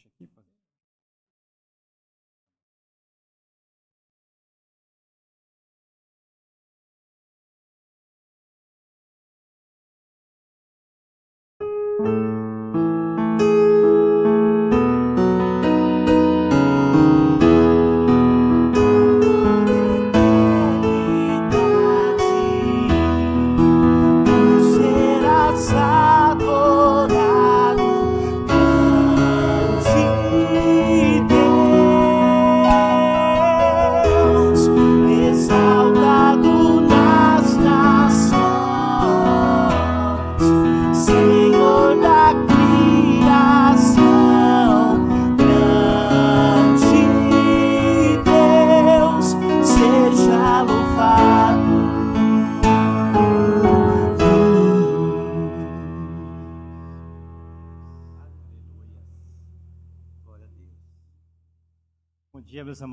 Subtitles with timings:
[0.00, 0.50] Deixa aqui, pode.
[12.00, 12.39] serás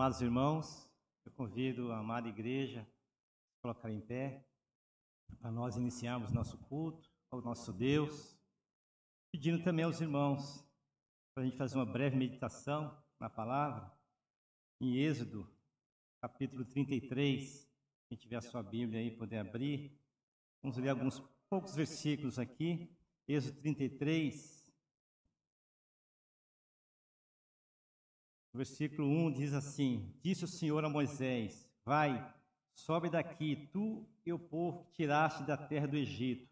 [0.07, 0.89] amados irmãos.
[1.25, 4.47] Eu convido a amada igreja a colocar em pé
[5.37, 8.39] para nós iniciarmos nosso culto ao nosso Deus.
[9.33, 10.63] Pedindo também aos irmãos
[11.33, 13.91] para a gente fazer uma breve meditação na palavra
[14.79, 15.45] em Êxodo,
[16.21, 17.69] capítulo 33.
[18.07, 19.99] Quem tiver a sua Bíblia aí, poder abrir.
[20.63, 22.97] Vamos ler alguns poucos versículos aqui.
[23.27, 24.56] Êxodo 33,
[28.57, 32.27] Versículo 1 diz assim: Disse o Senhor a Moisés: Vai,
[32.73, 36.49] sobe daqui, tu e o povo que tiraste da terra do Egito,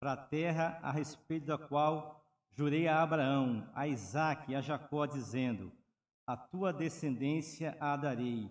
[0.00, 5.04] para a terra a respeito da qual jurei a Abraão, a Isaque e a Jacó,
[5.04, 5.70] dizendo:
[6.26, 8.50] A tua descendência a darei.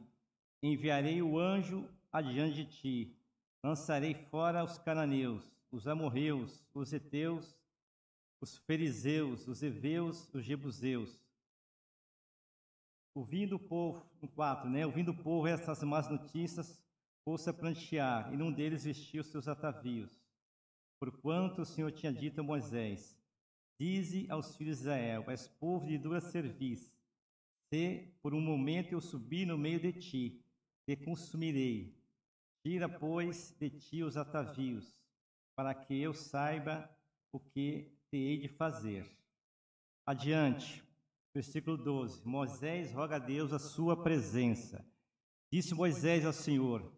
[0.62, 3.18] Enviarei o anjo adiante de ti,
[3.64, 7.58] lançarei fora os cananeus, os amorreus, os heteus,
[8.40, 11.23] os fariseus, os heveus, os jebuseus
[13.16, 14.86] Ouvindo o povo, no 4, né?
[14.86, 16.82] Ouvindo o povo essas más notícias,
[17.24, 20.24] pôs-se a prantear, e num deles vestiu seus atavios.
[21.00, 23.18] Porquanto o Senhor tinha dito a Moisés:
[23.80, 26.98] Dize aos filhos de Israel: És povo de dura serviço.
[27.72, 30.46] Se por um momento eu subir no meio de ti,
[30.88, 31.96] te consumirei.
[32.66, 34.98] Tira, pois, de ti os atavios,
[35.56, 36.90] para que eu saiba
[37.32, 39.06] o que te hei de fazer.
[40.06, 40.84] Adiante.
[41.34, 44.86] Versículo 12: Moisés roga a Deus a sua presença.
[45.52, 46.94] Disse Moisés ao Senhor: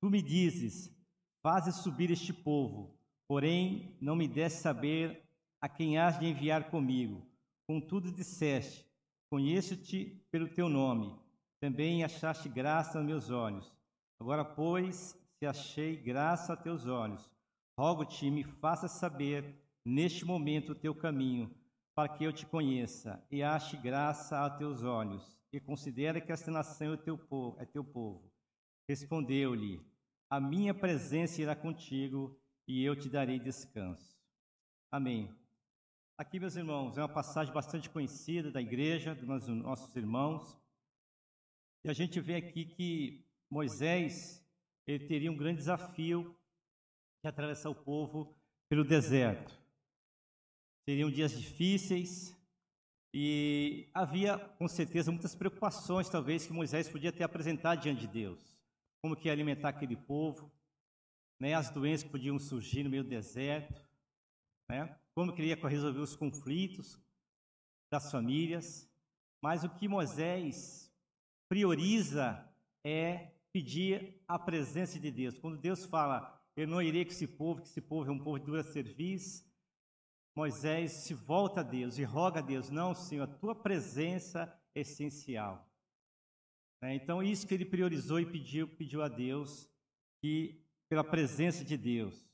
[0.00, 0.94] Tu me dizes,
[1.42, 2.94] fazes subir este povo,
[3.26, 5.22] porém não me deste saber
[5.60, 7.26] a quem has de enviar comigo.
[7.66, 8.86] Contudo disseste:
[9.30, 11.18] Conheço-te pelo teu nome,
[11.58, 13.74] também achaste graça aos meus olhos.
[14.20, 17.30] Agora, pois, se achei graça a teus olhos,
[17.78, 21.50] rogo-te, me faça saber neste momento o teu caminho
[22.00, 26.50] para que eu te conheça e ache graça a teus olhos, e considere que esta
[26.50, 27.60] nação é teu povo.
[27.60, 28.32] É teu povo.
[28.88, 29.78] Respondeu-lhe:
[30.30, 34.18] A minha presença irá contigo, e eu te darei descanso.
[34.90, 35.30] Amém.
[36.16, 40.58] Aqui, meus irmãos, é uma passagem bastante conhecida da igreja, dos nossos irmãos.
[41.84, 44.42] E a gente vê aqui que Moisés
[44.86, 46.34] ele teria um grande desafio
[47.22, 48.34] de atravessar o povo
[48.70, 49.59] pelo deserto.
[50.88, 52.36] Seriam dias difíceis
[53.12, 58.40] e havia, com certeza, muitas preocupações, talvez, que Moisés podia ter apresentado diante de Deus.
[59.02, 60.50] Como que ia alimentar aquele povo,
[61.40, 61.54] né?
[61.54, 63.84] as doenças que podiam surgir no meio do deserto,
[64.70, 64.96] né?
[65.14, 67.00] como que ele ia resolver os conflitos
[67.90, 68.88] das famílias.
[69.42, 70.94] Mas o que Moisés
[71.48, 72.46] prioriza
[72.84, 75.38] é pedir a presença de Deus.
[75.38, 78.38] Quando Deus fala, eu não irei com esse povo, que esse povo é um povo
[78.38, 79.49] de dura serviço,
[80.40, 84.80] Moisés se volta a Deus e roga a Deus: Não, Senhor, a tua presença é
[84.80, 85.70] essencial.
[86.80, 86.94] Né?
[86.94, 89.70] Então, isso que ele priorizou e pediu, pediu a Deus,
[90.22, 92.26] que pela presença de Deus.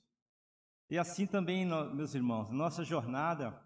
[0.88, 3.60] E assim também, meus irmãos, nossa jornada,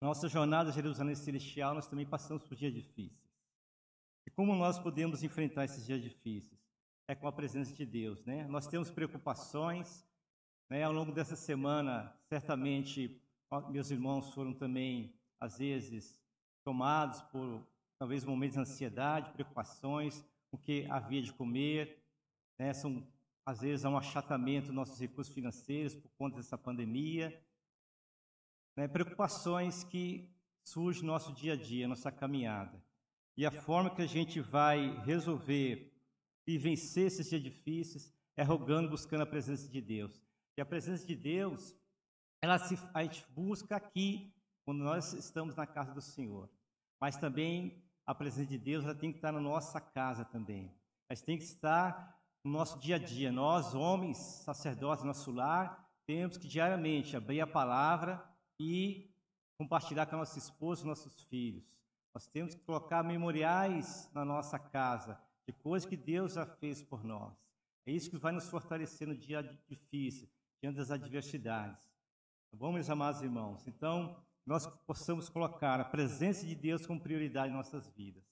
[0.00, 3.36] nossa jornada Jerusalém Celestial, nós também passamos por dias difíceis.
[4.26, 6.58] E como nós podemos enfrentar esses dias difíceis?
[7.06, 8.46] É com a presença de Deus, né?
[8.48, 10.07] Nós temos preocupações,
[10.70, 13.20] né, ao longo dessa semana, certamente,
[13.70, 16.20] meus irmãos foram também, às vezes,
[16.62, 17.66] tomados por
[17.98, 22.04] talvez momentos de ansiedade, preocupações, o que havia de comer.
[22.58, 23.06] Né, são,
[23.46, 27.42] às vezes, há um achatamento dos nossos recursos financeiros por conta dessa pandemia.
[28.76, 30.30] Né, preocupações que
[30.62, 32.84] surgem no nosso dia a dia, nossa caminhada.
[33.36, 35.94] E a forma que a gente vai resolver
[36.46, 40.27] e vencer esses dias difíceis é rogando, buscando a presença de Deus.
[40.58, 41.76] E a presença de Deus,
[42.42, 44.34] ela se, a gente busca aqui,
[44.64, 46.50] quando nós estamos na casa do Senhor.
[47.00, 50.74] Mas também a presença de Deus ela tem que estar na nossa casa também.
[51.08, 53.30] Mas tem que estar no nosso dia a dia.
[53.30, 58.20] Nós, homens, sacerdotes, nosso lar, temos que diariamente abrir a palavra
[58.58, 59.14] e
[59.56, 61.80] compartilhar com a nossa esposa nossos filhos.
[62.12, 67.04] Nós temos que colocar memoriais na nossa casa de coisas que Deus já fez por
[67.04, 67.32] nós.
[67.86, 70.28] É isso que vai nos fortalecer no dia difícil,
[70.62, 71.82] diante das adversidades.
[72.50, 73.66] Tá bom, meus amados irmãos?
[73.66, 74.16] Então,
[74.46, 78.24] nós possamos colocar a presença de Deus como prioridade em nossas vidas.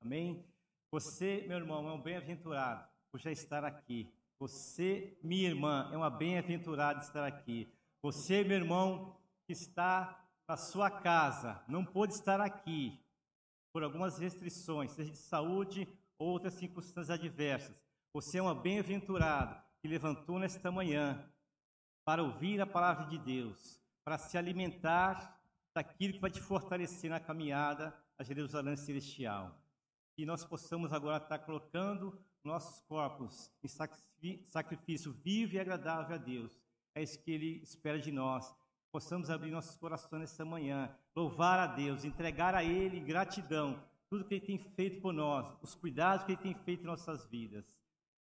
[0.00, 0.44] Amém?
[0.90, 4.12] Você, meu irmão, é um bem-aventurado por já estar aqui.
[4.40, 7.72] Você, minha irmã, é uma bem-aventurada estar aqui.
[8.02, 9.16] Você, meu irmão,
[9.46, 12.98] que está na sua casa, não pôde estar aqui
[13.72, 15.86] por algumas restrições, seja de saúde
[16.18, 17.76] ou outras circunstâncias adversas.
[18.12, 21.30] Você é uma bem-aventurada que levantou nesta manhã
[22.04, 25.40] para ouvir a palavra de Deus, para se alimentar
[25.74, 29.56] daquilo que vai te fortalecer na caminhada a Jerusalém Celestial.
[30.14, 36.62] Que nós possamos agora estar colocando nossos corpos em sacrifício vivo e agradável a Deus.
[36.94, 38.54] É isso que Ele espera de nós.
[38.90, 44.34] Possamos abrir nossos corações nesta manhã, louvar a Deus, entregar a Ele gratidão tudo que
[44.34, 47.64] Ele tem feito por nós, os cuidados que Ele tem feito em nossas vidas.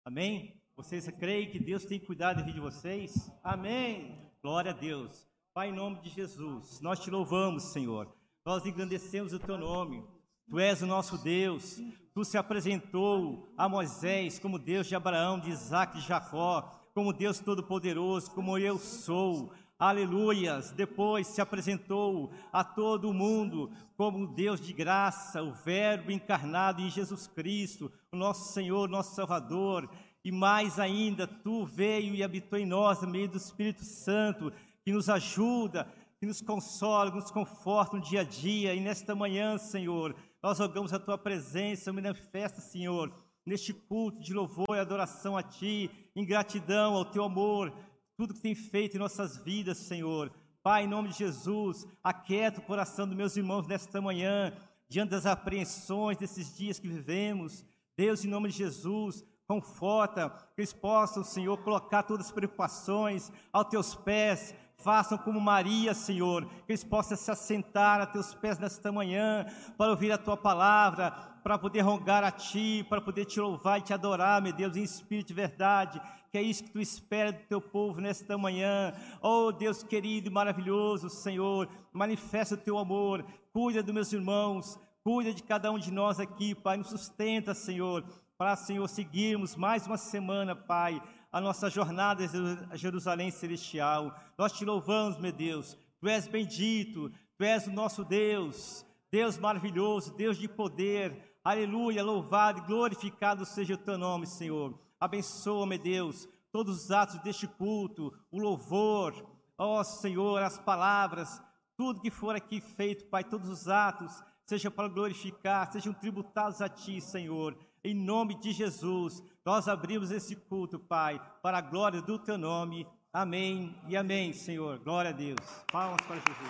[0.04, 0.60] Amém?
[0.76, 3.32] Vocês creem que Deus tem cuidado de vocês?
[3.42, 4.14] Amém.
[4.42, 5.26] Glória a Deus.
[5.54, 8.14] Pai, em nome de Jesus, nós te louvamos, Senhor.
[8.44, 10.04] Nós engrandecemos o teu nome.
[10.50, 11.80] Tu és o nosso Deus.
[12.12, 17.10] Tu se apresentou a Moisés como Deus de Abraão, de Isaac e de Jacó, como
[17.10, 19.50] Deus Todo-Poderoso, como eu sou.
[19.78, 20.72] Aleluias!
[20.72, 26.90] Depois se apresentou a todo o mundo como Deus de graça, o Verbo encarnado em
[26.90, 29.88] Jesus Cristo, o nosso Senhor, nosso Salvador.
[30.26, 34.52] E mais ainda, tu veio e habitou em nós, no meio do Espírito Santo,
[34.82, 35.86] que nos ajuda,
[36.18, 38.74] que nos consola, que nos conforta no dia a dia.
[38.74, 43.14] E nesta manhã, Senhor, nós rogamos a tua presença, manifesta, Senhor,
[43.46, 47.72] neste culto de louvor e adoração a ti, em gratidão ao teu amor,
[48.16, 50.32] tudo que tem feito em nossas vidas, Senhor.
[50.60, 54.52] Pai, em nome de Jesus, aquieta o coração dos meus irmãos nesta manhã,
[54.88, 57.64] diante das apreensões desses dias que vivemos.
[57.96, 63.68] Deus, em nome de Jesus, conforta, que eles possam, Senhor, colocar todas as preocupações aos
[63.68, 68.92] teus pés, Façam como Maria, Senhor, que eles possam se assentar a teus pés nesta
[68.92, 71.10] manhã para ouvir a tua palavra,
[71.42, 74.82] para poder rogar a ti, para poder te louvar e te adorar, meu Deus, em
[74.82, 76.00] espírito de verdade,
[76.30, 78.92] que é isso que tu espera do teu povo nesta manhã.
[79.22, 85.32] Oh, Deus querido e maravilhoso, Senhor, manifesta o teu amor, cuida dos meus irmãos, cuida
[85.32, 88.04] de cada um de nós aqui, Pai, nos sustenta, Senhor,
[88.38, 91.02] para, Senhor, seguirmos mais uma semana, Pai,
[91.32, 92.22] a nossa jornada
[92.70, 94.14] a Jerusalém celestial.
[94.36, 95.76] Nós te louvamos, meu Deus.
[95.98, 101.38] Tu és bendito, tu és o nosso Deus, Deus maravilhoso, Deus de poder.
[101.42, 104.78] Aleluia, louvado e glorificado seja o teu nome, Senhor.
[105.00, 109.14] Abençoa, meu Deus, todos os atos deste culto, o louvor,
[109.56, 111.42] ó Senhor, as palavras,
[111.74, 116.68] tudo que for aqui feito, Pai, todos os atos, seja para glorificar, sejam tributados a
[116.68, 117.56] Ti, Senhor.
[117.86, 122.84] Em nome de Jesus, nós abrimos esse culto, Pai, para a glória do Teu nome.
[123.12, 124.80] Amém e amém, Senhor.
[124.80, 125.38] Glória a Deus.
[125.70, 126.48] Palmas para Jesus.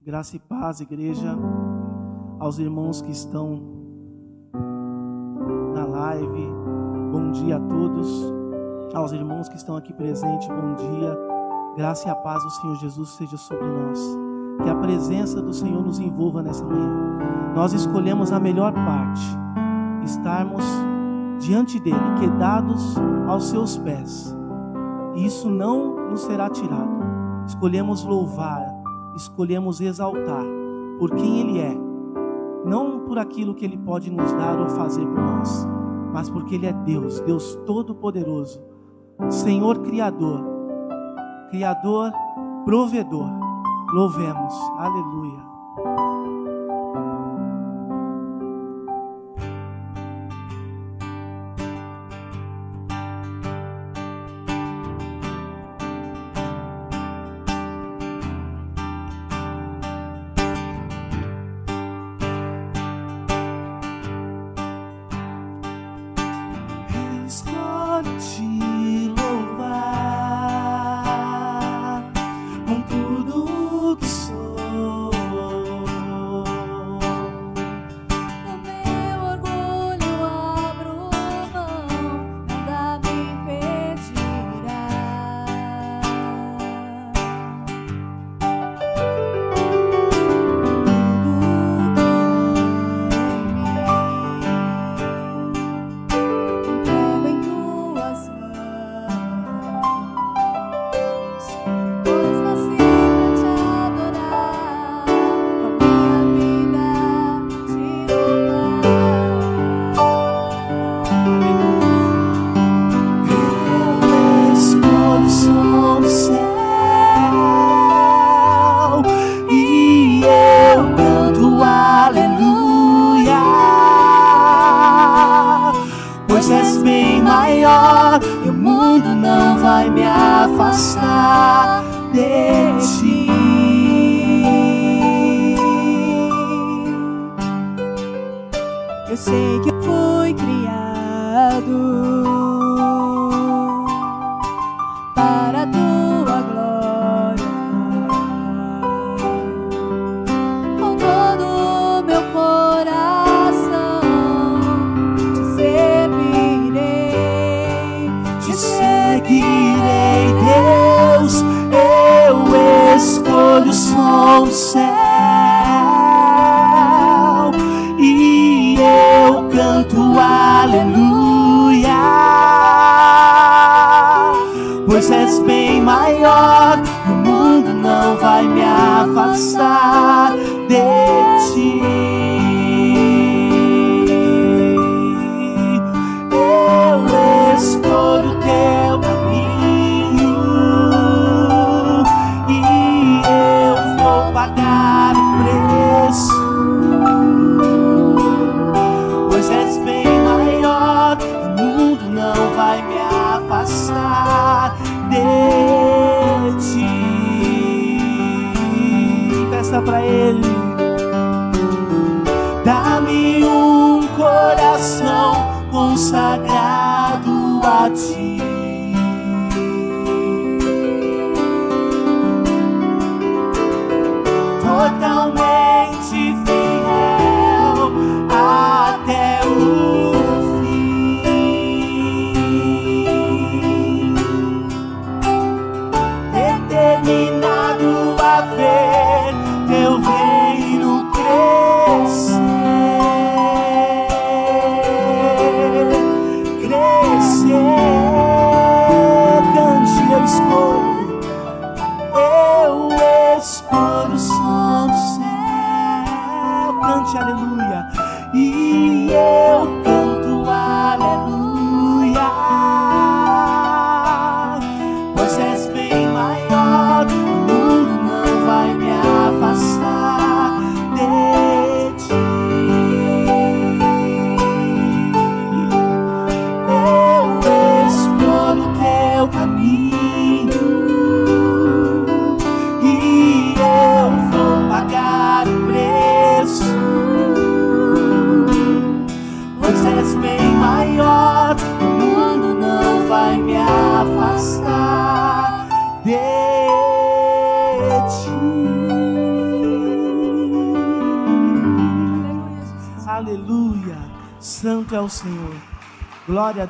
[0.00, 1.36] Graça e paz, igreja,
[2.40, 3.60] aos irmãos que estão
[5.74, 6.46] na live,
[7.12, 8.08] bom dia a todos,
[8.94, 11.41] aos irmãos que estão aqui presentes, bom dia.
[11.74, 13.98] Graça e a paz do Senhor Jesus seja sobre nós.
[14.62, 17.18] Que a presença do Senhor nos envolva nessa manhã.
[17.54, 19.22] Nós escolhemos a melhor parte,
[20.04, 20.64] estarmos
[21.40, 22.94] diante dele, quedados
[23.26, 24.36] aos seus pés.
[25.14, 27.02] E isso não nos será tirado.
[27.46, 28.62] Escolhemos louvar,
[29.16, 30.44] escolhemos exaltar
[30.98, 31.74] por quem ele é,
[32.66, 35.66] não por aquilo que ele pode nos dar ou fazer por nós,
[36.12, 38.62] mas porque ele é Deus, Deus todo-poderoso,
[39.30, 40.51] Senhor criador
[41.52, 42.14] Criador,
[42.64, 43.28] provedor.
[43.92, 44.54] Louvemos.
[44.78, 45.44] Aleluia.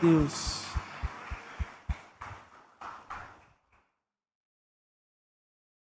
[0.02, 0.66] Deus.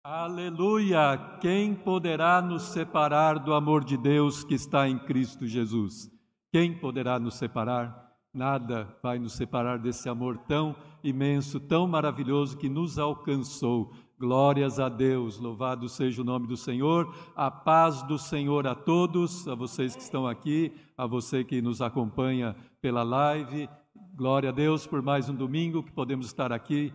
[0.05, 1.19] Aleluia!
[1.41, 6.09] Quem poderá nos separar do amor de Deus que está em Cristo Jesus?
[6.53, 8.13] Quem poderá nos separar?
[8.33, 13.93] Nada vai nos separar desse amor tão imenso, tão maravilhoso que nos alcançou.
[14.17, 17.13] Glórias a Deus, louvado seja o nome do Senhor.
[17.35, 21.83] A paz do Senhor a todos, a vocês que estão aqui, a você que nos
[21.83, 23.69] acompanha pela live.
[24.17, 26.95] Glória a Deus por mais um domingo que podemos estar aqui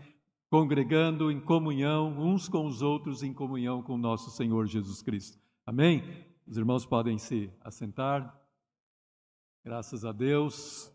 [0.50, 5.38] congregando em comunhão uns com os outros, em comunhão com o nosso Senhor Jesus Cristo.
[5.66, 6.02] Amém?
[6.48, 8.42] Os irmãos podem se assentar.
[9.66, 10.90] Graças a Deus.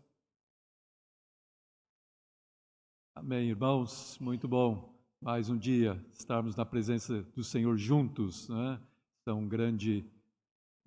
[3.13, 4.17] Amém, irmãos.
[4.19, 4.97] Muito bom.
[5.21, 8.49] Mais um dia estarmos na presença do Senhor juntos.
[8.49, 8.81] Né?
[9.27, 10.03] É um grande,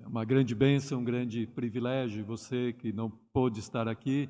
[0.01, 2.25] uma grande bênção, um grande privilégio.
[2.25, 4.29] Você que não pôde estar aqui,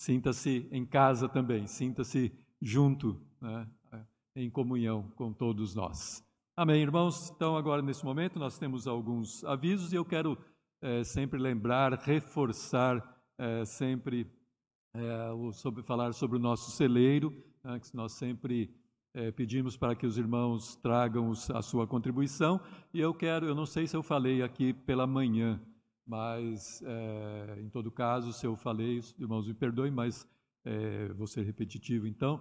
[0.00, 1.66] sinta-se em casa também.
[1.66, 3.68] Sinta-se junto, né?
[4.34, 6.24] em comunhão com todos nós.
[6.56, 7.30] Amém, irmãos.
[7.30, 10.38] Então, agora nesse momento nós temos alguns avisos e eu quero
[10.80, 13.02] eh, sempre lembrar, reforçar
[13.38, 14.26] eh, sempre
[14.94, 17.32] é, o- sobre falar sobre o nosso celeiro,
[17.62, 18.74] né, que nós sempre
[19.12, 22.60] é, pedimos para que os irmãos tragam os- a sua contribuição.
[22.94, 25.60] E eu quero, eu não sei se eu falei aqui pela manhã,
[26.06, 30.26] mas é, em todo caso, se eu falei, os irmãos me perdoem, mas
[30.64, 32.40] é, vou ser repetitivo então.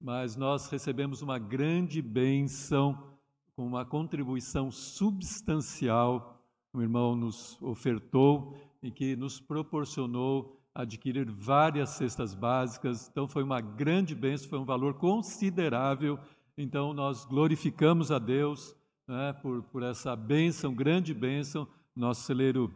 [0.00, 3.12] Mas nós recebemos uma grande bênção
[3.54, 6.42] com uma contribuição substancial,
[6.74, 13.08] um irmão nos ofertou e que nos proporcionou adquirir várias cestas básicas.
[13.08, 16.18] Então foi uma grande bênção, foi um valor considerável.
[16.56, 18.74] Então nós glorificamos a Deus
[19.06, 21.68] né, por, por essa bênção, grande bênção.
[21.94, 22.74] Nosso celeiro,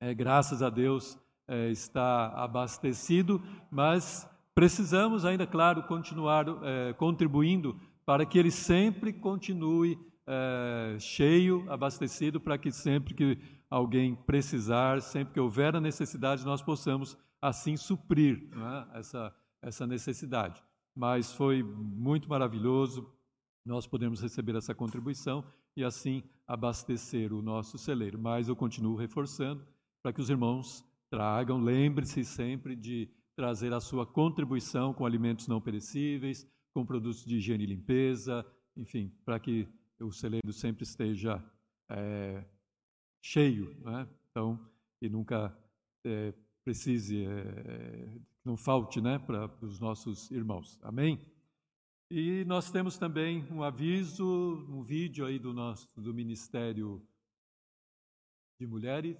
[0.00, 8.24] é, graças a Deus, é, está abastecido, mas precisamos ainda, claro, continuar é, contribuindo para
[8.26, 13.38] que ele sempre continue é, cheio, abastecido, para que sempre que
[13.70, 18.48] alguém precisar, sempre que houver a necessidade, nós possamos assim suprir
[18.92, 18.98] é?
[18.98, 20.62] essa, essa necessidade.
[20.94, 23.12] Mas foi muito maravilhoso
[23.68, 25.44] nós podemos receber essa contribuição
[25.76, 28.18] e assim abastecer o nosso celeiro.
[28.18, 29.62] Mas eu continuo reforçando
[30.02, 35.60] para que os irmãos tragam, lembre-se sempre de trazer a sua contribuição com alimentos não
[35.60, 38.44] perecíveis, com produtos de higiene e limpeza,
[38.76, 39.68] enfim, para que
[40.00, 41.42] o celeiro sempre esteja
[41.90, 42.44] é,
[43.22, 44.08] cheio, né?
[44.30, 44.58] então,
[45.00, 45.56] e nunca
[46.04, 46.32] é,
[46.64, 50.78] precise, é, não falte né, para os nossos irmãos.
[50.82, 51.18] Amém?
[52.10, 54.24] E nós temos também um aviso,
[54.68, 57.06] um vídeo aí do nosso do Ministério
[58.60, 59.16] de Mulheres.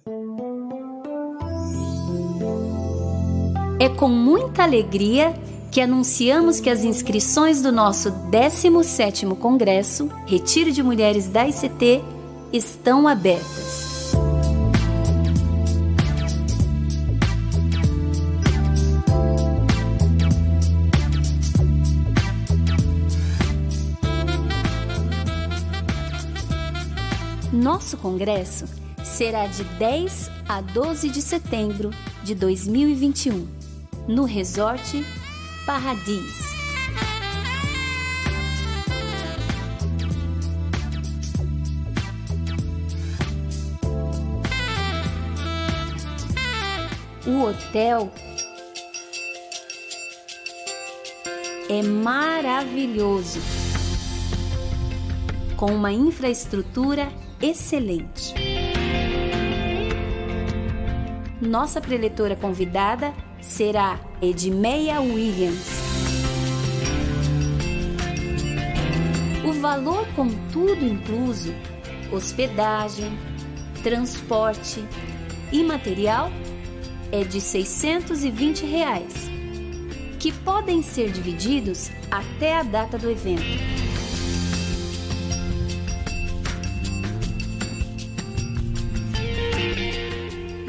[3.79, 5.33] É com muita alegria
[5.71, 12.01] que anunciamos que as inscrições do nosso 17º Congresso Retiro de Mulheres da ICT
[12.51, 14.11] estão abertas.
[27.53, 28.78] Nosso congresso
[29.19, 31.89] será de 10 a 12 de setembro
[32.23, 33.45] de 2021,
[34.07, 35.05] no Resort
[35.65, 36.39] Paradis.
[47.27, 48.09] O hotel
[51.67, 53.41] é maravilhoso,
[55.57, 58.48] com uma infraestrutura excelente.
[61.41, 65.69] Nossa preletora convidada será Edmeia Williams.
[69.47, 71.55] O valor com tudo incluso,
[72.11, 73.17] hospedagem,
[73.81, 74.83] transporte
[75.49, 76.29] e material
[77.09, 79.13] é de 620 reais,
[80.19, 83.78] que podem ser divididos até a data do evento.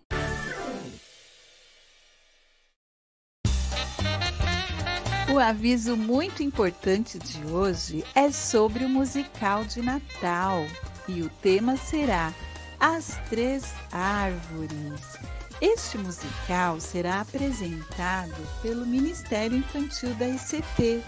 [5.31, 10.65] O aviso muito importante de hoje é sobre o musical de Natal
[11.07, 12.33] e o tema será
[12.81, 15.19] As Três Árvores.
[15.61, 21.03] Este musical será apresentado pelo Ministério Infantil da ICT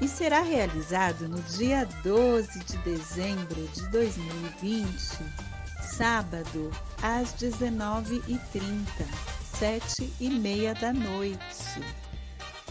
[0.00, 4.88] e será realizado no dia 12 de dezembro de 2020,
[5.80, 6.70] sábado,
[7.02, 8.86] às 19h30,
[9.58, 11.80] sete e meia da noite.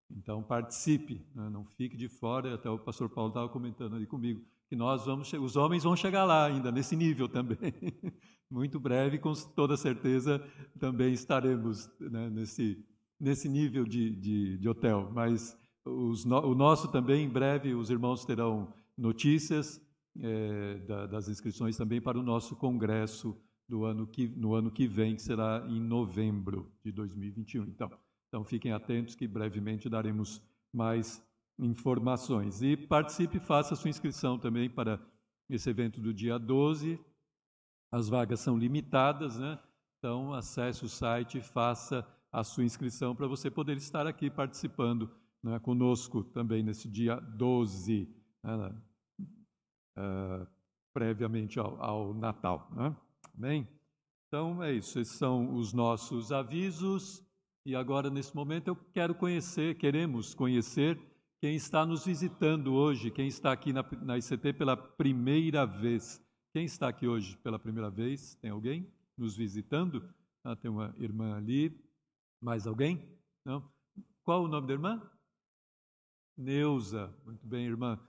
[0.09, 1.49] Então, participe, né?
[1.49, 2.55] não fique de fora.
[2.55, 6.23] Até o pastor Paulo estava comentando ali comigo que nós vamos, os homens vão chegar
[6.23, 7.57] lá ainda, nesse nível também.
[8.49, 10.41] Muito breve, com toda certeza,
[10.79, 12.81] também estaremos né, nesse,
[13.19, 15.11] nesse nível de, de, de hotel.
[15.13, 19.81] Mas os, o nosso também, em breve, os irmãos terão notícias
[20.19, 24.87] é, da, das inscrições também para o nosso congresso do ano que, no ano que
[24.87, 27.63] vem, que será em novembro de 2021.
[27.63, 27.89] Então,
[28.27, 30.41] então fiquem atentos que brevemente daremos
[30.73, 31.23] mais
[31.57, 32.61] informações.
[32.61, 34.99] E participe, faça sua inscrição também para
[35.49, 36.99] esse evento do dia 12.
[37.91, 39.59] As vagas são limitadas, né?
[39.99, 45.11] Então, acesse o site faça a sua inscrição para você poder estar aqui participando
[45.43, 48.07] né, conosco também nesse dia 12,
[48.43, 48.75] né,
[49.97, 50.47] uh,
[50.93, 52.69] previamente ao, ao Natal.
[52.75, 52.95] Né?
[53.37, 53.67] Amém?
[54.27, 54.99] Então, é isso.
[54.99, 57.23] Esses são os nossos avisos.
[57.65, 60.99] E agora, nesse momento, eu quero conhecer, queremos conhecer
[61.39, 66.23] quem está nos visitando hoje, quem está aqui na, na ICT pela primeira vez.
[66.53, 68.35] Quem está aqui hoje pela primeira vez?
[68.35, 70.07] Tem alguém nos visitando?
[70.43, 71.79] Ah, tem uma irmã ali.
[72.41, 73.07] Mais alguém?
[73.45, 73.67] Não?
[74.23, 75.11] Qual o nome da irmã?
[76.37, 77.13] Neuza.
[77.25, 77.99] Muito bem, irmã.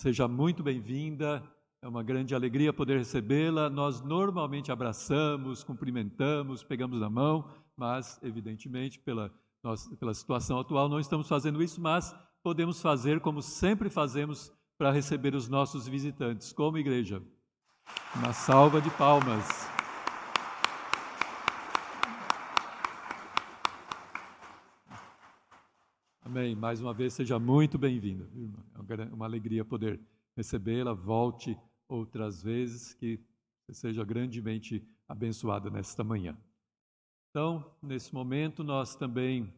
[0.00, 1.42] Seja muito bem-vinda.
[1.82, 3.68] É uma grande alegria poder recebê-la.
[3.68, 9.30] Nós normalmente abraçamos, cumprimentamos, pegamos na mão, mas, evidentemente, pela,
[9.98, 15.34] pela situação atual, não estamos fazendo isso, mas podemos fazer como sempre fazemos para receber
[15.34, 17.22] os nossos visitantes, como igreja.
[18.16, 19.69] Uma salva de palmas.
[26.30, 26.54] Amém.
[26.54, 28.24] Mais uma vez, seja muito bem-vinda.
[28.88, 29.98] É uma alegria poder
[30.36, 30.92] recebê-la.
[30.92, 33.18] Volte outras vezes, que
[33.72, 36.38] seja grandemente abençoada nesta manhã.
[37.30, 39.52] Então, nesse momento, nós também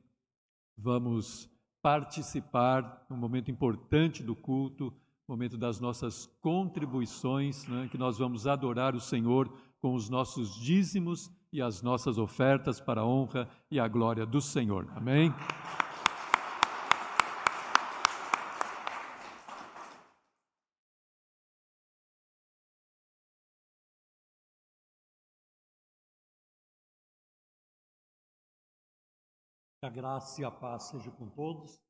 [0.74, 1.46] vamos
[1.82, 4.90] participar, um momento importante do culto,
[5.28, 11.30] momento das nossas contribuições, né, que nós vamos adorar o Senhor com os nossos dízimos
[11.52, 14.90] e as nossas ofertas para a honra e a glória do Senhor.
[14.96, 15.34] Amém?
[29.92, 31.80] Graça e a paz sejam com todos.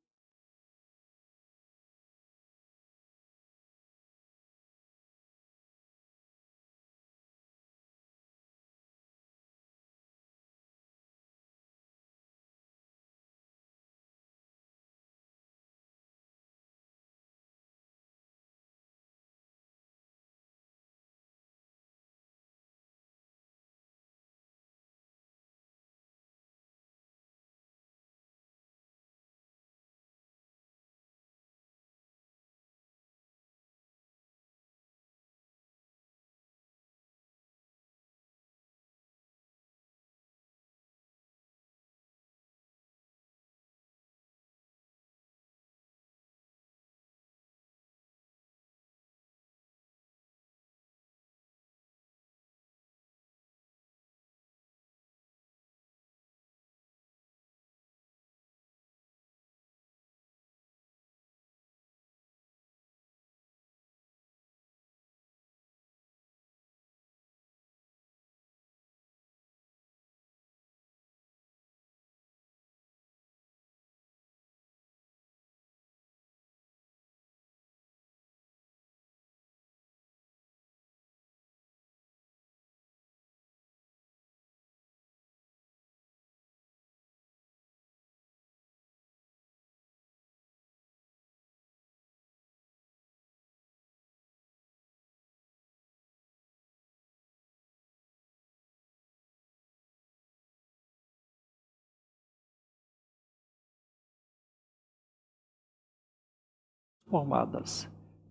[107.13, 107.87] Formadas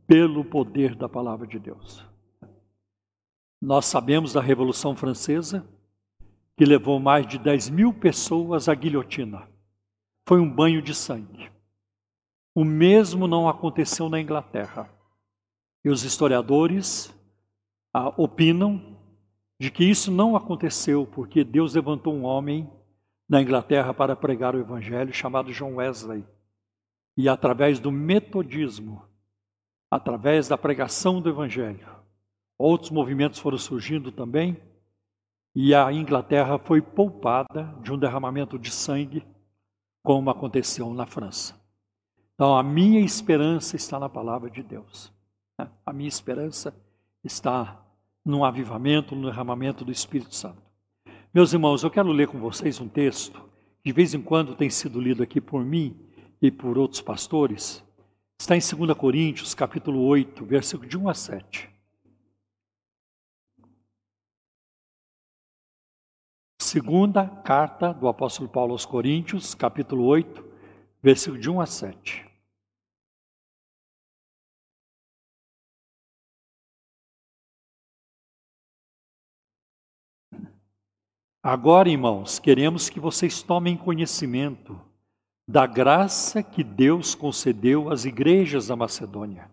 [0.08, 2.04] pelo poder da palavra de Deus.
[3.62, 5.64] Nós sabemos da Revolução Francesa,
[6.58, 9.48] que levou mais de 10 mil pessoas à guilhotina.
[10.28, 11.52] Foi um banho de sangue.
[12.56, 14.90] O mesmo não aconteceu na Inglaterra.
[15.86, 17.14] E os historiadores
[17.94, 18.98] ah, opinam
[19.60, 22.68] de que isso não aconteceu porque Deus levantou um homem
[23.30, 26.26] na Inglaterra para pregar o Evangelho chamado John Wesley
[27.18, 29.04] e através do metodismo,
[29.90, 31.88] através da pregação do Evangelho.
[32.58, 34.58] Outros movimentos foram surgindo também,
[35.54, 39.26] e a Inglaterra foi poupada de um derramamento de sangue,
[40.04, 41.60] como aconteceu na França.
[42.36, 45.12] Então, a minha esperança está na palavra de Deus.
[45.86, 46.74] A minha esperança
[47.24, 47.86] está
[48.26, 50.62] no avivamento, no derramamento do Espírito Santo.
[51.34, 53.42] Meus irmãos, eu quero ler com vocês um texto
[53.84, 55.96] que de vez em quando tem sido lido aqui por mim
[56.42, 57.84] e por outros pastores.
[58.40, 61.70] Está em 2 Coríntios, capítulo 8, versículo de 1 a 7.
[66.60, 70.44] Segunda carta do apóstolo Paulo aos Coríntios, capítulo 8,
[71.04, 72.32] versículo de 1 a 7.
[81.44, 84.91] Agora, irmãos, queremos que vocês tomem conhecimento
[85.48, 89.50] da graça que Deus concedeu às igrejas da Macedônia.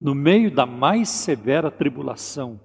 [0.00, 2.60] No meio da mais severa tribulação,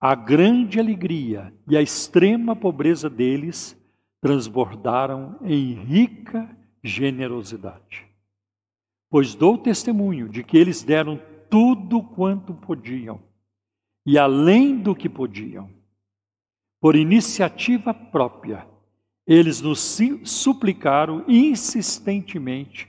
[0.00, 3.76] a grande alegria e a extrema pobreza deles
[4.20, 6.48] transbordaram em rica
[6.82, 8.06] generosidade.
[9.10, 13.20] Pois dou testemunho de que eles deram tudo quanto podiam,
[14.04, 15.70] e além do que podiam.
[16.80, 18.66] Por iniciativa própria,
[19.26, 22.88] eles nos suplicaram insistentemente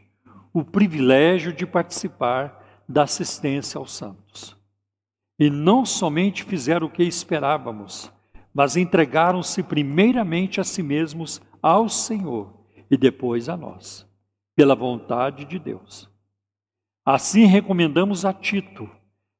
[0.53, 4.55] o privilégio de participar da assistência aos santos.
[5.39, 8.11] E não somente fizeram o que esperávamos,
[8.53, 12.53] mas entregaram-se primeiramente a si mesmos ao Senhor
[12.89, 14.07] e depois a nós,
[14.55, 16.09] pela vontade de Deus.
[17.05, 18.89] Assim recomendamos a Tito,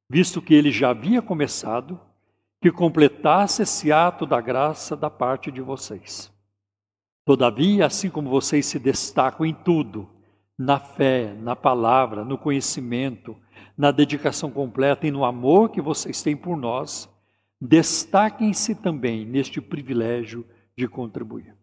[0.10, 1.99] visto que ele já havia começado,
[2.62, 6.34] que completasse esse ato da graça da parte de vocês.
[7.25, 10.07] Todavia, assim como vocês se destacam em tudo,
[10.57, 13.35] na fé, na palavra, no conhecimento,
[13.75, 17.09] na dedicação completa e no amor que vocês têm por nós,
[17.59, 20.45] destaquem-se também neste privilégio
[20.77, 21.55] de contribuir.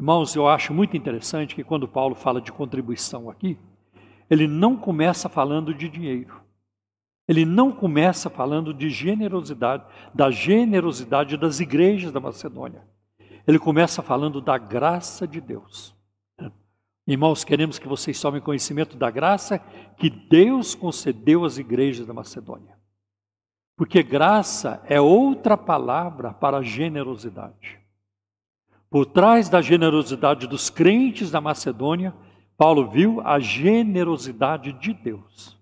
[0.00, 3.58] Irmãos, eu acho muito interessante que quando Paulo fala de contribuição aqui,
[4.30, 6.40] ele não começa falando de dinheiro.
[7.28, 9.84] Ele não começa falando de generosidade,
[10.14, 12.82] da generosidade das igrejas da Macedônia.
[13.46, 15.94] Ele começa falando da graça de Deus.
[17.06, 19.58] Irmãos, queremos que vocês tomem conhecimento da graça
[19.96, 22.78] que Deus concedeu às igrejas da Macedônia.
[23.76, 27.80] Porque graça é outra palavra para generosidade.
[28.90, 32.14] Por trás da generosidade dos crentes da Macedônia,
[32.58, 35.58] Paulo viu a generosidade de Deus.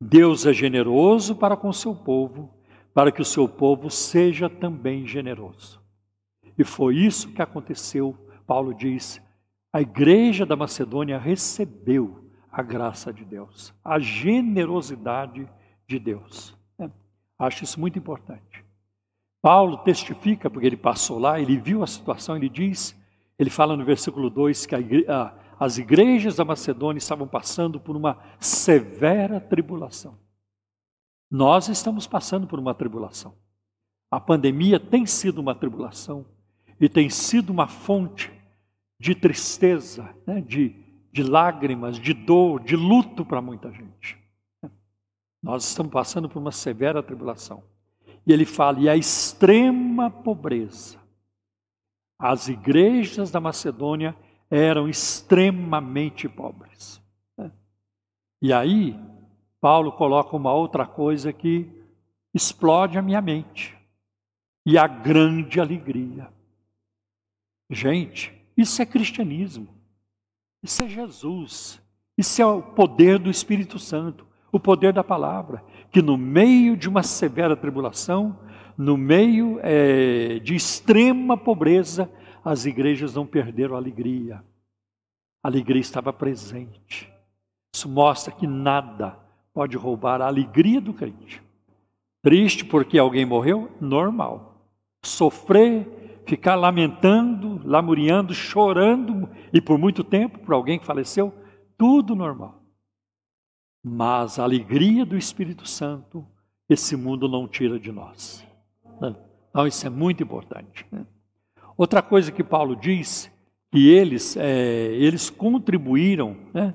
[0.00, 2.52] Deus é generoso para com seu povo,
[2.94, 5.81] para que o seu povo seja também generoso.
[6.58, 9.20] E foi isso que aconteceu, Paulo diz,
[9.72, 15.48] a igreja da Macedônia recebeu a graça de Deus, a generosidade
[15.86, 16.54] de Deus.
[16.78, 16.90] É,
[17.38, 18.62] acho isso muito importante.
[19.40, 22.94] Paulo testifica, porque ele passou lá, ele viu a situação, ele diz,
[23.38, 24.74] ele fala no versículo 2 que
[25.08, 30.18] a, as igrejas da Macedônia estavam passando por uma severa tribulação.
[31.30, 33.34] Nós estamos passando por uma tribulação.
[34.10, 36.26] A pandemia tem sido uma tribulação
[36.82, 38.32] e tem sido uma fonte
[38.98, 40.74] de tristeza, né, de,
[41.12, 44.18] de lágrimas, de dor, de luto para muita gente.
[45.40, 47.62] Nós estamos passando por uma severa tribulação.
[48.26, 50.98] E ele fala, e a extrema pobreza.
[52.18, 54.16] As igrejas da Macedônia
[54.50, 57.00] eram extremamente pobres.
[58.40, 58.98] E aí,
[59.60, 61.70] Paulo coloca uma outra coisa que
[62.34, 63.78] explode a minha mente.
[64.66, 66.28] E a grande alegria.
[67.72, 69.66] Gente, isso é cristianismo.
[70.62, 71.80] Isso é Jesus.
[72.18, 76.86] Isso é o poder do Espírito Santo, o poder da palavra, que no meio de
[76.86, 78.38] uma severa tribulação,
[78.76, 82.10] no meio é, de extrema pobreza,
[82.44, 84.44] as igrejas não perderam a alegria.
[85.42, 87.10] A alegria estava presente.
[87.74, 89.18] Isso mostra que nada
[89.54, 91.42] pode roubar a alegria do crente.
[92.20, 93.70] Triste porque alguém morreu?
[93.80, 94.68] Normal.
[95.02, 101.32] Sofrer ficar lamentando, lamuriando, chorando, e por muito tempo, por alguém que faleceu,
[101.76, 102.62] tudo normal.
[103.84, 106.24] Mas a alegria do Espírito Santo,
[106.68, 108.46] esse mundo não tira de nós.
[109.50, 110.86] Então, isso é muito importante.
[111.76, 113.30] Outra coisa que Paulo diz,
[113.70, 116.74] que eles, é, eles contribuíram, né?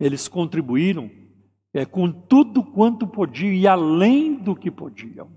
[0.00, 1.10] eles contribuíram
[1.74, 5.30] é, com tudo quanto podiam e além do que podiam.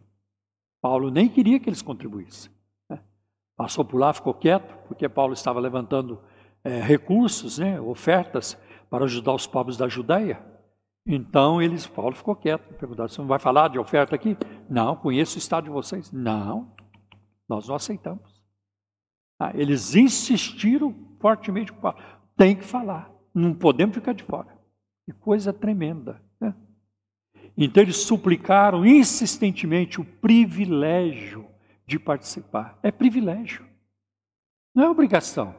[0.82, 2.52] Paulo nem queria que eles contribuíssem.
[3.56, 6.22] Passou por lá, ficou quieto, porque Paulo estava levantando
[6.64, 8.58] é, recursos, né, ofertas
[8.90, 10.44] para ajudar os pobres da Judéia.
[11.06, 14.38] Então eles, Paulo ficou quieto, perguntaram: você não vai falar de oferta aqui?
[14.70, 16.12] Não, conheço o estado de vocês.
[16.12, 16.72] Não,
[17.50, 18.42] nós não aceitamos.
[19.40, 21.98] Ah, eles insistiram fortemente com Paulo:
[22.38, 24.56] tem que falar, não podemos ficar de fora.
[25.06, 26.22] Que coisa tremenda.
[26.40, 26.54] Né?
[27.58, 31.51] Então eles suplicaram insistentemente o privilégio
[31.92, 32.80] de participar.
[32.82, 33.66] É privilégio,
[34.74, 35.54] não é obrigação.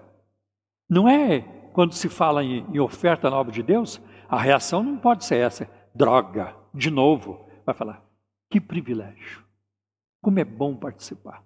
[0.89, 1.41] Não é
[1.75, 5.37] quando se fala em, em oferta na obra de Deus, a reação não pode ser
[5.37, 7.47] essa, droga, de novo.
[7.67, 8.03] Vai falar,
[8.51, 9.45] que privilégio,
[10.23, 11.45] como é bom participar.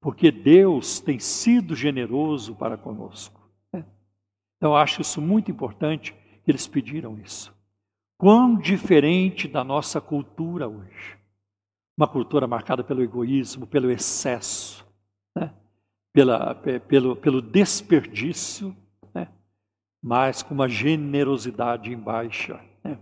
[0.00, 3.40] Porque Deus tem sido generoso para conosco.
[3.70, 3.84] Né?
[4.56, 7.54] Então eu acho isso muito importante que eles pediram isso.
[8.16, 11.18] Quão diferente da nossa cultura hoje.
[11.96, 14.84] Uma cultura marcada pelo egoísmo, pelo excesso,
[15.34, 15.52] né?
[16.12, 18.76] Pela, pelo, pelo desperdício,
[19.12, 19.28] né?
[20.02, 22.60] mas com uma generosidade em baixa.
[22.82, 22.98] Né?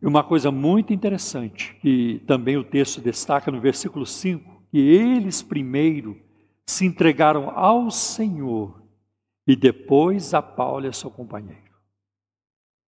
[0.00, 5.42] E uma coisa muito interessante, que também o texto destaca no versículo 5, que eles
[5.42, 6.20] primeiro
[6.66, 8.82] se entregaram ao Senhor
[9.46, 11.68] e depois a Paulo e a seu companheiro.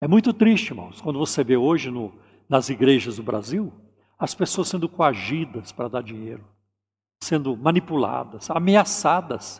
[0.02, 2.14] É muito triste, irmãos, quando você vê hoje no,
[2.50, 3.72] nas igrejas do Brasil
[4.22, 6.46] as pessoas sendo coagidas para dar dinheiro,
[7.24, 9.60] sendo manipuladas, ameaçadas.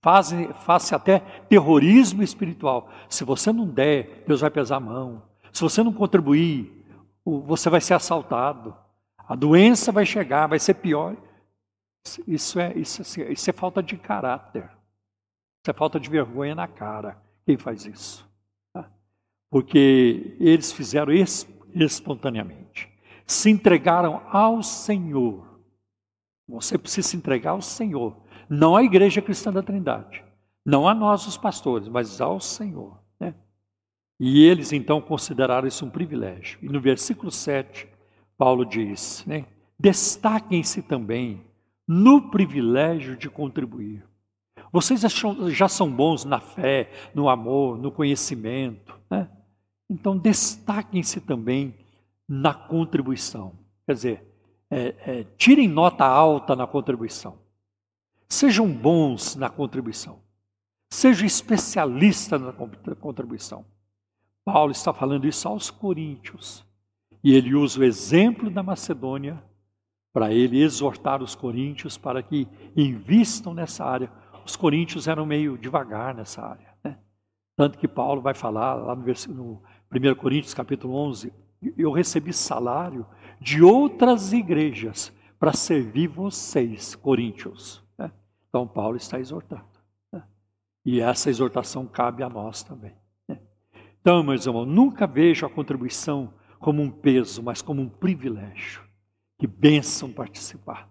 [0.00, 1.18] Fazem, faz até
[1.48, 2.88] terrorismo espiritual.
[3.08, 5.24] Se você não der, Deus vai pesar a mão.
[5.52, 6.72] Se você não contribuir,
[7.24, 8.76] você vai ser assaltado.
[9.18, 11.16] A doença vai chegar, vai ser pior.
[12.28, 14.62] Isso é, isso, é, isso é falta de caráter.
[14.64, 17.20] Isso é falta de vergonha na cara.
[17.44, 18.28] Quem faz isso?
[19.50, 21.10] porque eles fizeram
[21.74, 22.88] espontaneamente.
[23.28, 25.60] Se entregaram ao Senhor.
[26.48, 28.16] Você precisa se entregar ao Senhor,
[28.48, 30.24] não à Igreja Cristã da Trindade,
[30.64, 32.98] não a nós, os pastores, mas ao Senhor.
[33.20, 33.34] Né?
[34.18, 36.58] E eles então consideraram isso um privilégio.
[36.62, 37.86] E no versículo 7,
[38.38, 39.44] Paulo diz: né,
[39.78, 41.44] destaquem-se também
[41.86, 44.02] no privilégio de contribuir.
[44.72, 45.02] Vocês
[45.48, 48.98] já são bons na fé, no amor, no conhecimento.
[49.10, 49.28] Né?
[49.88, 51.74] Então, destaquem-se também
[52.28, 53.58] na contribuição.
[53.86, 54.24] Quer dizer,
[54.70, 57.38] é, é, tirem nota alta na contribuição.
[58.28, 60.20] Sejam bons na contribuição.
[60.90, 63.64] Sejam especialistas na contribuição.
[64.44, 66.64] Paulo está falando isso aos coríntios.
[67.22, 69.42] E ele usa o exemplo da Macedônia
[70.12, 74.10] para ele exortar os coríntios para que invistam nessa área.
[74.44, 76.74] Os coríntios eram meio devagar nessa área.
[76.82, 76.98] Né?
[77.56, 79.04] Tanto que Paulo vai falar lá no,
[79.34, 79.62] no
[79.92, 81.32] 1 Coríntios capítulo 11,
[81.76, 83.06] eu recebi salário
[83.40, 87.82] de outras igrejas para servir vocês, coríntios.
[87.96, 88.10] Né?
[88.48, 89.64] Então, Paulo está exortando.
[90.12, 90.22] Né?
[90.84, 92.94] E essa exortação cabe a nós também.
[93.28, 93.38] Né?
[94.00, 98.82] Então, meus irmãos, nunca vejo a contribuição como um peso, mas como um privilégio.
[99.38, 100.90] Que bênção participar.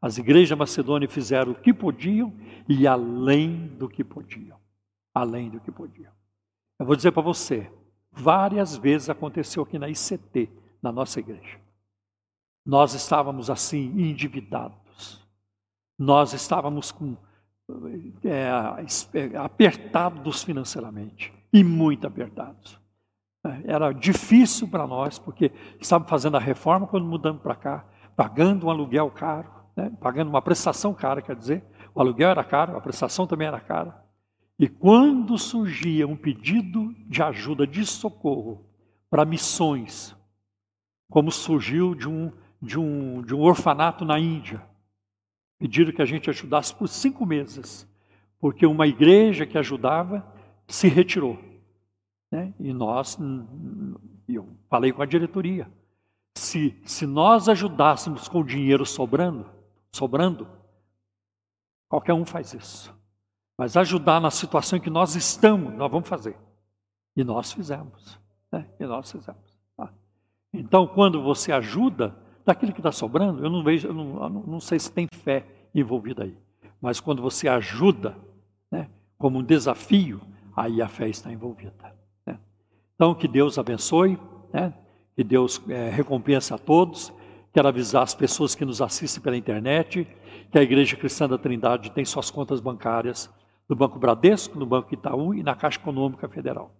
[0.00, 2.32] As igrejas Macedônia fizeram o que podiam
[2.68, 4.58] e além do que podiam.
[5.12, 6.12] Além do que podiam.
[6.78, 7.70] Eu vou dizer para você,
[8.12, 10.50] Várias vezes aconteceu aqui na ICT,
[10.82, 11.58] na nossa igreja.
[12.64, 15.26] Nós estávamos assim, endividados.
[15.98, 17.16] Nós estávamos com,
[18.24, 18.48] é,
[19.36, 22.78] apertados financeiramente e muito apertados.
[23.64, 25.50] Era difícil para nós, porque
[25.80, 27.84] estávamos fazendo a reforma quando mudamos para cá,
[28.14, 29.90] pagando um aluguel caro, né?
[30.00, 34.04] pagando uma prestação cara, quer dizer, o aluguel era caro, a prestação também era cara.
[34.60, 38.62] E quando surgia um pedido de ajuda, de socorro
[39.08, 40.14] para missões,
[41.08, 42.30] como surgiu de um,
[42.60, 44.62] de um, de um orfanato na Índia,
[45.58, 47.88] pediram que a gente ajudasse por cinco meses,
[48.38, 50.30] porque uma igreja que ajudava
[50.68, 51.38] se retirou.
[52.30, 52.52] Né?
[52.60, 53.18] E nós,
[54.28, 55.72] eu falei com a diretoria,
[56.34, 59.50] se, se nós ajudássemos com o dinheiro sobrando,
[59.90, 60.46] sobrando,
[61.88, 62.99] qualquer um faz isso.
[63.60, 66.34] Mas ajudar na situação em que nós estamos, nós vamos fazer.
[67.14, 68.18] E nós fizemos.
[68.50, 68.66] Né?
[68.80, 69.60] E nós fizemos.
[69.76, 69.92] Tá?
[70.50, 74.60] Então, quando você ajuda, daquilo que está sobrando, eu não vejo, eu não, eu não
[74.60, 75.44] sei se tem fé
[75.74, 76.34] envolvida aí.
[76.80, 78.16] Mas quando você ajuda,
[78.72, 78.88] né,
[79.18, 80.22] como um desafio,
[80.56, 81.94] aí a fé está envolvida.
[82.24, 82.38] Né?
[82.94, 84.18] Então, que Deus abençoe,
[84.54, 84.72] né?
[85.14, 87.12] que Deus é, recompense a todos.
[87.52, 90.08] Quero avisar as pessoas que nos assistem pela internet
[90.50, 93.30] que a Igreja Cristã da Trindade tem suas contas bancárias
[93.70, 96.74] no Banco Bradesco, no Banco Itaú e na Caixa Econômica Federal.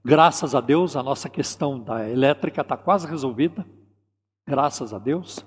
[0.05, 3.65] Graças a Deus, a nossa questão da elétrica está quase resolvida.
[4.45, 5.47] Graças a Deus.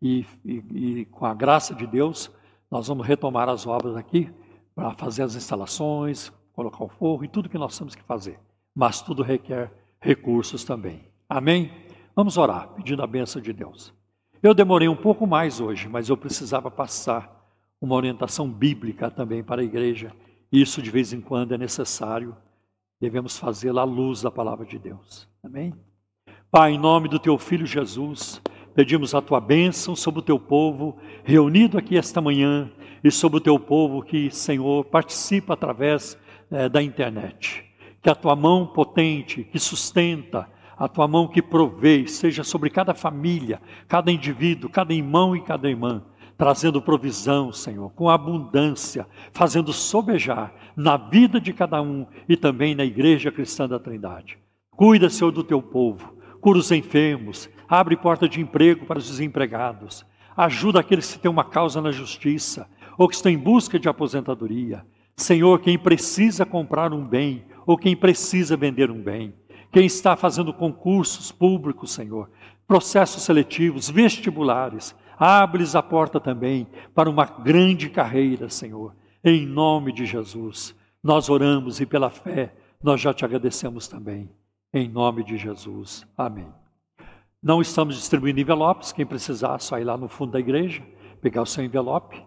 [0.00, 2.30] E, e, e com a graça de Deus,
[2.70, 4.32] nós vamos retomar as obras aqui
[4.72, 8.36] para fazer as instalações, colocar o forro e tudo que nós temos que fazer.
[8.74, 11.04] Mas tudo requer recursos também.
[11.28, 11.70] Amém?
[12.16, 13.94] Vamos orar, pedindo a bênção de Deus.
[14.42, 17.32] Eu demorei um pouco mais hoje, mas eu precisava passar
[17.80, 20.12] uma orientação bíblica também para a igreja.
[20.50, 22.36] Isso de vez em quando é necessário.
[23.00, 25.28] Devemos fazê-lo à luz da palavra de Deus.
[25.40, 25.72] Amém?
[26.50, 28.42] Pai, em nome do teu filho Jesus,
[28.74, 32.68] pedimos a tua bênção sobre o teu povo reunido aqui esta manhã
[33.04, 36.18] e sobre o teu povo que, Senhor, participa através
[36.50, 37.64] eh, da internet.
[38.02, 42.94] Que a tua mão potente, que sustenta, a tua mão que provê, seja sobre cada
[42.94, 46.04] família, cada indivíduo, cada irmão e cada irmã,
[46.36, 52.84] trazendo provisão, Senhor, com abundância, fazendo sobejar na vida de cada um e também na
[52.84, 54.38] igreja cristã da Trindade.
[54.70, 60.06] Cuida, Senhor, do teu povo, cura os enfermos, abre porta de emprego para os desempregados,
[60.36, 64.86] ajuda aqueles que têm uma causa na justiça ou que estão em busca de aposentadoria.
[65.18, 69.34] Senhor, quem precisa comprar um bem ou quem precisa vender um bem
[69.70, 72.30] quem está fazendo concursos públicos, Senhor,
[72.66, 80.06] processos seletivos, vestibulares, abres a porta também para uma grande carreira, Senhor, em nome de
[80.06, 80.74] Jesus.
[81.02, 84.30] Nós oramos e pela fé nós já te agradecemos também,
[84.72, 86.06] em nome de Jesus.
[86.16, 86.48] Amém.
[87.42, 90.82] Não estamos distribuindo envelopes, quem precisar, só ir lá no fundo da igreja,
[91.20, 92.22] pegar o seu envelope.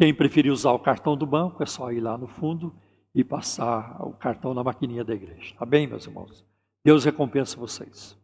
[0.00, 2.74] Quem preferir usar o cartão do banco, é só ir lá no fundo
[3.14, 5.54] e passar o cartão na maquininha da igreja.
[5.58, 6.42] Tá bem, meus irmãos?
[6.82, 8.18] Deus recompensa vocês.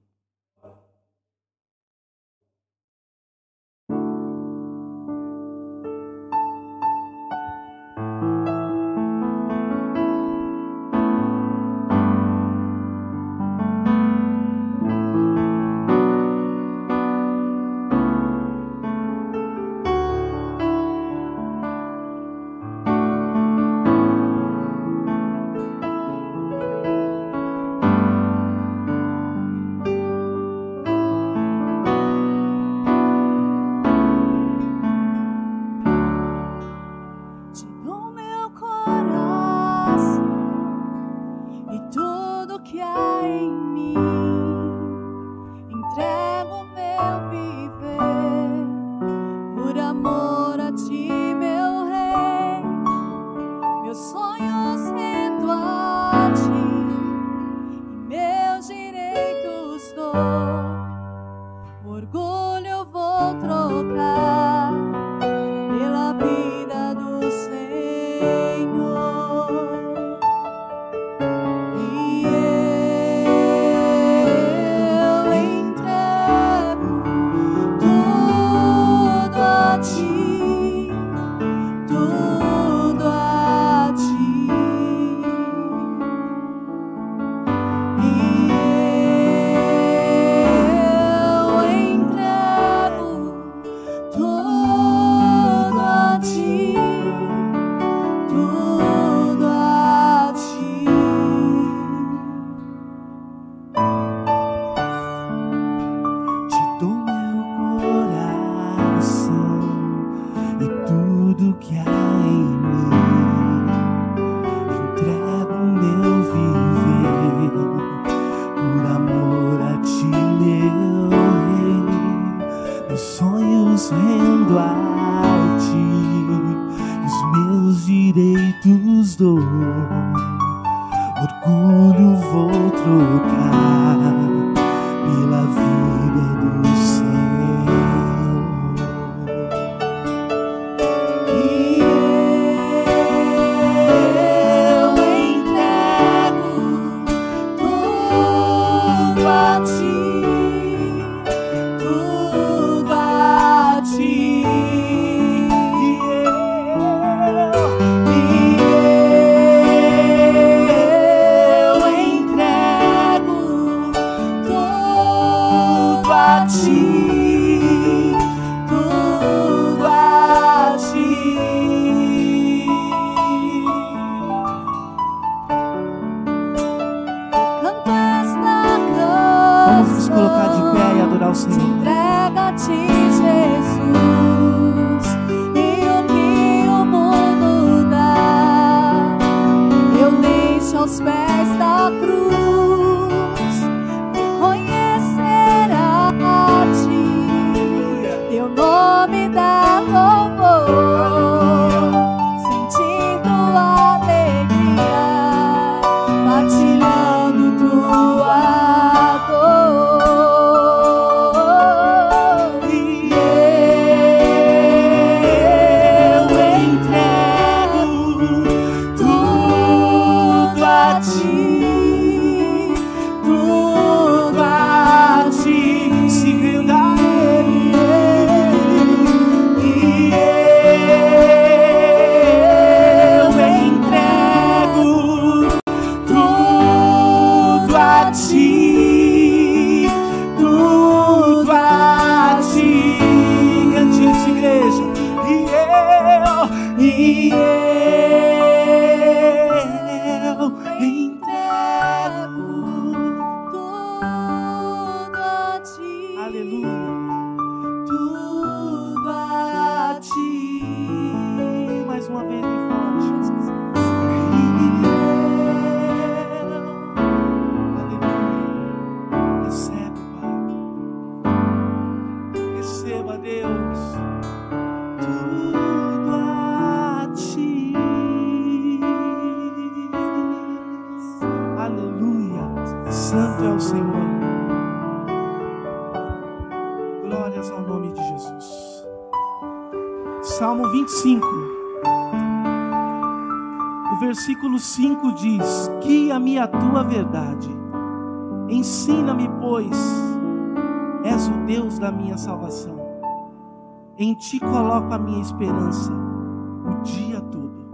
[305.36, 307.66] Esperança o dia todo.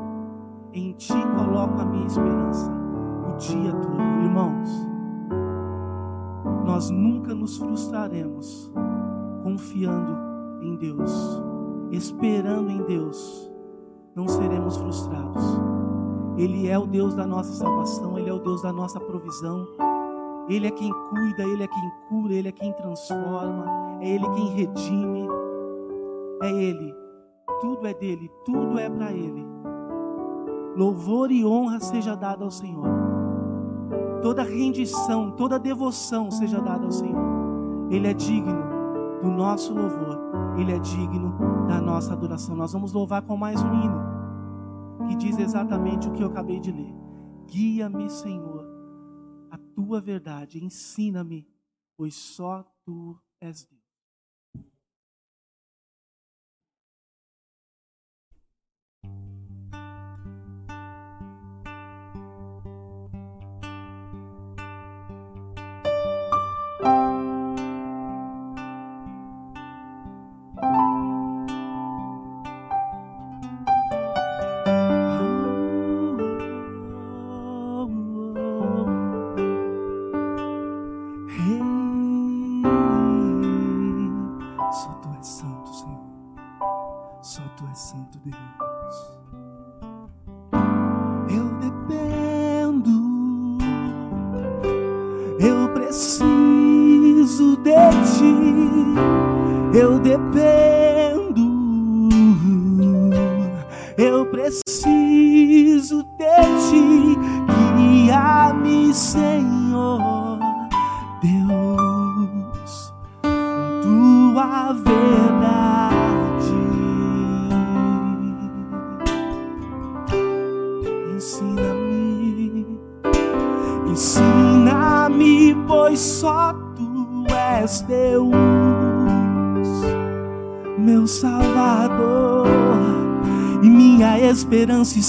[0.72, 2.72] Em ti coloco a minha esperança
[3.28, 4.00] o dia todo.
[4.24, 4.68] Irmãos,
[6.64, 8.72] nós nunca nos frustraremos
[9.44, 10.18] confiando
[10.60, 11.40] em Deus,
[11.92, 13.50] esperando em Deus,
[14.14, 15.42] não seremos frustrados.
[16.36, 19.66] Ele é o Deus da nossa salvação, Ele é o Deus da nossa provisão.
[20.48, 24.48] Ele é quem cuida, Ele é quem cura, Ele é quem transforma, é Ele quem
[24.48, 25.01] redime.
[28.22, 29.44] Dele, tudo é para Ele.
[30.76, 32.86] Louvor e honra seja dado ao Senhor.
[34.22, 37.88] Toda rendição, toda devoção seja dada ao Senhor.
[37.90, 38.62] Ele é digno
[39.20, 40.18] do nosso louvor,
[40.56, 42.54] Ele é digno da nossa adoração.
[42.54, 44.12] Nós vamos louvar com mais um hino
[45.08, 46.94] que diz exatamente o que eu acabei de ler.
[47.46, 48.64] Guia-me, Senhor,
[49.50, 51.46] a tua verdade, ensina-me,
[51.96, 53.81] pois só tu és Deus.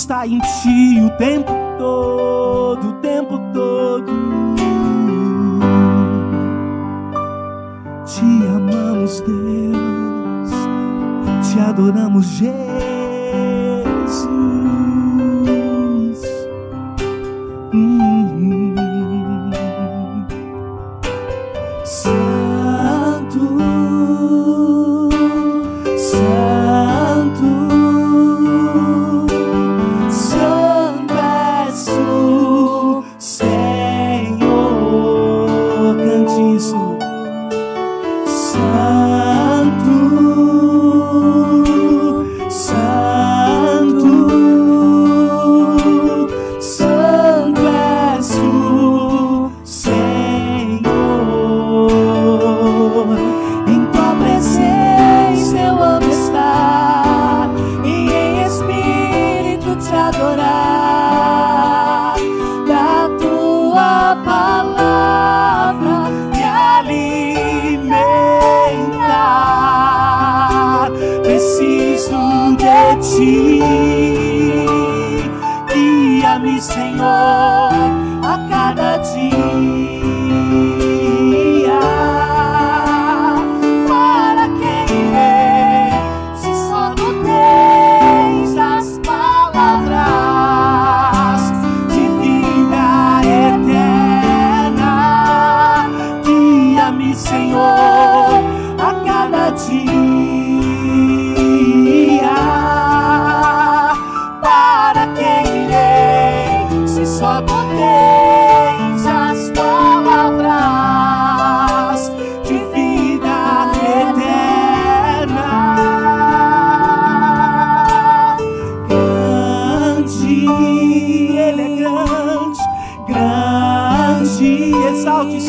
[0.03, 1.52] Está em ti o tempo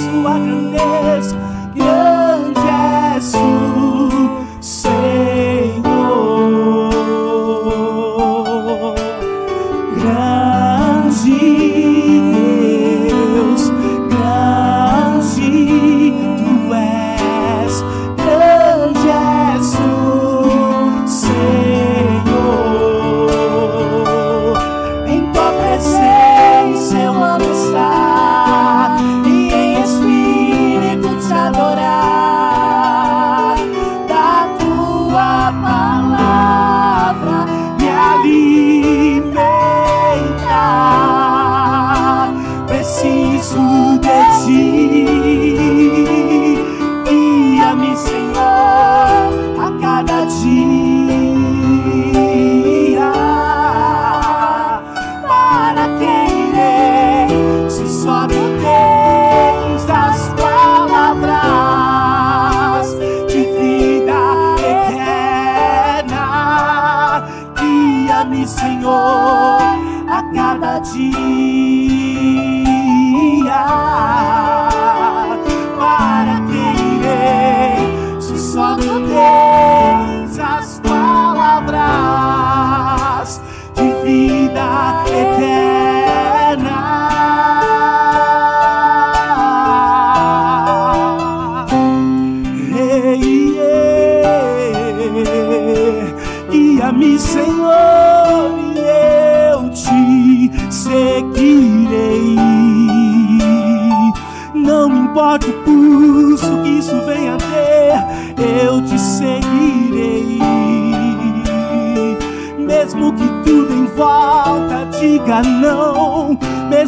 [0.05, 1.37] exalte sua grandeza.
[1.75, 2.61] Grande
[3.17, 3.94] és o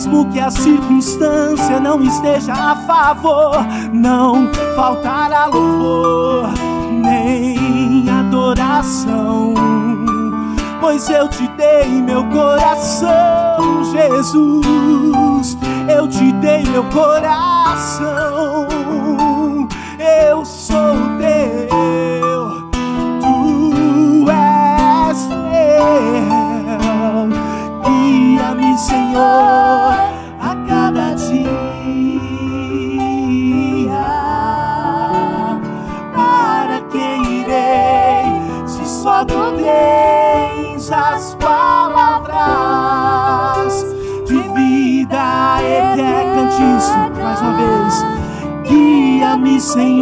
[0.07, 3.57] mesmo que a circunstância não esteja a favor,
[3.92, 6.48] não faltará louvor
[6.90, 9.54] nem adoração.
[10.80, 15.59] Pois eu te dei meu coração, Jesus.
[15.88, 18.25] Eu te dei meu coração.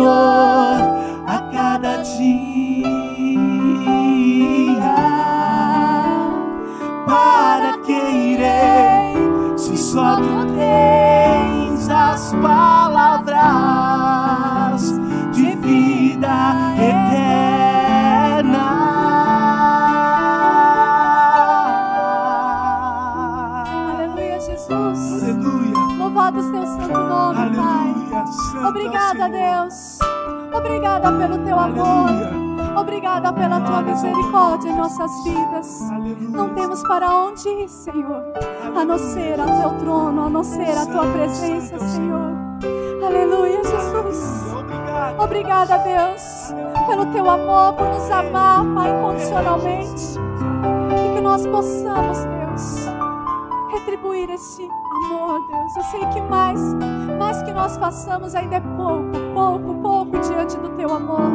[0.04, 0.33] Guia-me,
[31.64, 32.10] amor.
[32.76, 35.80] Obrigada pela tua misericórdia em nossas vidas.
[36.30, 38.22] Não temos para onde ir, Senhor,
[38.74, 42.32] a não ser ao teu trono, a não ser a tua presença, Senhor.
[43.04, 44.44] Aleluia, Jesus.
[45.18, 46.54] Obrigada, Deus,
[46.88, 50.18] pelo teu amor, por nos amar, Pai, incondicionalmente.
[50.90, 52.88] E que nós possamos, Deus,
[53.72, 54.68] retribuir esse
[55.06, 55.76] amor, Deus.
[55.76, 56.60] Eu sei que mais,
[57.18, 61.30] mais que nós façamos ainda é pouco, pouco, pouco diante do teu amor,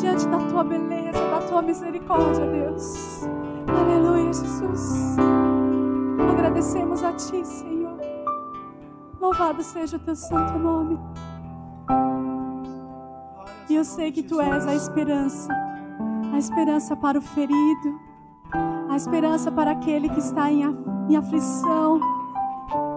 [0.00, 3.28] diante da tua beleza, da tua misericórdia, Deus.
[3.68, 5.16] Aleluia, Jesus.
[6.30, 7.98] Agradecemos a ti, Senhor.
[9.20, 10.98] Louvado seja o teu santo nome.
[13.68, 15.52] E eu sei que tu és a esperança,
[16.32, 18.00] a esperança para o ferido,
[18.90, 22.21] a esperança para aquele que está em aflição.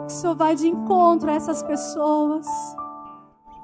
[0.06, 2.46] Que o Senhor vai de encontro a essas pessoas.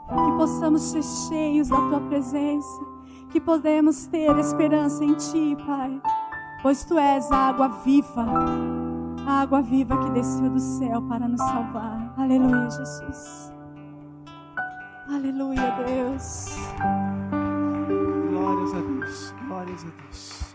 [0.10, 2.82] Que possamos ser cheios da tua presença.
[3.30, 6.02] Que podemos ter esperança em ti, Pai.
[6.64, 8.26] Pois tu és a água viva,
[9.26, 12.14] a água viva que desceu do céu para nos salvar.
[12.18, 13.54] Aleluia, Jesus.
[15.08, 16.56] Aleluia, Deus.
[18.30, 19.34] Glórias a Deus.
[19.48, 20.51] Glórias a Deus.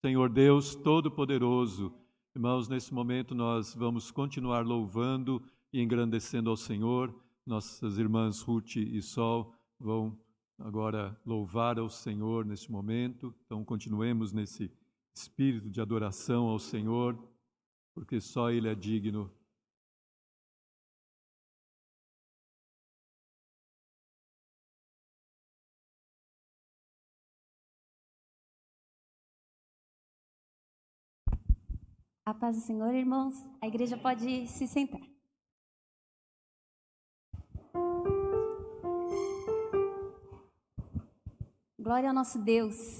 [0.00, 1.92] Senhor Deus Todo-Poderoso,
[2.32, 5.42] irmãos, nesse momento nós vamos continuar louvando
[5.72, 7.12] e engrandecendo ao Senhor.
[7.44, 10.16] Nossas irmãs Ruth e Sol vão
[10.56, 13.34] agora louvar ao Senhor nesse momento.
[13.44, 14.70] Então, continuemos nesse
[15.12, 17.18] espírito de adoração ao Senhor.
[17.92, 19.28] porque só Ele é digno.
[32.28, 33.32] A paz do Senhor, irmãos.
[33.58, 35.00] A igreja pode se sentar.
[41.80, 42.98] Glória ao nosso Deus,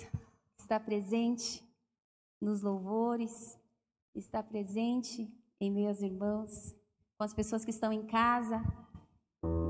[0.57, 1.63] que está presente
[2.41, 3.61] nos louvores,
[4.15, 6.75] está presente em meus irmãos,
[7.19, 8.63] com as pessoas que estão em casa.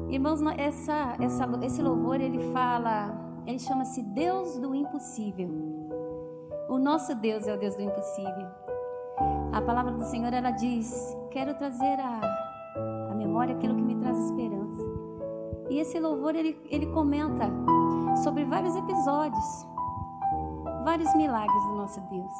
[0.08, 5.50] Irmãos, essa, essa, esse louvor ele fala, ele chama-se Deus do impossível.
[6.68, 8.67] O nosso Deus é o Deus do impossível.
[9.52, 12.20] A palavra do Senhor ela diz: Quero trazer a,
[13.10, 14.82] a memória aquilo que me traz esperança.
[15.70, 17.50] E esse louvor ele, ele comenta
[18.22, 19.66] sobre vários episódios,
[20.84, 22.32] vários milagres do nosso Deus,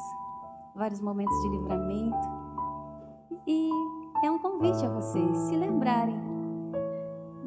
[0.75, 2.39] vários momentos de livramento.
[3.45, 3.69] E
[4.23, 6.19] é um convite a vocês se lembrarem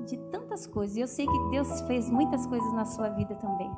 [0.07, 0.97] de tantas coisas.
[0.97, 3.71] Eu sei que Deus fez muitas coisas na sua vida também.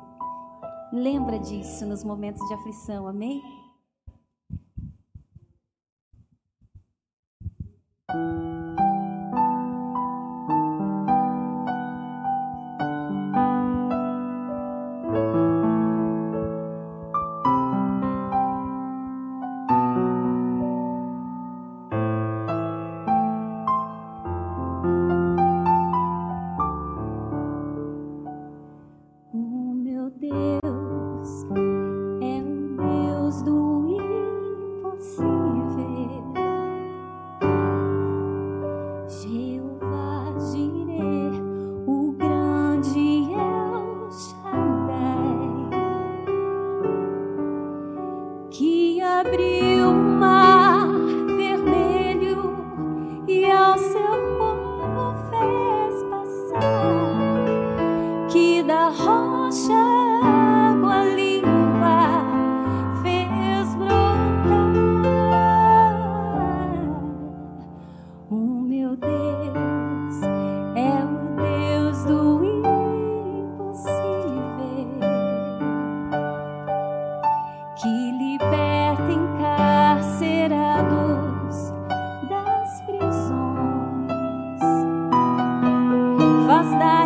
[0.91, 3.41] Lembra disso nos momentos de aflição, amém?
[8.15, 8.44] Thank you.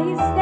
[0.05, 0.38] Nosso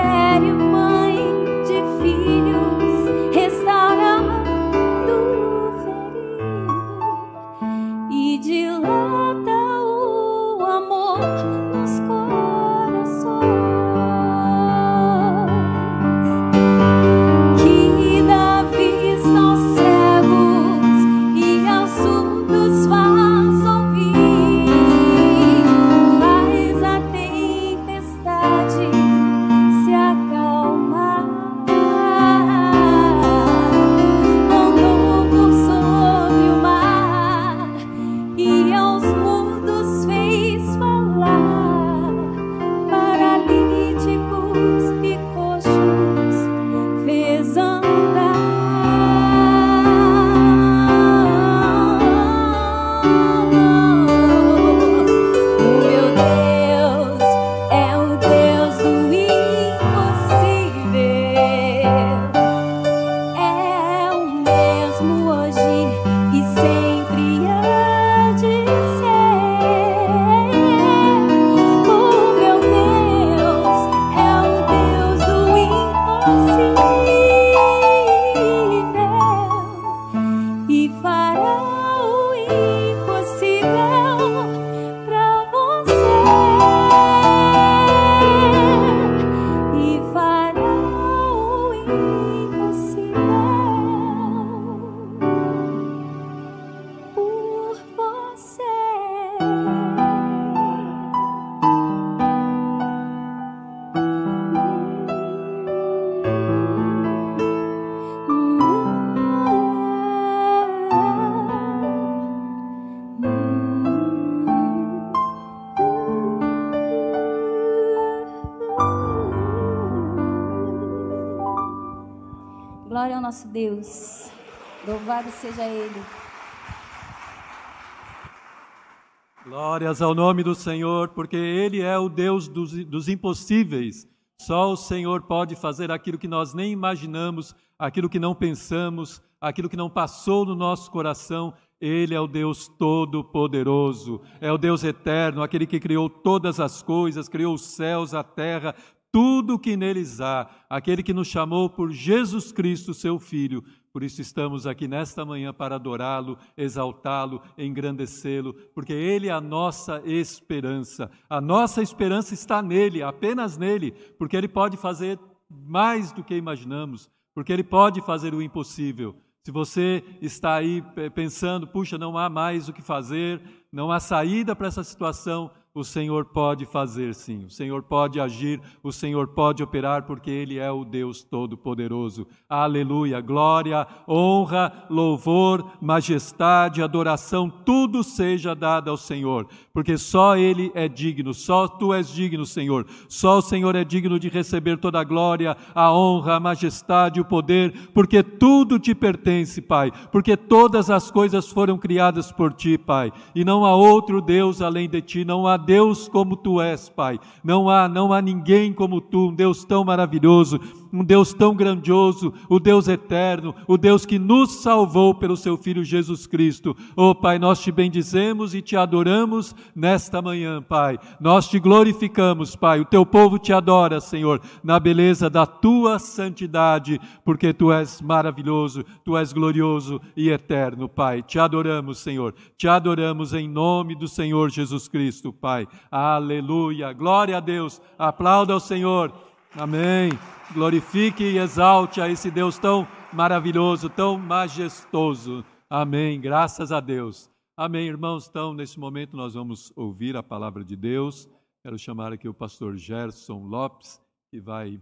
[129.88, 134.06] Glórias ao nome do Senhor, porque Ele é o Deus dos, dos impossíveis.
[134.42, 139.70] Só o Senhor pode fazer aquilo que nós nem imaginamos, aquilo que não pensamos, aquilo
[139.70, 141.54] que não passou no nosso coração.
[141.80, 147.30] Ele é o Deus Todo-Poderoso, é o Deus eterno, aquele que criou todas as coisas,
[147.30, 148.76] criou os céus, a terra,
[149.10, 153.64] tudo que neles há, aquele que nos chamou por Jesus Cristo, seu Filho.
[153.92, 160.02] Por isso estamos aqui nesta manhã para adorá-lo, exaltá-lo, engrandecê-lo, porque Ele é a nossa
[160.06, 161.10] esperança.
[161.30, 165.20] A nossa esperança está nele, apenas nele, porque Ele pode fazer
[165.50, 169.16] mais do que imaginamos, porque Ele pode fazer o impossível.
[169.44, 170.84] Se você está aí
[171.16, 175.84] pensando, puxa, não há mais o que fazer, não há saída para essa situação, o
[175.84, 180.72] Senhor pode fazer sim, o Senhor pode agir, o Senhor pode operar, porque Ele é
[180.72, 182.26] o Deus Todo-Poderoso.
[182.50, 183.22] Aleluia!
[183.22, 191.32] Glória, honra, louvor, majestade, adoração, tudo seja dado ao Senhor, porque só Ele é digno,
[191.32, 192.88] só Tu és digno, Senhor.
[193.08, 197.26] Só o Senhor é digno de receber toda a glória, a honra, a majestade, o
[197.26, 203.14] poder, porque tudo te pertence, Pai, porque todas as coisas foram criadas por Ti, Pai,
[203.36, 207.20] e não há outro Deus além de Ti, não há Deus como tu és, Pai.
[207.44, 210.58] Não há, não há ninguém como tu, um Deus tão maravilhoso,
[210.92, 215.84] um Deus tão grandioso, o Deus eterno, o Deus que nos salvou pelo seu filho
[215.84, 216.76] Jesus Cristo.
[216.96, 220.98] Oh, Pai, nós te bendizemos e te adoramos nesta manhã, Pai.
[221.20, 222.80] Nós te glorificamos, Pai.
[222.80, 228.84] O teu povo te adora, Senhor, na beleza da tua santidade, porque tu és maravilhoso,
[229.04, 231.22] tu és glorioso e eterno, Pai.
[231.22, 232.34] Te adoramos, Senhor.
[232.58, 235.68] Te adoramos em nome do Senhor Jesus Cristo, Pai.
[235.92, 236.94] Aleluia.
[236.94, 237.82] Glória a Deus.
[237.98, 239.27] Aplauda ao Senhor.
[239.56, 240.12] Amém.
[240.54, 245.44] Glorifique e exalte a esse Deus tão maravilhoso, tão majestoso.
[245.70, 246.20] Amém.
[246.20, 247.30] Graças a Deus.
[247.56, 248.28] Amém, irmãos.
[248.28, 251.28] Então, nesse momento, nós vamos ouvir a palavra de Deus.
[251.64, 254.80] Quero chamar aqui o pastor Gerson Lopes, que vai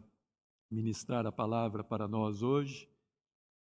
[0.70, 2.89] ministrar a palavra para nós hoje.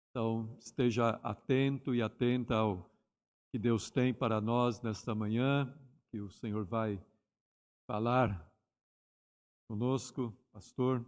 [0.09, 2.89] Então, esteja atento e atenta ao
[3.51, 5.73] que Deus tem para nós nesta manhã
[6.11, 7.01] que o Senhor vai
[7.87, 8.49] falar
[9.67, 11.05] conosco, pastor.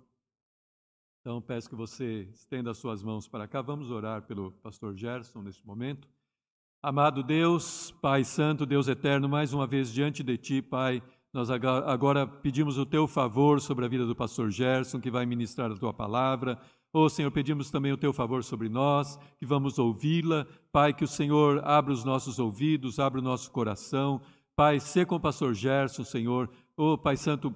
[1.21, 3.61] Então, peço que você estenda as suas mãos para cá.
[3.61, 6.05] Vamos orar pelo pastor Gerson neste momento.
[6.83, 12.27] Amado Deus, Pai Santo, Deus Eterno, mais uma vez diante de Ti, Pai, nós agora
[12.27, 15.93] pedimos o Teu favor sobre a vida do pastor Gerson, que vai ministrar a Tua
[15.93, 16.59] palavra.
[16.91, 20.45] Oh, Senhor, pedimos também o Teu favor sobre nós, que vamos ouvi-la.
[20.73, 24.19] Pai, que o Senhor abra os nossos ouvidos, abra o nosso coração,
[24.57, 26.49] Pai, ser com o pastor Gerson, Senhor.
[26.75, 27.55] Oh, Pai Santo,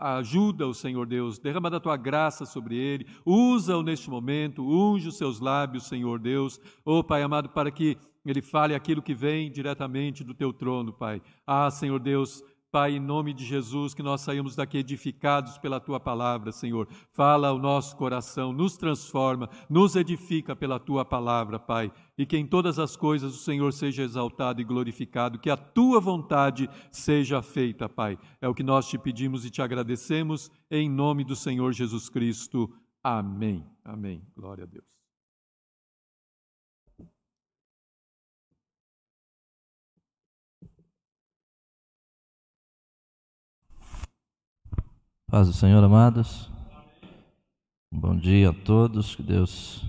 [0.00, 5.16] ajuda o Senhor Deus, derrama da tua graça sobre ele, usa-o neste momento, unge os
[5.16, 6.60] seus lábios, Senhor Deus.
[6.84, 11.22] Oh, Pai amado, para que ele fale aquilo que vem diretamente do teu trono, Pai.
[11.46, 15.98] Ah, Senhor Deus, Pai, em nome de Jesus, que nós saímos daqui edificados pela tua
[15.98, 16.86] palavra, Senhor.
[17.10, 21.90] Fala ao nosso coração, nos transforma, nos edifica pela tua palavra, Pai.
[22.16, 25.98] E que em todas as coisas o Senhor seja exaltado e glorificado, que a tua
[25.98, 28.18] vontade seja feita, Pai.
[28.40, 32.70] É o que nós te pedimos e te agradecemos, em nome do Senhor Jesus Cristo.
[33.02, 33.64] Amém.
[33.82, 34.22] Amém.
[34.36, 34.97] Glória a Deus.
[45.30, 46.50] Paz do Senhor, amados.
[47.92, 49.14] Bom dia a todos.
[49.14, 49.84] Que Deus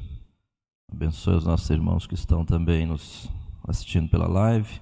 [0.91, 3.29] abençoe os nossos irmãos que estão também nos
[3.65, 4.81] assistindo pela live.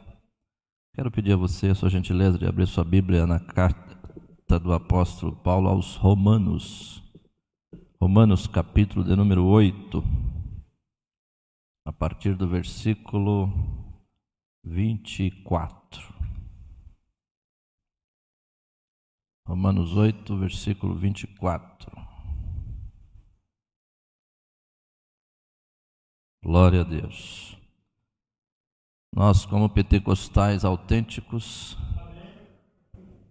[0.95, 5.31] Quero pedir a você a sua gentileza de abrir sua Bíblia na carta do apóstolo
[5.31, 7.03] Paulo aos Romanos.
[8.01, 10.03] Romanos, capítulo de número 8,
[11.85, 13.53] a partir do versículo
[14.63, 15.86] 24.
[19.47, 21.89] Romanos 8, versículo 24.
[26.43, 27.57] Glória a Deus.
[29.15, 31.77] Nós, como pentecostais autênticos,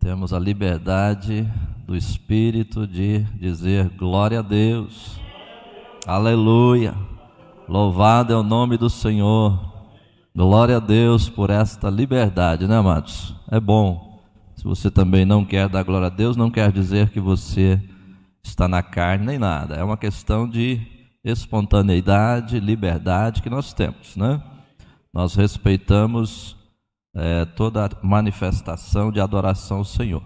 [0.01, 1.47] temos a liberdade
[1.87, 5.21] do Espírito de dizer glória a Deus.
[6.07, 6.95] Aleluia.
[7.69, 9.71] Louvado é o nome do Senhor.
[10.35, 13.37] Glória a Deus por esta liberdade, né, amados?
[13.51, 14.06] É bom
[14.57, 17.81] se você também não quer dar glória a Deus, não quer dizer que você
[18.43, 19.77] está na carne nem nada.
[19.77, 20.81] É uma questão de
[21.23, 24.43] espontaneidade, liberdade que nós temos, né?
[25.13, 26.57] Nós respeitamos
[27.15, 30.23] é, toda manifestação de adoração ao Senhor.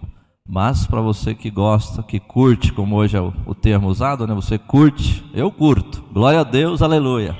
[0.47, 4.33] Mas para você que gosta, que curte, como hoje é o, o termo usado, né?
[4.33, 6.03] Você curte, eu curto.
[6.13, 7.35] Glória a Deus, aleluia.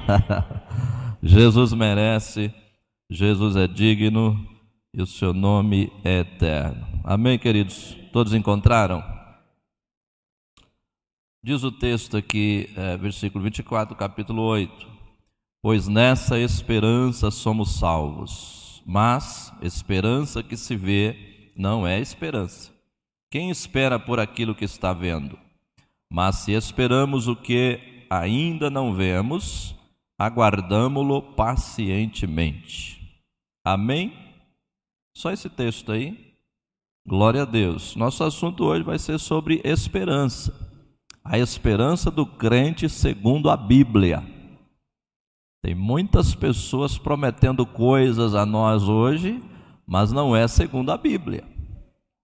[1.24, 2.54] Jesus merece,
[3.10, 4.51] Jesus é digno,
[4.94, 6.88] e o seu nome é eterno.
[7.04, 7.98] Amém, queridos?
[8.12, 9.04] Todos encontraram?
[11.44, 14.92] Diz o texto aqui, é, versículo 24, capítulo 8:
[15.62, 18.84] pois nessa esperança somos salvos.
[18.86, 22.72] Mas esperança que se vê não é esperança.
[23.30, 25.38] Quem espera por aquilo que está vendo?
[26.12, 29.76] Mas se esperamos o que ainda não vemos,
[30.20, 33.00] aguardamo-lo pacientemente.
[33.64, 34.31] Amém?
[35.14, 36.32] Só esse texto aí.
[37.08, 37.96] Glória a Deus.
[37.96, 40.54] Nosso assunto hoje vai ser sobre esperança.
[41.24, 44.24] A esperança do crente segundo a Bíblia.
[45.64, 49.42] Tem muitas pessoas prometendo coisas a nós hoje,
[49.86, 51.44] mas não é segundo a Bíblia.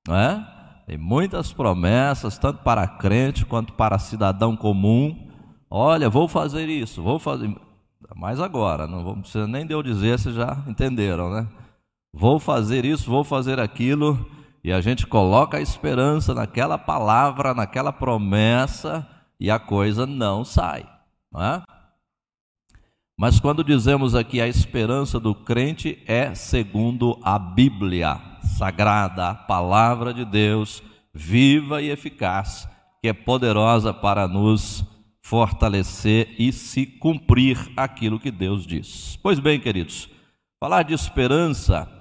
[0.07, 0.57] Não é?
[0.87, 5.27] Tem muitas promessas, tanto para crente quanto para cidadão comum.
[5.69, 7.53] Olha, vou fazer isso, vou fazer.
[8.15, 11.47] Mas agora, não precisa nem de eu dizer, vocês já entenderam, né?
[12.13, 14.29] Vou fazer isso, vou fazer aquilo,
[14.63, 19.07] e a gente coloca a esperança naquela palavra, naquela promessa,
[19.39, 20.87] e a coisa não sai,
[21.31, 21.63] não é?
[23.19, 30.13] Mas quando dizemos aqui a esperança do crente é segundo a Bíblia sagrada, a palavra
[30.13, 30.83] de Deus,
[31.13, 32.67] viva e eficaz,
[33.01, 34.83] que é poderosa para nos
[35.23, 39.17] fortalecer e se cumprir aquilo que Deus diz.
[39.21, 40.09] Pois bem, queridos,
[40.59, 41.96] falar de esperança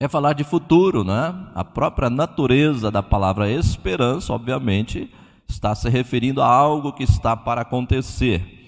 [0.00, 1.34] é falar de futuro, né?
[1.54, 5.10] A própria natureza da palavra esperança, obviamente,
[5.46, 8.58] está se referindo a algo que está para acontecer.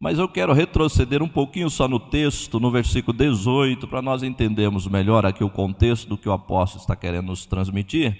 [0.00, 4.88] Mas eu quero retroceder um pouquinho só no texto, no versículo 18, para nós entendermos
[4.88, 8.18] melhor aqui o contexto do que o apóstolo está querendo nos transmitir,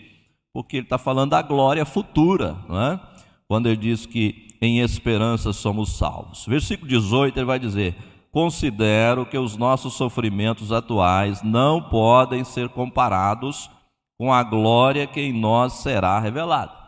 [0.53, 3.01] porque ele está falando da glória futura, não é?
[3.49, 6.47] quando ele diz que em esperança somos salvos.
[6.47, 7.97] Versículo 18 ele vai dizer:
[8.31, 13.68] Considero que os nossos sofrimentos atuais não podem ser comparados
[14.16, 16.78] com a glória que em nós será revelada.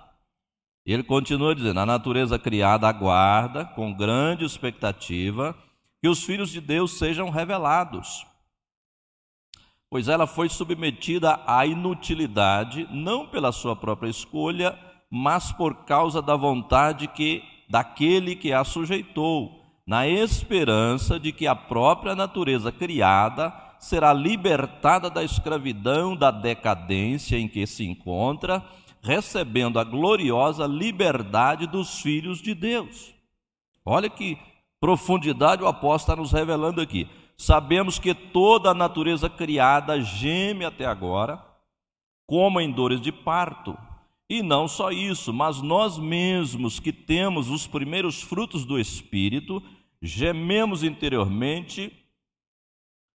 [0.87, 5.57] Ele continua dizendo: a natureza criada aguarda com grande expectativa
[6.01, 8.27] que os filhos de Deus sejam revelados,
[9.89, 14.77] pois ela foi submetida à inutilidade, não pela sua própria escolha,
[15.09, 21.55] mas por causa da vontade que daquele que a sujeitou, na esperança de que a
[21.55, 28.65] própria natureza criada será libertada da escravidão, da decadência em que se encontra
[29.03, 33.13] recebendo a gloriosa liberdade dos filhos de Deus.
[33.85, 34.39] Olha que
[34.81, 37.09] profundidade o apóstolo está nos revelando aqui.
[37.37, 41.45] Sabemos que toda a natureza criada geme até agora,
[42.25, 43.77] como em dores de parto.
[44.33, 49.63] E não só isso, mas nós mesmos que temos os primeiros frutos do Espírito,
[50.01, 51.93] gememos interiormente,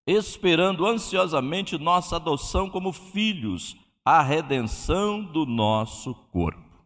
[0.07, 6.85] esperando ansiosamente nossa adoção como filhos a redenção do nosso corpo.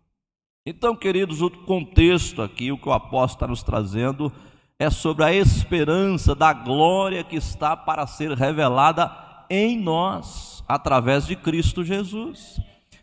[0.64, 4.32] Então, queridos, o contexto aqui, o que o apóstolo está nos trazendo,
[4.78, 9.10] é sobre a esperança da glória que está para ser revelada
[9.50, 12.60] em nós, através de Cristo Jesus.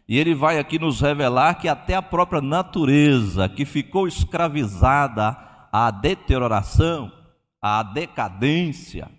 [0.07, 5.37] E ele vai aqui nos revelar que até a própria natureza, que ficou escravizada
[5.71, 7.11] à deterioração,
[7.61, 9.09] à decadência,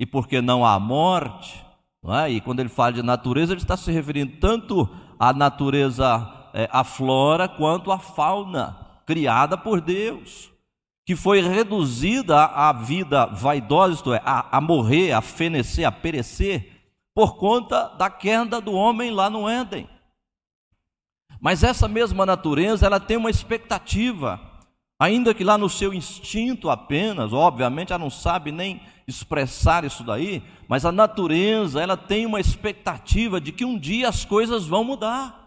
[0.00, 1.64] e por que não à morte,
[2.04, 2.30] é?
[2.30, 4.88] E quando ele fala de natureza, ele está se referindo tanto
[5.18, 8.76] à natureza, é, à flora, quanto à fauna
[9.06, 10.50] criada por Deus,
[11.06, 16.72] que foi reduzida à vida vaidosa, isto é, a, a morrer, a fenecer, a perecer,
[17.14, 19.88] por conta da queda do homem lá no Éden.
[21.42, 24.40] Mas essa mesma natureza, ela tem uma expectativa,
[24.96, 30.40] ainda que lá no seu instinto apenas, obviamente ela não sabe nem expressar isso daí,
[30.68, 35.41] mas a natureza, ela tem uma expectativa de que um dia as coisas vão mudar.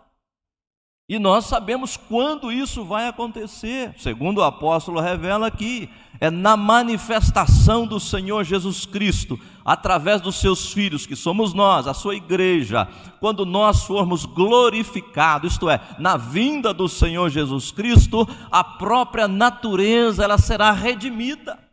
[1.08, 3.94] E nós sabemos quando isso vai acontecer.
[3.98, 5.88] Segundo o apóstolo revela aqui,
[6.20, 11.94] é na manifestação do Senhor Jesus Cristo, através dos seus filhos, que somos nós, a
[11.94, 12.88] sua igreja,
[13.20, 20.24] quando nós formos glorificados, isto é, na vinda do Senhor Jesus Cristo, a própria natureza
[20.24, 21.65] ela será redimida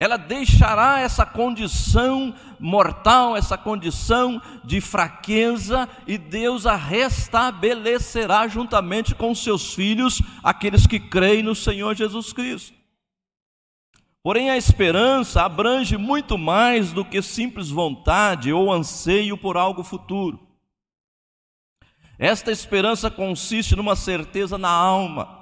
[0.00, 9.34] ela deixará essa condição mortal, essa condição de fraqueza, e Deus a restabelecerá juntamente com
[9.34, 12.74] seus filhos, aqueles que creem no Senhor Jesus Cristo.
[14.22, 20.40] Porém, a esperança abrange muito mais do que simples vontade ou anseio por algo futuro.
[22.18, 25.39] Esta esperança consiste numa certeza na alma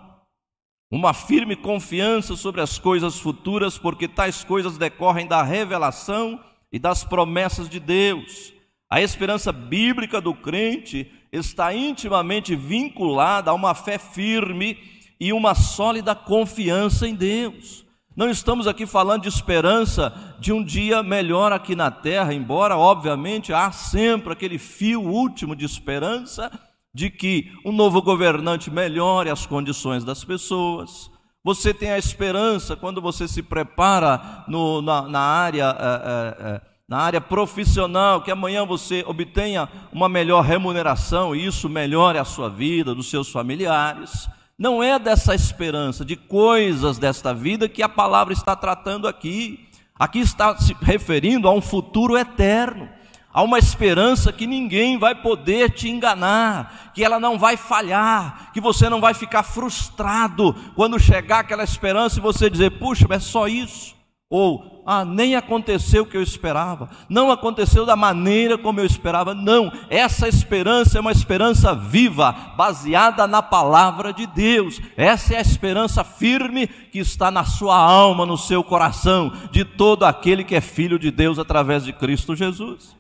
[0.90, 6.40] uma firme confiança sobre as coisas futuras, porque tais coisas decorrem da revelação
[6.73, 8.52] e das promessas de Deus.
[8.90, 14.78] A esperança bíblica do crente está intimamente vinculada a uma fé firme
[15.20, 17.85] e uma sólida confiança em Deus.
[18.16, 23.52] Não estamos aqui falando de esperança de um dia melhor aqui na terra, embora, obviamente,
[23.52, 26.51] há sempre aquele fio último de esperança
[26.94, 31.10] de que um novo governante melhore as condições das pessoas.
[31.44, 35.77] Você tem a esperança quando você se prepara no, na, na, área.
[35.78, 42.16] É, é, na área profissional, que amanhã você obtenha uma melhor remuneração e isso melhore
[42.19, 44.27] a sua vida, dos seus familiares.
[44.59, 49.69] Não é dessa esperança, de coisas desta vida que a palavra está tratando aqui.
[49.98, 52.89] Aqui está se referindo a um futuro eterno,
[53.33, 58.61] a uma esperança que ninguém vai poder te enganar, que ela não vai falhar, que
[58.61, 63.47] você não vai ficar frustrado quando chegar aquela esperança e você dizer: puxa, é só
[63.47, 63.97] isso.
[64.31, 69.35] Ou, ah, nem aconteceu o que eu esperava, não aconteceu da maneira como eu esperava.
[69.35, 74.81] Não, essa esperança é uma esperança viva, baseada na palavra de Deus.
[74.99, 80.05] Essa é a esperança firme que está na sua alma, no seu coração, de todo
[80.05, 82.99] aquele que é filho de Deus através de Cristo Jesus.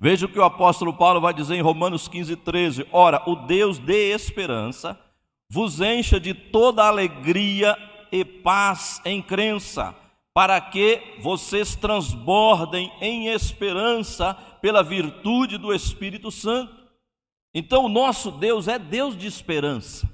[0.00, 3.78] Veja o que o apóstolo Paulo vai dizer em Romanos 15, 13: Ora, o Deus
[3.78, 4.98] de esperança
[5.48, 7.76] vos encha de toda alegria
[8.10, 9.94] e paz em crença,
[10.34, 16.74] para que vocês transbordem em esperança pela virtude do Espírito Santo.
[17.54, 20.08] Então, o nosso Deus é Deus de esperança.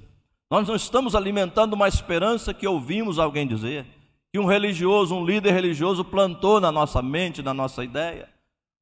[0.49, 3.85] Nós não estamos alimentando uma esperança que ouvimos alguém dizer,
[4.31, 8.32] que um religioso, um líder religioso plantou na nossa mente, na nossa ideia.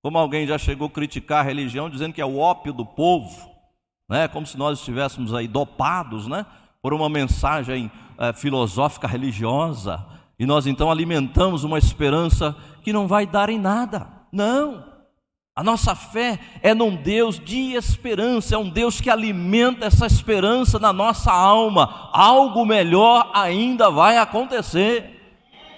[0.02, 3.50] Como alguém já chegou a criticar a religião, dizendo que é o ópio do povo,
[4.10, 4.28] né?
[4.28, 6.46] como se nós estivéssemos aí dopados né?
[6.82, 10.04] por uma mensagem é, filosófica religiosa,
[10.40, 14.08] e nós então alimentamos uma esperança que não vai dar em nada.
[14.32, 14.92] Não.
[15.56, 20.80] A nossa fé é num Deus de esperança, é um Deus que alimenta essa esperança
[20.80, 22.10] na nossa alma.
[22.12, 25.22] Algo melhor ainda vai acontecer.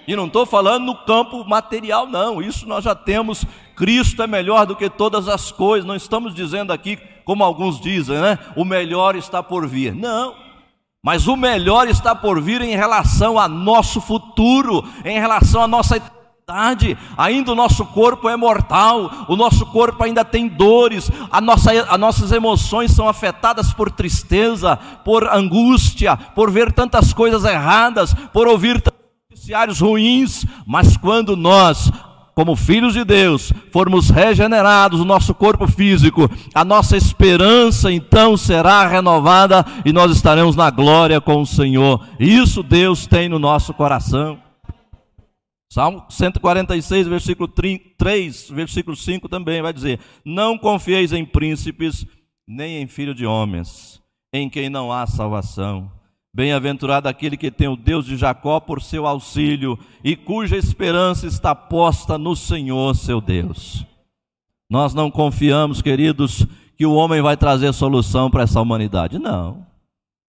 [0.06, 2.40] E não estou falando no campo material, não.
[2.40, 3.44] Isso nós já temos.
[3.76, 5.86] Cristo é melhor do que todas as coisas.
[5.86, 8.38] Não estamos dizendo aqui, como alguns dizem, né?
[8.56, 9.94] O melhor está por vir.
[9.94, 10.34] Não.
[11.04, 15.96] Mas o melhor está por vir em relação a nosso futuro, em relação à nossa
[15.96, 16.96] eternidade.
[17.16, 22.00] Ainda o nosso corpo é mortal, o nosso corpo ainda tem dores, a nossa, as
[22.00, 28.80] nossas emoções são afetadas por tristeza, por angústia, por ver tantas coisas erradas, por ouvir
[28.80, 30.46] tantos noticiários ruins.
[30.66, 31.92] Mas quando nós
[32.34, 38.86] como filhos de Deus, formos regenerados, o nosso corpo físico, a nossa esperança então será
[38.86, 42.06] renovada e nós estaremos na glória com o Senhor.
[42.18, 44.38] Isso Deus tem no nosso coração.
[45.70, 52.06] Salmo 146, versículo 3, versículo 5 também vai dizer: Não confieis em príncipes,
[52.46, 54.00] nem em filho de homens,
[54.32, 55.90] em quem não há salvação.
[56.34, 61.54] Bem-aventurado aquele que tem o Deus de Jacó por seu auxílio e cuja esperança está
[61.54, 63.86] posta no Senhor, seu Deus.
[64.68, 66.44] Nós não confiamos, queridos,
[66.76, 69.16] que o homem vai trazer solução para essa humanidade.
[69.16, 69.64] Não,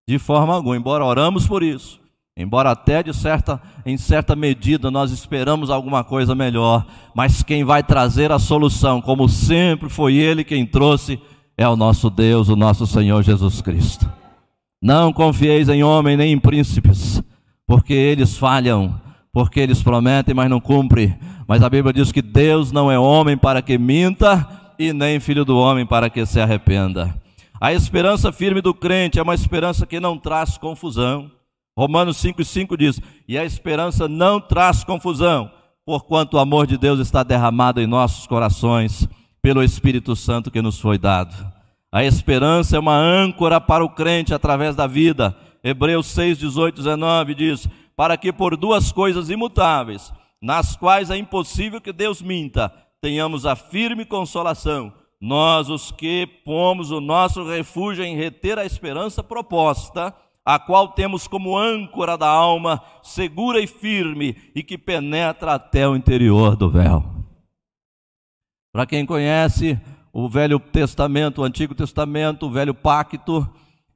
[0.07, 1.99] de forma alguma, embora oramos por isso,
[2.37, 7.81] embora até de certa, em certa medida nós esperamos alguma coisa melhor, mas quem vai
[7.81, 11.19] trazer a solução, como sempre foi Ele quem trouxe,
[11.57, 14.07] é o nosso Deus, o nosso Senhor Jesus Cristo.
[14.81, 17.21] Não confieis em homem nem em príncipes,
[17.67, 18.99] porque eles falham,
[19.33, 21.17] porque eles prometem, mas não cumprem.
[21.47, 24.47] Mas a Bíblia diz que Deus não é homem para que minta,
[24.77, 27.15] e nem filho do homem para que se arrependa.
[27.59, 31.31] A esperança firme do crente é uma esperança que não traz confusão.
[31.77, 35.49] Romanos 5,5 diz: E a esperança não traz confusão,
[35.85, 39.07] porquanto o amor de Deus está derramado em nossos corações
[39.41, 41.54] pelo Espírito Santo que nos foi dado.
[41.95, 45.33] A esperança é uma âncora para o crente através da vida.
[45.63, 50.11] Hebreus 6, 18, 19 diz: Para que por duas coisas imutáveis,
[50.41, 52.69] nas quais é impossível que Deus minta,
[52.99, 54.91] tenhamos a firme consolação,
[55.21, 60.13] nós os que pomos o nosso refúgio em reter a esperança proposta,
[60.43, 65.95] a qual temos como âncora da alma, segura e firme, e que penetra até o
[65.95, 67.05] interior do véu.
[68.73, 69.79] Para quem conhece
[70.17, 73.45] o Velho Testamento, o Antigo Testamento, o Velho Pacto,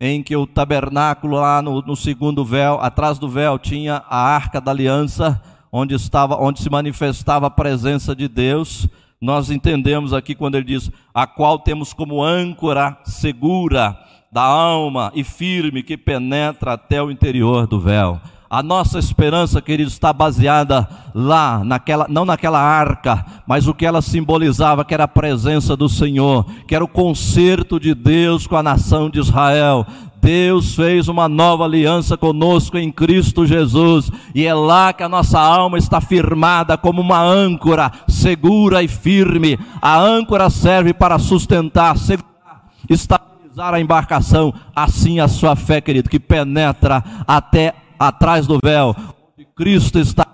[0.02, 4.60] em que o tabernáculo lá no, no, segundo véu, atrás do véu, tinha a arca
[4.60, 5.42] da aliança,
[5.72, 8.86] onde estava, onde se manifestava a presença de Deus.
[9.22, 13.98] Nós entendemos aqui quando ele diz: a qual temos como âncora segura
[14.30, 18.20] da alma e firme que penetra até o interior do véu.
[18.52, 24.02] A nossa esperança, queridos, está baseada lá, naquela, não naquela arca, mas o que ela
[24.02, 28.64] simbolizava, que era a presença do Senhor, que era o concerto de Deus com a
[28.64, 29.86] nação de Israel.
[30.20, 35.40] Deus fez uma nova aliança conosco em Cristo Jesus, e é lá que a nossa
[35.40, 39.60] alma está firmada como uma âncora, segura e firme.
[39.80, 44.52] A âncora serve para sustentar, segurar, estabilizar a embarcação.
[44.76, 48.96] Assim a sua fé, querido, que penetra até atrás do véu,
[49.38, 50.26] onde Cristo está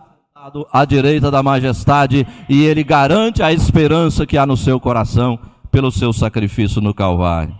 [0.72, 5.40] à direita da majestade, e ele garante a esperança que há no seu coração
[5.72, 7.58] pelo seu sacrifício no Calvário.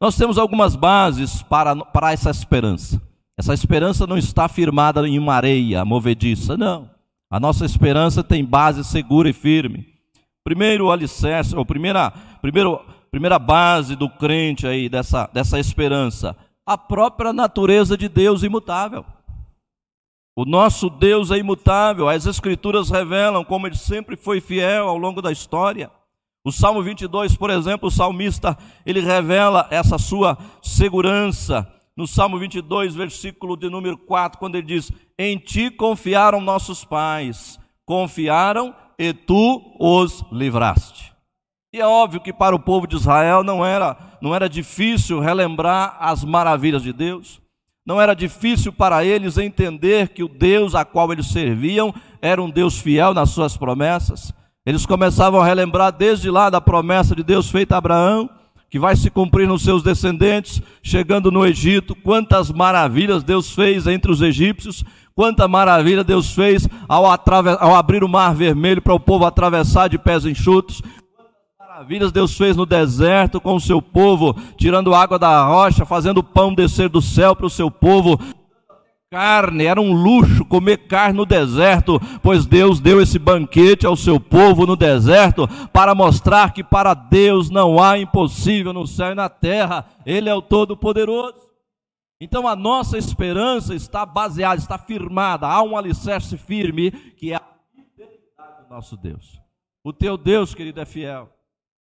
[0.00, 3.00] Nós temos algumas bases para, para essa esperança.
[3.38, 6.88] Essa esperança não está firmada em uma areia movediça, não.
[7.30, 9.86] A nossa esperança tem base segura e firme.
[10.42, 12.10] Primeiro alicerce, ou primeira,
[12.40, 12.80] primeiro,
[13.10, 16.34] primeira base do crente aí, dessa, dessa esperança,
[16.70, 19.04] a própria natureza de Deus imutável.
[20.36, 25.20] O nosso Deus é imutável, as Escrituras revelam como ele sempre foi fiel ao longo
[25.20, 25.90] da história.
[26.44, 28.56] O Salmo 22, por exemplo, o salmista,
[28.86, 31.66] ele revela essa sua segurança.
[31.96, 37.58] No Salmo 22, versículo de número 4, quando ele diz: Em ti confiaram nossos pais,
[37.84, 41.12] confiaram e tu os livraste.
[41.74, 45.96] E é óbvio que para o povo de Israel não era, não era difícil relembrar
[46.00, 47.40] as maravilhas de Deus,
[47.86, 52.50] não era difícil para eles entender que o Deus a qual eles serviam era um
[52.50, 54.32] Deus fiel nas suas promessas.
[54.64, 58.28] Eles começavam a relembrar desde lá da promessa de Deus feita a Abraão,
[58.68, 64.12] que vai se cumprir nos seus descendentes, chegando no Egito, quantas maravilhas Deus fez entre
[64.12, 69.24] os egípcios, quanta maravilha Deus fez ao, ao abrir o mar vermelho para o povo
[69.24, 70.80] atravessar de pés enxutos,
[71.80, 76.54] maravilhas Deus fez no deserto com o seu povo, tirando água da rocha, fazendo pão
[76.54, 78.20] descer do céu para o seu povo,
[79.10, 84.20] carne, era um luxo comer carne no deserto, pois Deus deu esse banquete ao seu
[84.20, 89.30] povo no deserto para mostrar que para Deus não há impossível no céu e na
[89.30, 91.48] terra, Ele é o Todo-Poderoso.
[92.20, 97.42] Então a nossa esperança está baseada, está firmada, há um alicerce firme que é a
[97.74, 99.40] fidelidade do nosso Deus.
[99.82, 101.39] O teu Deus, querido, é fiel.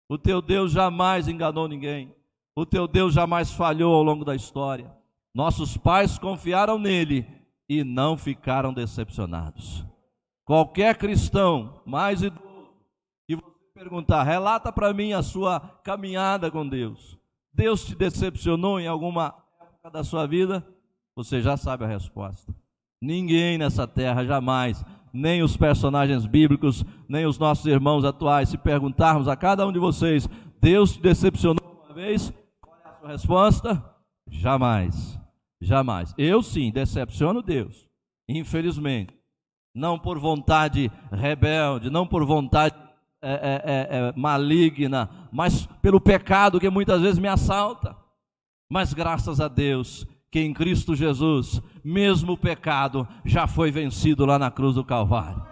[0.09, 2.15] O teu Deus jamais enganou ninguém.
[2.55, 4.91] O teu Deus jamais falhou ao longo da história.
[5.33, 7.27] Nossos pais confiaram nele
[7.69, 9.85] e não ficaram decepcionados.
[10.43, 12.73] Qualquer cristão mais idoso
[13.27, 17.15] que você perguntar, relata para mim a sua caminhada com Deus.
[17.53, 20.65] Deus te decepcionou em alguma época da sua vida?
[21.15, 22.51] Você já sabe a resposta.
[22.99, 24.83] Ninguém nessa terra jamais,
[25.13, 29.79] nem os personagens bíblicos, nem os nossos irmãos atuais, se perguntarmos a cada um de
[29.79, 30.29] vocês,
[30.61, 32.33] Deus te decepcionou uma vez?
[32.61, 33.85] Qual é a sua resposta?
[34.29, 35.19] Jamais.
[35.61, 36.13] Jamais.
[36.17, 37.87] Eu sim decepciono Deus,
[38.27, 39.13] infelizmente.
[39.75, 42.75] Não por vontade rebelde, não por vontade
[43.21, 47.95] é, é, é, é, maligna, mas pelo pecado que muitas vezes me assalta.
[48.69, 54.37] Mas graças a Deus que em Cristo Jesus, mesmo o pecado já foi vencido lá
[54.37, 55.45] na cruz do Calvário.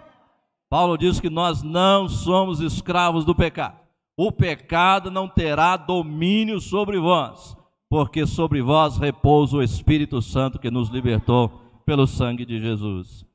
[0.70, 3.78] Paulo diz que nós não somos escravos do pecado.
[4.16, 10.70] O pecado não terá domínio sobre vós porque sobre vós repousa o Espírito Santo que
[10.70, 11.48] nos libertou
[11.86, 13.26] pelo sangue de Jesus.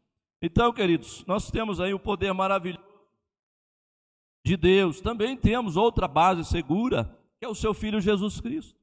[0.41, 2.83] Então, queridos, nós temos aí o poder maravilhoso
[4.45, 5.01] de Deus.
[5.01, 8.79] Também temos outra base segura, que é o seu Filho Jesus Cristo.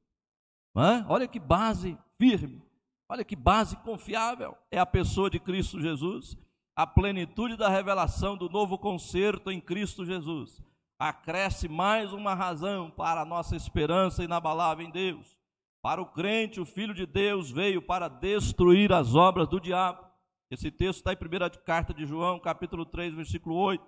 [1.07, 2.61] Olha que base firme,
[3.09, 6.37] olha que base confiável é a pessoa de Cristo Jesus.
[6.75, 10.61] A plenitude da revelação do novo concerto em Cristo Jesus
[10.99, 15.35] acresce mais uma razão para a nossa esperança inabalável em Deus.
[15.81, 20.05] Para o crente, o Filho de Deus veio para destruir as obras do diabo.
[20.51, 23.83] Esse texto está em primeira carta de João, capítulo 3, versículo 8,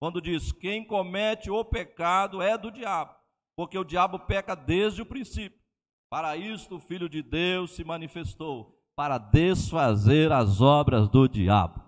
[0.00, 3.14] quando diz: Quem comete o pecado é do diabo,
[3.54, 5.59] porque o diabo peca desde o princípio.
[6.10, 11.80] Para isto o Filho de Deus se manifestou, para desfazer as obras do diabo.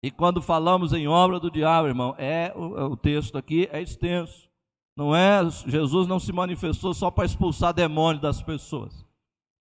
[0.00, 4.48] E quando falamos em obra do diabo, irmão, é o, o texto aqui é extenso.
[4.96, 9.04] Não é, Jesus não se manifestou só para expulsar demônios das pessoas.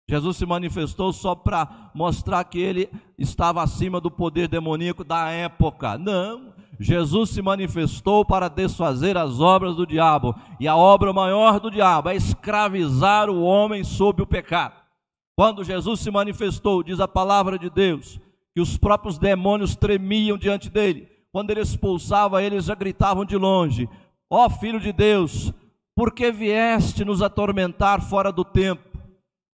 [0.09, 2.89] Jesus se manifestou só para mostrar que ele
[3.19, 5.99] estava acima do poder demoníaco da época.
[5.99, 10.35] Não, Jesus se manifestou para desfazer as obras do diabo.
[10.59, 14.75] E a obra maior do diabo é escravizar o homem sob o pecado.
[15.37, 18.21] Quando Jesus se manifestou, diz a palavra de Deus,
[18.55, 21.09] que os próprios demônios tremiam diante dele.
[21.33, 23.89] Quando ele expulsava, eles já gritavam de longe:
[24.31, 25.53] Ó Filho de Deus,
[25.97, 28.97] por que vieste nos atormentar fora do tempo?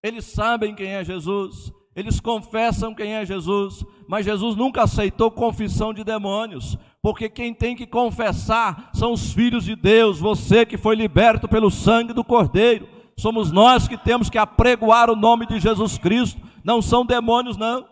[0.02, 5.94] Eles sabem quem é Jesus, eles confessam quem é Jesus, mas Jesus nunca aceitou confissão
[5.94, 10.96] de demônios, porque quem tem que confessar são os filhos de Deus, você que foi
[10.96, 12.88] liberto pelo sangue do Cordeiro.
[13.16, 17.86] Somos nós que temos que apregoar o nome de Jesus Cristo, não são demônios, não.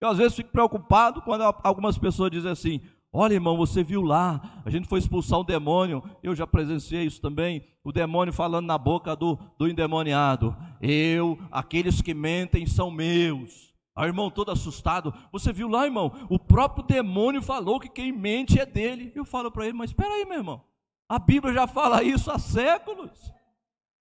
[0.00, 2.80] Eu às vezes fico preocupado quando algumas pessoas dizem assim:
[3.12, 7.20] Olha, irmão, você viu lá, a gente foi expulsar um demônio, eu já presenciei isso
[7.20, 13.72] também, o demônio falando na boca do, do endemoniado: Eu, aqueles que mentem são meus.
[13.94, 18.10] Aí o irmão todo assustado, você viu lá, irmão, o próprio demônio falou que quem
[18.10, 19.12] mente é dele.
[19.14, 20.64] Eu falo para ele, mas espera aí, meu irmão,
[21.08, 23.32] a Bíblia já fala isso há séculos.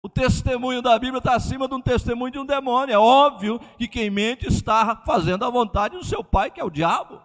[0.01, 2.93] O testemunho da Bíblia está acima de um testemunho de um demônio.
[2.93, 6.71] É óbvio que quem mente está fazendo a vontade do seu pai, que é o
[6.71, 7.21] diabo.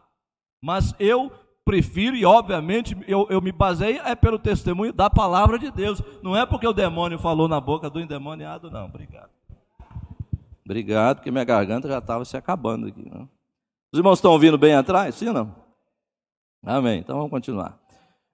[0.60, 1.32] Mas eu
[1.64, 6.02] prefiro, e obviamente eu, eu me baseio é pelo testemunho da palavra de Deus.
[6.22, 8.84] Não é porque o demônio falou na boca do endemoniado, não.
[8.84, 9.35] Obrigado.
[10.66, 13.08] Obrigado, porque minha garganta já estava se acabando aqui.
[13.08, 13.26] Né?
[13.92, 15.14] Os irmãos estão ouvindo bem atrás?
[15.14, 15.54] Sim ou não?
[16.64, 16.98] Amém.
[16.98, 17.78] Então vamos continuar.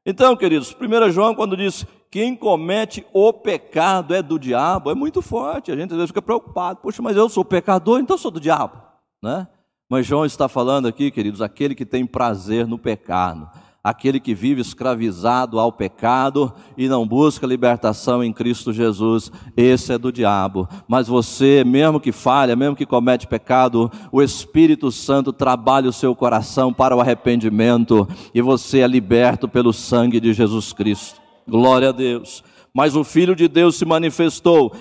[0.04, 5.20] Então, queridos, 1 João, quando diz quem comete o pecado é do diabo, é muito
[5.20, 5.70] forte.
[5.70, 6.80] A gente às vezes fica preocupado.
[6.80, 8.82] Poxa, mas eu sou pecador, então sou do diabo.
[9.22, 9.46] Né?
[9.90, 13.48] Mas João está falando aqui, queridos, aquele que tem prazer no pecado
[13.82, 19.98] aquele que vive escravizado ao pecado e não busca libertação em Cristo Jesus, esse é
[19.98, 20.68] do diabo.
[20.86, 26.14] Mas você, mesmo que falha, mesmo que comete pecado, o Espírito Santo trabalha o seu
[26.14, 31.20] coração para o arrependimento e você é liberto pelo sangue de Jesus Cristo.
[31.48, 32.44] Glória a Deus.
[32.74, 34.74] Mas o Filho de Deus se manifestou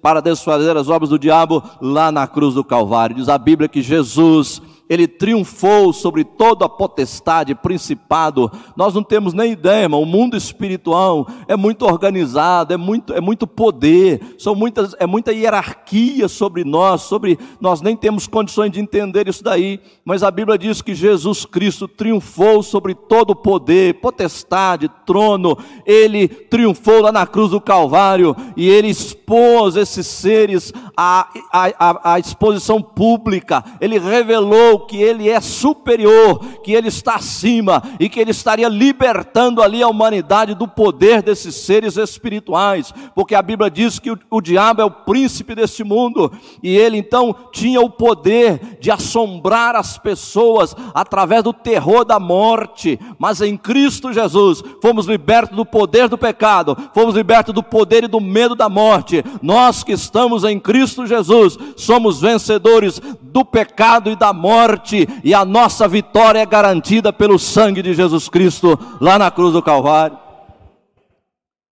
[0.00, 3.16] para desfazer as obras do diabo lá na cruz do Calvário.
[3.16, 8.50] Diz a Bíblia que Jesus ele triunfou sobre toda a potestade, principado.
[8.76, 10.02] Nós não temos nem ideia, irmão.
[10.02, 15.32] O mundo espiritual é muito organizado, é muito, é muito poder, são muitas, é muita
[15.32, 19.80] hierarquia sobre nós, sobre nós nem temos condições de entender isso daí.
[20.04, 25.56] Mas a Bíblia diz que Jesus Cristo triunfou sobre todo o poder, potestade, trono.
[25.86, 28.88] Ele triunfou lá na cruz do Calvário e ele
[29.24, 33.64] expôs esses seres à, à, à, exposição pública.
[33.80, 39.62] Ele revelou que ele é superior, que ele está acima e que ele estaria libertando
[39.62, 44.40] ali a humanidade do poder desses seres espirituais, porque a Bíblia diz que o, o
[44.40, 46.30] diabo é o príncipe deste mundo
[46.62, 52.98] e ele então tinha o poder de assombrar as pessoas através do terror da morte,
[53.18, 58.08] mas em Cristo Jesus fomos libertos do poder do pecado, fomos libertos do poder e
[58.08, 59.13] do medo da morte.
[59.42, 65.34] Nós que estamos em Cristo Jesus somos vencedores do pecado e da morte morte e
[65.34, 70.18] a nossa vitória é garantida pelo sangue de Jesus Cristo lá na cruz do Calvário.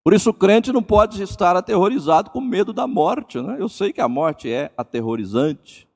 [0.05, 3.41] Por isso o crente não pode estar aterrorizado com medo da morte.
[3.41, 3.57] Né?
[3.59, 5.89] Eu sei que a morte é aterrorizante,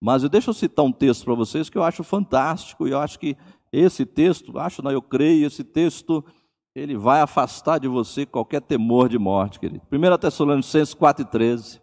[0.00, 2.98] mas eu deixa eu citar um texto para vocês que eu acho fantástico e eu
[2.98, 3.36] acho que
[3.72, 6.24] esse texto, acho não, eu creio, esse texto
[6.80, 9.82] ele vai afastar de você qualquer temor de morte, querido.
[9.92, 11.80] 1 Tessalonicenses 4,13.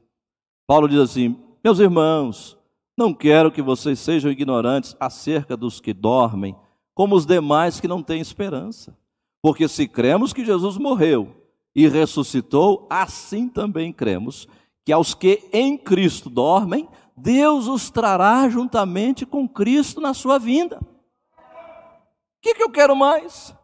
[0.65, 2.57] Paulo diz assim: Meus irmãos,
[2.97, 6.55] não quero que vocês sejam ignorantes acerca dos que dormem,
[6.95, 8.97] como os demais que não têm esperança.
[9.41, 11.35] Porque se cremos que Jesus morreu
[11.75, 14.47] e ressuscitou, assim também cremos
[14.83, 20.79] que aos que em Cristo dormem, Deus os trará juntamente com Cristo na sua vinda.
[20.79, 23.55] O que, que eu quero mais?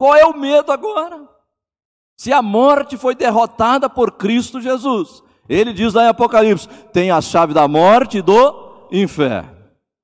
[0.00, 1.28] Qual é o medo agora?
[2.16, 7.20] Se a morte foi derrotada por Cristo Jesus, ele diz lá em Apocalipse: tem a
[7.20, 9.50] chave da morte e do inferno.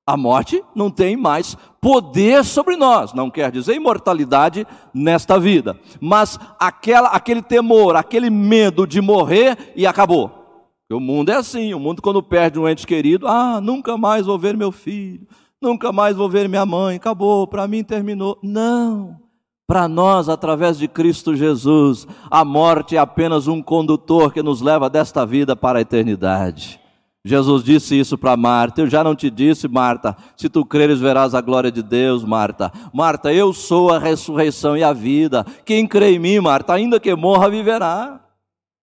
[0.05, 6.39] A morte não tem mais poder sobre nós, não quer dizer imortalidade nesta vida, mas
[6.59, 10.77] aquela, aquele temor, aquele medo de morrer e acabou.
[10.91, 14.37] O mundo é assim, o mundo quando perde um ente querido, ah, nunca mais vou
[14.37, 15.27] ver meu filho,
[15.59, 18.37] nunca mais vou ver minha mãe, acabou, para mim terminou.
[18.43, 19.26] Não.
[19.67, 24.89] Para nós, através de Cristo Jesus, a morte é apenas um condutor que nos leva
[24.89, 26.79] desta vida para a eternidade.
[27.25, 28.79] Jesus disse isso para Marta.
[28.79, 32.71] Eu já não te disse, Marta, se tu creres verás a glória de Deus, Marta.
[32.93, 35.45] Marta, eu sou a ressurreição e a vida.
[35.65, 38.21] Quem crê em mim, Marta, ainda que morra, viverá.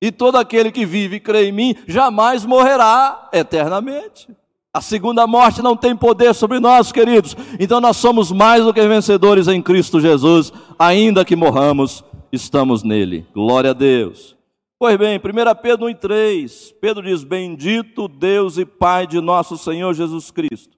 [0.02, 4.28] E todo aquele que vive e crê em mim jamais morrerá eternamente.
[4.74, 7.36] A segunda morte não tem poder sobre nós, queridos.
[7.60, 12.02] Então nós somos mais do que vencedores em Cristo Jesus, ainda que morramos,
[12.32, 13.24] estamos nele.
[13.32, 14.36] Glória a Deus.
[14.76, 15.20] Pois bem, 1
[15.62, 20.76] Pedro 1,3, Pedro diz: Bendito Deus e Pai de nosso Senhor Jesus Cristo,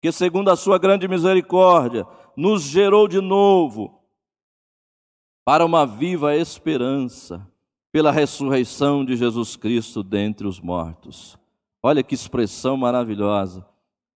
[0.00, 4.00] que segundo a sua grande misericórdia, nos gerou de novo
[5.44, 7.46] para uma viva esperança,
[7.92, 11.38] pela ressurreição de Jesus Cristo dentre os mortos
[11.82, 13.66] Olha que expressão maravilhosa.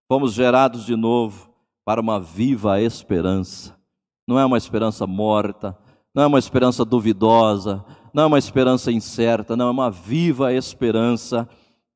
[0.07, 1.49] Fomos gerados de novo
[1.85, 3.75] para uma viva esperança.
[4.27, 5.77] Não é uma esperança morta,
[6.13, 7.83] não é uma esperança duvidosa,
[8.13, 11.47] não é uma esperança incerta, não é uma viva esperança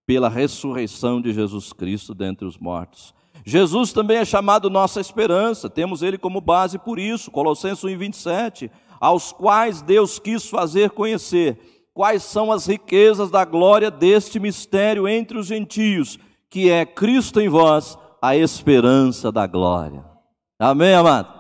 [0.06, 3.14] pela ressurreição de Jesus Cristo dentre os mortos.
[3.46, 8.72] Jesus também é chamado nossa esperança, temos ele como base por isso, Colossenses 1, 27,
[9.00, 15.38] aos quais Deus quis fazer conhecer quais são as riquezas da glória deste mistério entre
[15.38, 16.20] os gentios,
[16.50, 20.04] que é Cristo em vós, a esperança da glória.
[20.60, 21.34] Amém, amado?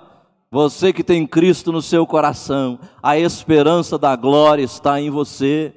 [0.49, 5.73] Você que tem Cristo no seu coração, a esperança da glória está em você.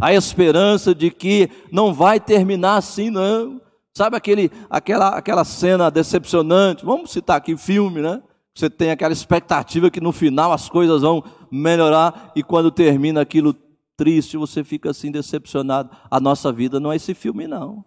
[0.00, 3.60] A esperança de que não vai terminar assim, não.
[3.92, 6.84] Sabe aquele, aquela, aquela cena decepcionante?
[6.84, 8.22] Vamos citar aqui filme, né?
[8.54, 13.54] Você tem aquela expectativa que no final as coisas vão melhorar e quando termina aquilo
[13.96, 15.90] triste, você fica assim decepcionado.
[16.10, 17.84] A nossa vida não é esse filme, não.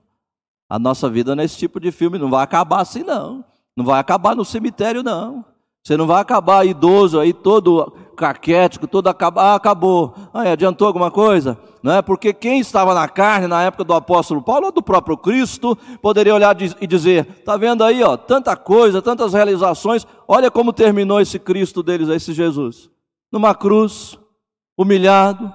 [0.69, 3.43] A nossa vida não é esse tipo de filme, não vai acabar assim, não.
[3.75, 5.45] Não vai acabar no cemitério, não.
[5.87, 10.13] Você não vai acabar idoso aí, todo caquético, todo acabar, ah, acabou.
[10.33, 11.57] Ah, adiantou alguma coisa?
[11.81, 12.01] Não é?
[12.01, 16.35] Porque quem estava na carne na época do apóstolo Paulo, ou do próprio Cristo, poderia
[16.35, 21.39] olhar e dizer: está vendo aí, ó, tanta coisa, tantas realizações, olha como terminou esse
[21.39, 22.89] Cristo deles, esse Jesus.
[23.31, 24.19] Numa cruz,
[24.77, 25.53] humilhado,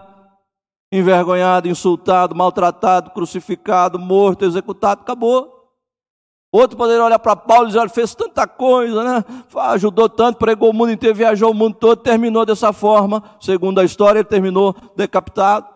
[0.93, 5.51] envergonhado, insultado, maltratado, crucificado, morto, executado, acabou.
[6.53, 9.25] Outro poderia olhar para Paulo e dizer: fez tanta coisa, né?
[9.71, 13.23] Ajudou tanto, pregou o mundo inteiro, viajou o mundo todo, terminou dessa forma.
[13.41, 15.67] Segundo a história, ele terminou decapitado.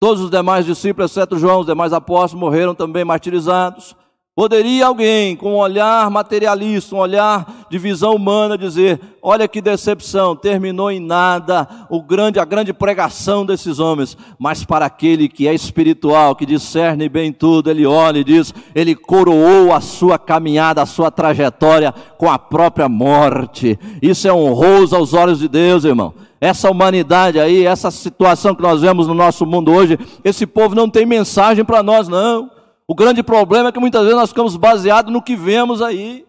[0.00, 3.96] Todos os demais discípulos, exceto João, os demais apóstolos, morreram também martirizados.
[4.34, 10.34] Poderia alguém, com um olhar materialista, um olhar de visão humana, dizer: olha que decepção,
[10.34, 14.16] terminou em nada o grande, a grande pregação desses homens.
[14.38, 18.94] Mas para aquele que é espiritual, que discerne bem tudo, ele olha e diz: ele
[18.94, 23.78] coroou a sua caminhada, a sua trajetória com a própria morte.
[24.00, 26.14] Isso é honroso aos olhos de Deus, irmão.
[26.40, 30.88] Essa humanidade aí, essa situação que nós vemos no nosso mundo hoje, esse povo não
[30.88, 32.61] tem mensagem para nós, não.
[32.86, 36.26] O grande problema é que muitas vezes nós ficamos baseados no que vemos aí,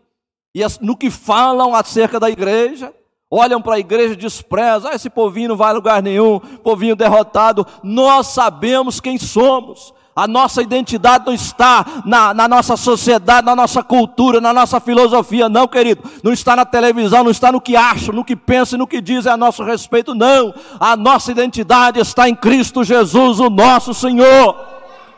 [0.55, 2.93] e no que falam acerca da igreja.
[3.29, 6.95] Olham para a igreja e desprezam, ah, esse povinho não vai a lugar nenhum, povinho
[6.95, 7.65] derrotado.
[7.81, 9.91] Nós sabemos quem somos.
[10.15, 15.49] A nossa identidade não está na, na, nossa sociedade, na nossa cultura, na nossa filosofia,
[15.49, 16.03] não, querido.
[16.21, 19.31] Não está na televisão, não está no que acham, no que pensam, no que dizem
[19.31, 20.53] a nosso respeito, não.
[20.79, 24.55] A nossa identidade está em Cristo Jesus, o nosso Senhor.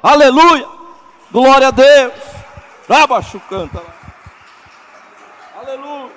[0.02, 0.75] Aleluia!
[1.36, 2.14] Glória a Deus.
[2.88, 3.94] Abaixo canta lá.
[5.58, 6.14] Aleluia.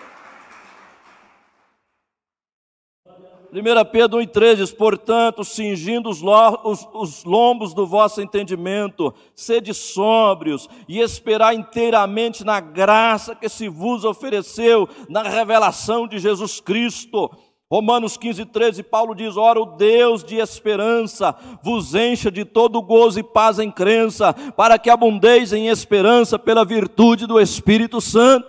[3.50, 10.68] 1 Pedro 1,3 diz: Portanto, cingindo os, os, os, lombos do vosso entendimento, sede sóbrios
[10.86, 17.28] e esperar inteiramente na graça que se vos ofereceu na revelação de Jesus Cristo
[17.70, 23.20] Romanos 15, 13, Paulo diz: Ora, o Deus de esperança vos encha de todo gozo
[23.20, 28.48] e paz em crença, para que abundeis em esperança pela virtude do Espírito Santo.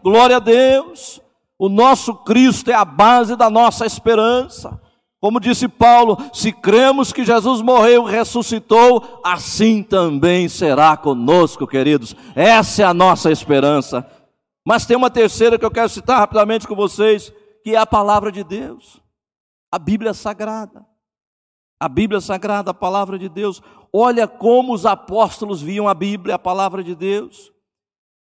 [0.00, 1.20] Glória a Deus!
[1.58, 4.80] O nosso Cristo é a base da nossa esperança.
[5.20, 12.16] Como disse Paulo, se cremos que Jesus morreu e ressuscitou, assim também será conosco, queridos.
[12.34, 14.04] Essa é a nossa esperança.
[14.64, 17.32] Mas tem uma terceira que eu quero citar rapidamente com vocês
[17.62, 19.00] que é a palavra de Deus,
[19.70, 20.86] a Bíblia Sagrada.
[21.80, 23.60] A Bíblia Sagrada, a palavra de Deus.
[23.92, 27.52] Olha como os apóstolos viam a Bíblia, a palavra de Deus.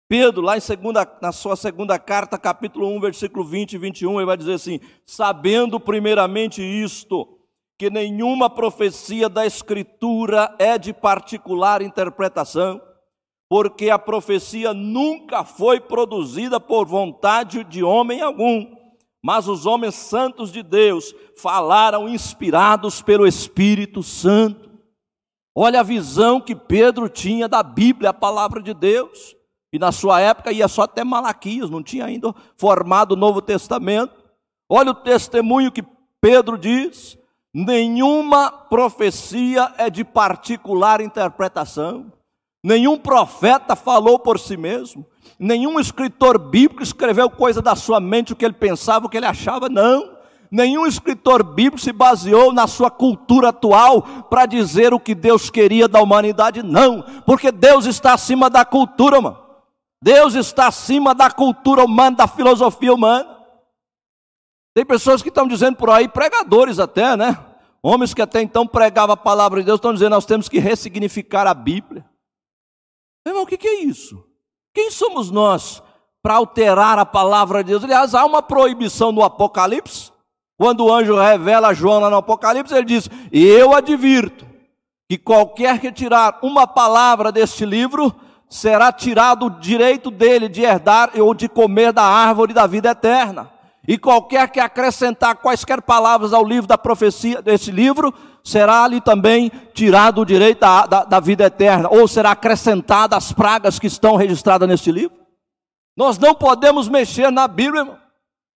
[0.09, 4.25] Pedro, lá em segunda, na sua segunda carta, capítulo 1, versículo 20 e 21, ele
[4.25, 7.37] vai dizer assim: Sabendo primeiramente isto,
[7.77, 12.81] que nenhuma profecia da Escritura é de particular interpretação,
[13.47, 18.80] porque a profecia nunca foi produzida por vontade de homem algum
[19.23, 24.69] mas os homens santos de Deus falaram inspirados pelo Espírito Santo.
[25.55, 29.35] Olha a visão que Pedro tinha da Bíblia, a palavra de Deus.
[29.73, 34.13] E na sua época ia só até Malaquias, não tinha ainda formado o Novo Testamento.
[34.69, 35.83] Olha o testemunho que
[36.19, 37.17] Pedro diz:
[37.53, 42.11] nenhuma profecia é de particular interpretação,
[42.63, 45.05] nenhum profeta falou por si mesmo,
[45.43, 49.25] Nenhum escritor bíblico escreveu coisa da sua mente, o que ele pensava, o que ele
[49.25, 50.19] achava, não.
[50.51, 55.87] Nenhum escritor bíblico se baseou na sua cultura atual para dizer o que Deus queria
[55.87, 57.01] da humanidade, não.
[57.25, 59.39] Porque Deus está acima da cultura, mano.
[60.03, 63.35] Deus está acima da cultura humana, da filosofia humana.
[64.75, 67.35] Tem pessoas que estão dizendo por aí, pregadores até, né?
[67.81, 71.47] Homens que até então pregavam a palavra de Deus estão dizendo nós temos que ressignificar
[71.47, 72.05] a Bíblia.
[73.25, 74.30] Irmão, o que é isso?
[74.73, 75.81] Quem somos nós
[76.23, 77.83] para alterar a palavra de Deus?
[77.83, 80.11] Aliás, há uma proibição no Apocalipse
[80.57, 84.45] Quando o anjo revela a João lá no Apocalipse, ele diz: eu advirto
[85.09, 88.15] que qualquer que tirar uma palavra deste livro,
[88.47, 93.49] será tirado o direito dele de herdar ou de comer da árvore da vida eterna.
[93.87, 98.13] E qualquer que acrescentar quaisquer palavras ao livro da profecia desse livro,
[98.43, 103.31] será ali também tirado o direito da, da, da vida eterna, ou será acrescentada as
[103.31, 105.17] pragas que estão registradas neste livro.
[105.97, 107.97] Nós não podemos mexer na Bíblia, irmão,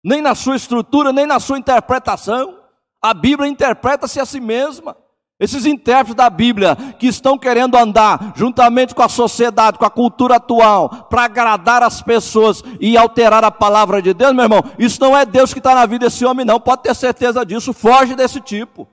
[0.05, 2.59] nem na sua estrutura, nem na sua interpretação.
[3.03, 4.97] A Bíblia interpreta-se a si mesma.
[5.45, 10.37] Esses intérpretes da Bíblia que estão querendo andar juntamente com a sociedade, com a cultura
[10.37, 15.15] atual, para agradar as pessoas e alterar a palavra de Deus, meu irmão, isso não
[15.15, 16.59] é Deus que está na vida desse homem, não.
[16.59, 17.75] Pode ter certeza disso.
[17.75, 18.89] Foge desse tipo.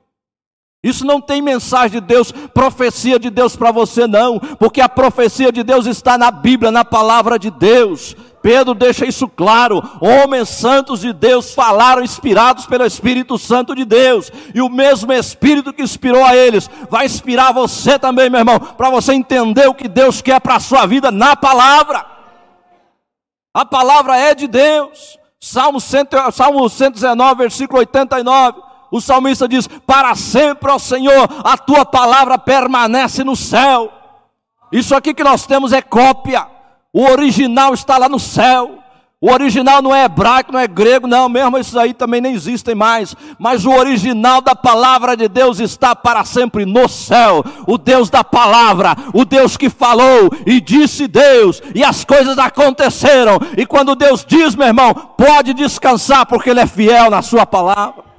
[0.83, 5.51] Isso não tem mensagem de Deus, profecia de Deus para você, não, porque a profecia
[5.51, 8.15] de Deus está na Bíblia, na palavra de Deus.
[8.41, 9.79] Pedro deixa isso claro.
[10.01, 15.71] Homens santos de Deus falaram inspirados pelo Espírito Santo de Deus, e o mesmo Espírito
[15.71, 19.87] que inspirou a eles vai inspirar você também, meu irmão, para você entender o que
[19.87, 22.03] Deus quer para a sua vida na palavra.
[23.53, 25.19] A palavra é de Deus.
[25.39, 31.85] Salmo, 100, Salmo 119, versículo 89 o salmista diz: Para sempre, ó Senhor, a tua
[31.85, 33.91] palavra permanece no céu.
[34.71, 36.45] Isso aqui que nós temos é cópia,
[36.93, 38.77] o original está lá no céu.
[39.23, 42.73] O original não é hebraico, não é grego, não, mesmo esses aí também nem existem
[42.73, 43.15] mais.
[43.37, 47.45] Mas o original da palavra de Deus está para sempre no céu.
[47.67, 53.37] O Deus da palavra, o Deus que falou e disse Deus, e as coisas aconteceram.
[53.55, 58.10] E quando Deus diz, meu irmão, pode descansar, porque Ele é fiel na Sua palavra.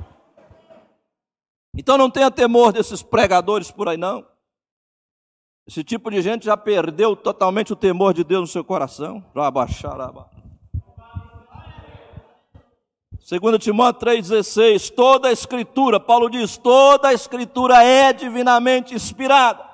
[1.75, 4.27] Então não tenha temor desses pregadores por aí, não.
[5.67, 9.25] Esse tipo de gente já perdeu totalmente o temor de Deus no seu coração.
[13.25, 19.65] 2 Timóteo 3,16, toda a escritura, Paulo diz, toda a escritura é divinamente inspirada,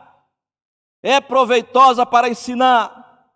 [1.03, 3.27] é proveitosa para ensinar,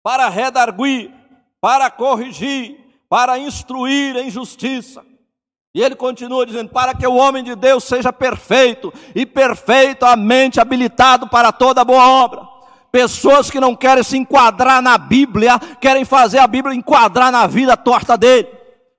[0.00, 1.12] para redarguir,
[1.60, 2.78] para corrigir,
[3.08, 5.04] para instruir em justiça,
[5.74, 11.28] e ele continua dizendo: para que o homem de Deus seja perfeito e perfeitamente habilitado
[11.28, 12.46] para toda boa obra.
[12.90, 17.76] Pessoas que não querem se enquadrar na Bíblia, querem fazer a Bíblia enquadrar na vida
[17.76, 18.48] torta dele.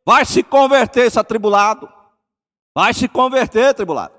[0.06, 1.90] Vai se converter esse atribulado.
[2.76, 4.14] Vai se converter, tribulado.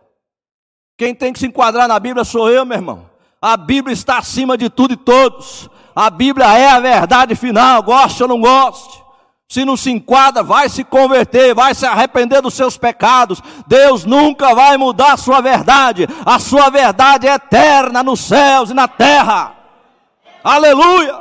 [0.98, 3.08] Quem tem que se enquadrar na Bíblia sou eu, meu irmão.
[3.40, 5.70] A Bíblia está acima de tudo e todos.
[5.94, 8.99] A Bíblia é a verdade final, goste ou não goste.
[9.50, 13.42] Se não se enquadra, vai se converter, vai se arrepender dos seus pecados.
[13.66, 16.06] Deus nunca vai mudar a sua verdade.
[16.24, 19.56] A sua verdade é eterna nos céus e na terra.
[20.44, 21.18] Aleluia!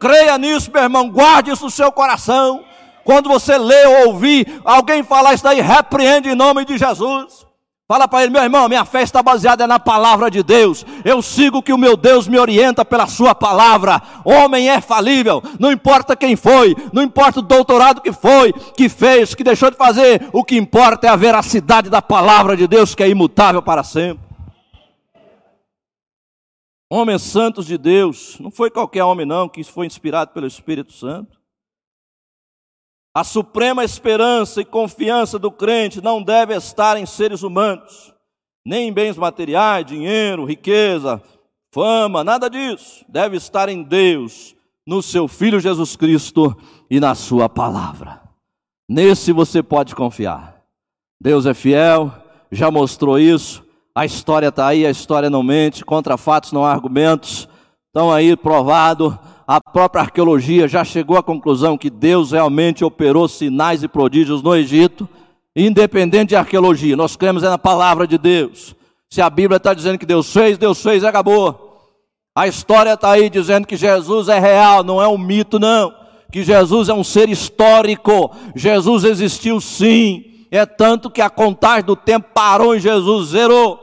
[0.00, 1.10] Creia nisso, meu irmão.
[1.10, 2.64] Guarde isso no seu coração.
[3.04, 7.45] Quando você lê ou ouvir alguém falar isso daí, repreende em nome de Jesus.
[7.88, 10.84] Fala para ele, meu irmão, minha fé está baseada na palavra de Deus.
[11.04, 14.02] Eu sigo que o meu Deus me orienta pela sua palavra.
[14.24, 19.36] Homem é falível, não importa quem foi, não importa o doutorado que foi, que fez,
[19.36, 20.28] que deixou de fazer.
[20.32, 24.26] O que importa é a veracidade da palavra de Deus, que é imutável para sempre.
[26.90, 31.35] Homens santos de Deus, não foi qualquer homem não que foi inspirado pelo Espírito Santo.
[33.16, 38.12] A suprema esperança e confiança do crente não deve estar em seres humanos,
[38.62, 41.22] nem em bens materiais, dinheiro, riqueza,
[41.72, 43.06] fama, nada disso.
[43.08, 44.54] Deve estar em Deus,
[44.86, 46.54] no seu Filho Jesus Cristo
[46.90, 48.20] e na Sua palavra.
[48.86, 50.60] Nesse você pode confiar.
[51.18, 52.12] Deus é fiel,
[52.52, 53.64] já mostrou isso.
[53.94, 57.48] A história está aí, a história não mente, contra fatos não há argumentos.
[57.86, 63.82] Estão aí provado a própria arqueologia já chegou à conclusão que Deus realmente operou sinais
[63.82, 65.08] e prodígios no Egito,
[65.54, 66.96] independente de arqueologia.
[66.96, 68.74] Nós cremos é na palavra de Deus.
[69.08, 71.66] Se a Bíblia está dizendo que Deus fez, Deus fez acabou.
[72.34, 75.94] A história está aí dizendo que Jesus é real, não é um mito, não.
[76.32, 78.34] Que Jesus é um ser histórico.
[78.54, 80.24] Jesus existiu sim.
[80.50, 83.80] É tanto que a contagem do tempo parou em Jesus, zerou.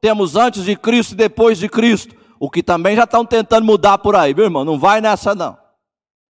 [0.00, 2.14] Temos antes de Cristo e depois de Cristo.
[2.42, 4.64] O que também já estão tentando mudar por aí, viu irmão?
[4.64, 5.56] Não vai nessa não.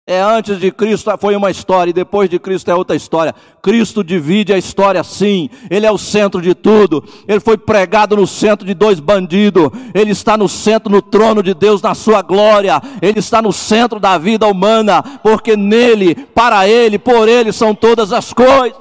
[0.07, 3.35] É antes de Cristo foi uma história e depois de Cristo é outra história.
[3.61, 5.51] Cristo divide a história sim.
[5.69, 7.03] Ele é o centro de tudo.
[7.27, 9.69] Ele foi pregado no centro de dois bandidos.
[9.93, 12.81] Ele está no centro, no trono de Deus, na sua glória.
[13.03, 18.13] Ele está no centro da vida humana, porque nele, para ele, por ele são todas
[18.13, 18.79] as coisas.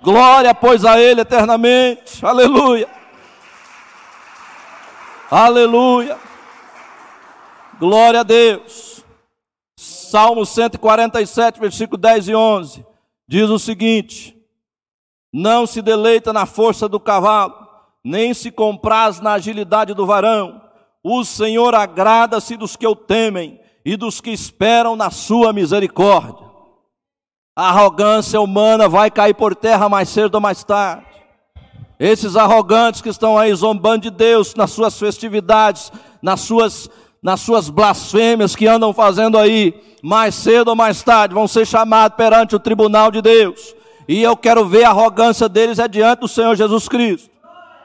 [0.00, 2.24] Glória, pois, a ele eternamente.
[2.24, 3.01] Aleluia.
[5.34, 6.18] Aleluia.
[7.78, 9.02] Glória a Deus.
[9.78, 12.86] Salmo 147, versículo 10 e 11.
[13.26, 14.36] Diz o seguinte:
[15.32, 17.66] não se deleita na força do cavalo,
[18.04, 20.60] nem se compraz na agilidade do varão.
[21.02, 26.46] O Senhor agrada-se dos que o temem e dos que esperam na sua misericórdia.
[27.56, 31.11] A arrogância humana vai cair por terra mais cedo ou mais tarde.
[32.02, 36.90] Esses arrogantes que estão aí zombando de Deus nas suas festividades, nas suas,
[37.22, 39.72] nas suas blasfêmias que andam fazendo aí,
[40.02, 43.72] mais cedo ou mais tarde, vão ser chamados perante o tribunal de Deus.
[44.08, 47.30] E eu quero ver a arrogância deles é diante do Senhor Jesus Cristo.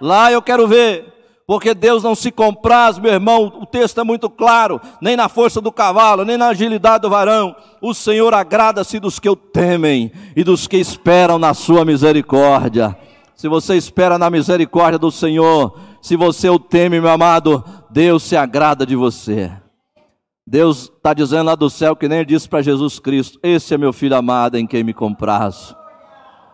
[0.01, 1.13] Lá eu quero ver
[1.45, 5.61] porque Deus não se compraz, meu irmão, o texto é muito claro, nem na força
[5.61, 7.55] do cavalo, nem na agilidade do varão.
[7.79, 12.97] O Senhor agrada-se dos que o temem e dos que esperam na sua misericórdia.
[13.37, 18.35] Se você espera na misericórdia do Senhor, se você o teme, meu amado, Deus se
[18.35, 19.49] agrada de você.
[20.45, 23.93] Deus está dizendo lá do céu que nem disse para Jesus Cristo: Esse é meu
[23.93, 25.73] filho amado em quem me comprazo.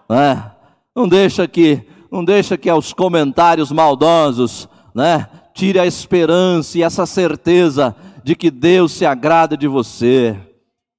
[0.10, 0.52] É?
[0.96, 5.28] Não deixa que, não deixa que aos comentários maldosos né?
[5.54, 10.38] Tire a esperança e essa certeza de que Deus se agrada de você.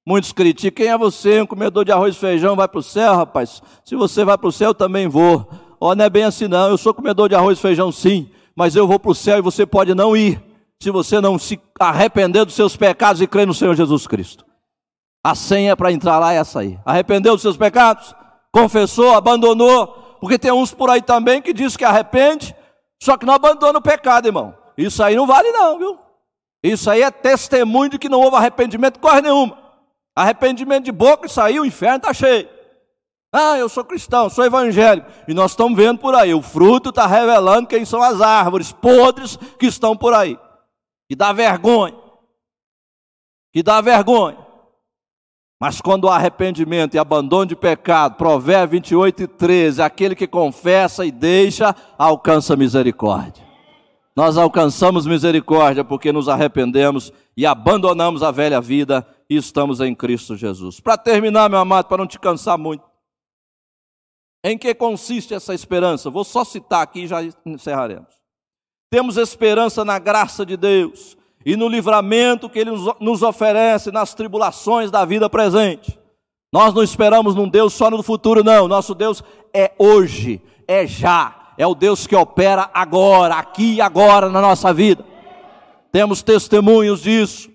[0.05, 3.15] Muitos criticam, quem é você, um comedor de arroz e feijão, vai para o céu,
[3.15, 3.61] rapaz?
[3.83, 5.49] Se você vai para o céu, eu também vou.
[5.79, 8.29] Ó, oh, não é bem assim não, eu sou comedor de arroz e feijão sim,
[8.55, 10.41] mas eu vou para o céu e você pode não ir,
[10.81, 14.45] se você não se arrepender dos seus pecados e crer no Senhor Jesus Cristo.
[15.23, 16.79] A senha para entrar lá é essa aí.
[16.85, 18.13] Arrependeu dos seus pecados?
[18.51, 20.17] Confessou, abandonou?
[20.21, 22.55] Porque tem uns por aí também que diz que arrepende,
[23.01, 24.55] só que não abandona o pecado, irmão.
[24.77, 25.99] Isso aí não vale não, viu?
[26.63, 29.57] Isso aí é testemunho de que não houve arrependimento coisa nenhuma.
[30.15, 32.47] Arrependimento de boca, isso aí o inferno está cheio.
[33.37, 35.11] Ah, eu sou cristão, sou evangélico.
[35.27, 39.35] E nós estamos vendo por aí, o fruto está revelando quem são as árvores podres
[39.59, 40.39] que estão por aí.
[41.09, 41.93] Que dá vergonha.
[43.51, 44.37] Que dá vergonha.
[45.59, 51.05] Mas quando há arrependimento e abandono de pecado, Provérbios 28 e 13, aquele que confessa
[51.05, 53.43] e deixa, alcança misericórdia.
[54.15, 60.37] Nós alcançamos misericórdia porque nos arrependemos e abandonamos a velha vida e estamos em Cristo
[60.37, 60.79] Jesus.
[60.79, 62.94] Para terminar, meu amado, para não te cansar muito,
[64.47, 66.07] em que consiste essa esperança?
[66.11, 68.13] Vou só citar aqui e já encerraremos.
[68.91, 72.69] Temos esperança na graça de Deus e no livramento que Ele
[72.99, 75.97] nos oferece nas tribulações da vida presente.
[76.53, 78.67] Nós não esperamos num Deus só no futuro, não.
[78.67, 81.53] Nosso Deus é hoje, é já.
[81.57, 85.03] É o Deus que opera agora, aqui e agora na nossa vida.
[85.91, 87.49] Temos testemunhos disso.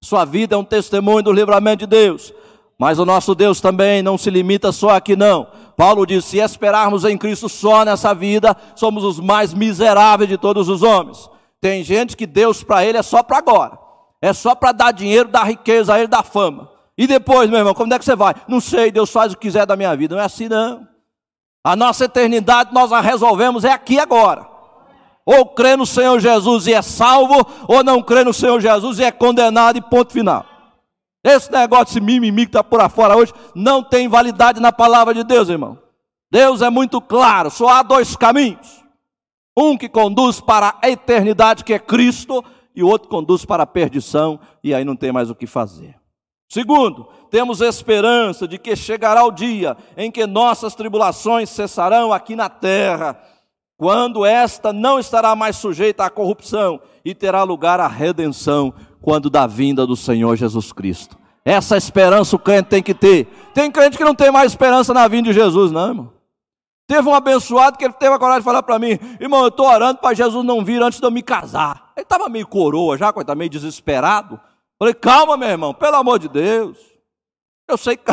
[0.00, 2.32] Sua vida é um testemunho do livramento de Deus.
[2.78, 5.48] Mas o nosso Deus também não se limita só aqui, não.
[5.76, 10.68] Paulo diz: se esperarmos em Cristo só nessa vida, somos os mais miseráveis de todos
[10.68, 11.28] os homens.
[11.60, 13.78] Tem gente que Deus para ele é só para agora.
[14.20, 16.70] É só para dar dinheiro, dar riqueza a ele, dar fama.
[16.96, 18.34] E depois, meu irmão, como é que você vai?
[18.48, 20.14] Não sei, Deus faz o que quiser da minha vida.
[20.14, 20.88] Não é assim, não.
[21.62, 24.46] A nossa eternidade nós a resolvemos é aqui agora.
[25.26, 29.04] Ou crê no Senhor Jesus e é salvo, ou não crê no Senhor Jesus e
[29.04, 30.46] é condenado e ponto final.
[31.26, 35.24] Esse negócio, esse mimimi que está por fora hoje, não tem validade na palavra de
[35.24, 35.76] Deus, irmão.
[36.30, 38.84] Deus é muito claro, só há dois caminhos.
[39.56, 42.44] Um que conduz para a eternidade, que é Cristo,
[42.76, 45.96] e o outro conduz para a perdição, e aí não tem mais o que fazer.
[46.48, 52.48] Segundo, temos esperança de que chegará o dia em que nossas tribulações cessarão aqui na
[52.48, 53.20] terra,
[53.76, 58.72] quando esta não estará mais sujeita à corrupção e terá lugar à redenção
[59.06, 61.16] quando da vinda do Senhor Jesus Cristo.
[61.44, 63.28] Essa esperança o crente tem que ter.
[63.54, 66.12] Tem crente que não tem mais esperança na vinda de Jesus, não, irmão.
[66.88, 69.68] Teve um abençoado que ele teve a coragem de falar para mim, irmão, eu estou
[69.68, 71.92] orando para Jesus não vir antes de eu me casar.
[71.96, 74.40] Ele estava meio coroa já, estava meio desesperado.
[74.76, 76.76] Falei, calma, meu irmão, pelo amor de Deus.
[77.68, 78.04] Eu sei que,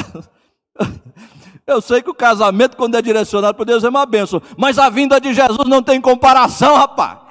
[1.65, 4.39] eu sei que o casamento, quando é direcionado por Deus, é uma benção.
[4.55, 7.22] Mas a vinda de Jesus não tem comparação, rapaz.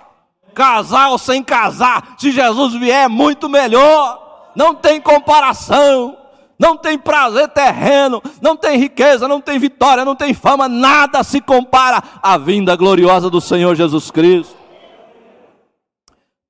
[0.54, 4.50] Casar ou sem casar, se Jesus vier, é muito melhor.
[4.54, 6.18] Não tem comparação
[6.62, 11.40] não tem prazer terreno, não tem riqueza, não tem vitória, não tem fama, nada se
[11.40, 14.54] compara à vinda gloriosa do Senhor Jesus Cristo.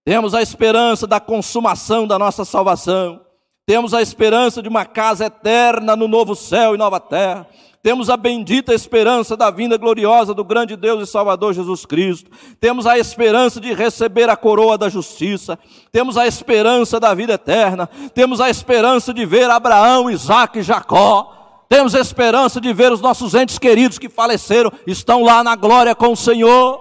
[0.05, 3.23] Temos a esperança da consumação da nossa salvação,
[3.67, 7.47] temos a esperança de uma casa eterna no novo céu e nova terra
[7.83, 12.31] temos a bendita esperança da vinda gloriosa do grande Deus e Salvador Jesus Cristo,
[12.61, 15.59] temos a esperança de receber a coroa da justiça,
[15.91, 21.67] temos a esperança da vida eterna, temos a esperança de ver Abraão, Isaac e Jacó,
[21.69, 25.95] temos a esperança de ver os nossos entes queridos que faleceram, estão lá na glória
[25.95, 26.81] com o Senhor.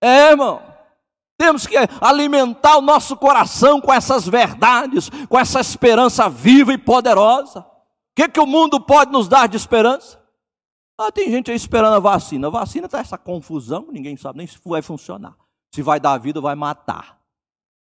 [0.00, 0.60] É, irmão.
[1.38, 7.64] Temos que alimentar o nosso coração com essas verdades, com essa esperança viva e poderosa
[8.16, 10.18] que, que o mundo pode nos dar de esperança?
[10.98, 12.46] Ah, tem gente aí esperando a vacina.
[12.46, 15.36] A vacina está essa confusão, ninguém sabe nem se vai funcionar.
[15.74, 17.18] Se vai dar vida, vai matar.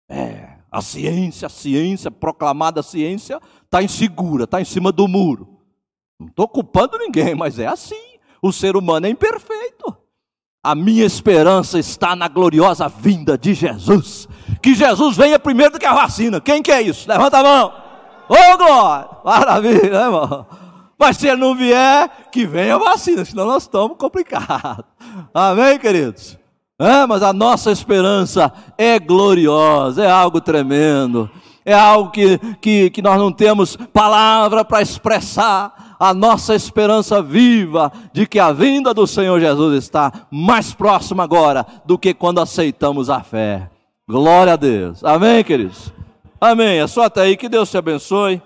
[0.10, 5.58] É, a ciência, a ciência, proclamada ciência, está insegura, está em cima do muro.
[6.20, 8.18] Não estou culpando ninguém, mas é assim.
[8.42, 9.96] O ser humano é imperfeito.
[10.62, 14.28] A minha esperança está na gloriosa vinda de Jesus.
[14.62, 16.42] Que Jesus venha primeiro do que a vacina.
[16.42, 17.08] Quem quer isso?
[17.08, 17.87] Levanta a mão.
[18.30, 19.10] Ô oh, glória!
[19.24, 20.46] Maravilha, né, irmão?
[20.98, 24.86] Mas se ele não vier, que venha a vacina, senão nós estamos complicados.
[25.34, 26.38] Amém, queridos?
[26.80, 31.30] É, mas a nossa esperança é gloriosa, é algo tremendo,
[31.66, 37.92] é algo que, que, que nós não temos palavra para expressar a nossa esperança viva
[38.14, 43.10] de que a vinda do Senhor Jesus está mais próxima agora do que quando aceitamos
[43.10, 43.70] a fé.
[44.08, 45.04] Glória a Deus.
[45.04, 45.97] Amém, queridos?
[46.40, 46.80] Amém.
[46.80, 47.36] É só até aí.
[47.38, 48.42] Que Deus te abençoe.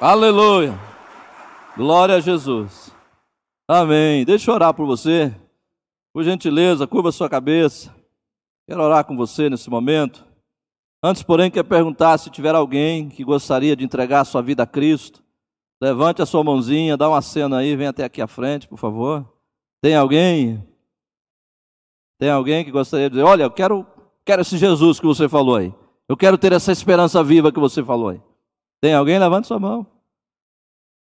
[0.00, 0.78] Aleluia.
[1.76, 2.92] Glória a Jesus.
[3.68, 4.24] Amém.
[4.24, 5.34] Deixa eu orar por você.
[6.12, 7.94] Por gentileza, curva sua cabeça.
[8.68, 10.26] Quero orar com você nesse momento.
[11.02, 15.22] Antes, porém, quero perguntar se tiver alguém que gostaria de entregar sua vida a Cristo.
[15.80, 19.26] Levante a sua mãozinha, dá uma cena aí, vem até aqui à frente, por favor.
[19.80, 20.64] Tem alguém?
[22.20, 23.84] Tem alguém que gostaria de dizer: Olha, eu quero,
[24.24, 25.74] quero esse Jesus que você falou aí.
[26.08, 28.20] Eu quero ter essa esperança viva que você falou aí.
[28.80, 29.18] Tem alguém?
[29.18, 29.86] Levante sua mão.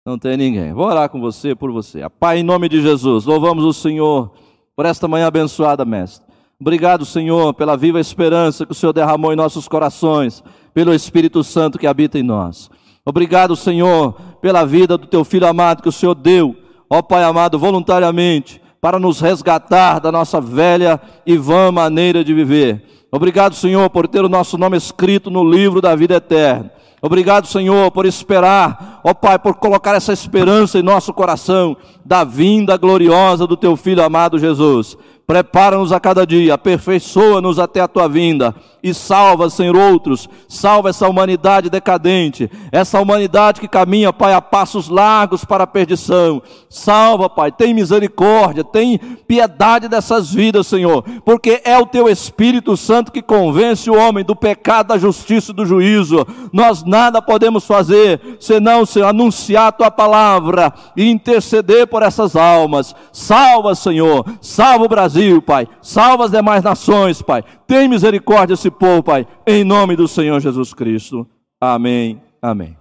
[0.05, 0.71] Não tem ninguém.
[0.73, 2.07] Vou orar com você, por você.
[2.19, 4.31] Pai, em nome de Jesus, louvamos o Senhor
[4.75, 6.25] por esta manhã abençoada, mestre.
[6.59, 11.79] Obrigado, Senhor, pela viva esperança que o Senhor derramou em nossos corações, pelo Espírito Santo
[11.79, 12.69] que habita em nós.
[13.05, 16.55] Obrigado, Senhor, pela vida do teu filho amado que o Senhor deu,
[16.89, 22.83] ó Pai amado, voluntariamente, para nos resgatar da nossa velha e vã maneira de viver.
[23.11, 26.71] Obrigado, Senhor, por ter o nosso nome escrito no livro da vida eterna.
[27.01, 31.75] Obrigado, Senhor, por esperar, ó Pai, por colocar essa esperança em nosso coração
[32.05, 34.95] da vinda gloriosa do Teu Filho amado Jesus.
[35.27, 38.53] Prepara-nos a cada dia, aperfeiçoa-nos até a tua vinda
[38.83, 40.29] e salva, Senhor, outros.
[40.47, 46.39] Salva essa humanidade decadente, essa humanidade que caminha, Pai, a passos largos para a perdição.
[46.69, 53.11] Salva, Pai, tem misericórdia, tem piedade dessas vidas, Senhor, porque é o teu Espírito Santo
[53.11, 56.23] que convence o homem do pecado, da justiça e do juízo.
[56.53, 62.93] Nós nada podemos fazer senão, Senhor, anunciar a tua palavra e interceder por essas almas.
[63.11, 65.67] Salva, Senhor, salva o Brasil Brasil, Pai.
[65.81, 67.41] Salva as demais nações, Pai.
[67.65, 69.25] Tem misericórdia desse povo, Pai.
[69.47, 71.25] Em nome do Senhor Jesus Cristo.
[71.59, 72.21] Amém.
[72.41, 72.77] Amém.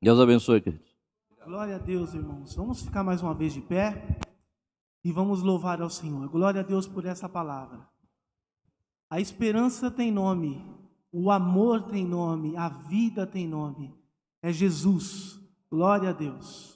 [0.00, 0.86] Deus abençoe, queridos.
[1.44, 2.54] Glória a Deus, irmãos.
[2.56, 4.18] Vamos ficar mais uma vez de pé
[5.04, 6.26] e vamos louvar ao Senhor.
[6.28, 7.80] Glória a Deus por essa palavra.
[9.10, 10.64] A esperança tem nome,
[11.12, 13.94] o amor tem nome, a vida tem nome.
[14.42, 15.38] É Jesus.
[15.70, 16.75] Glória a Deus.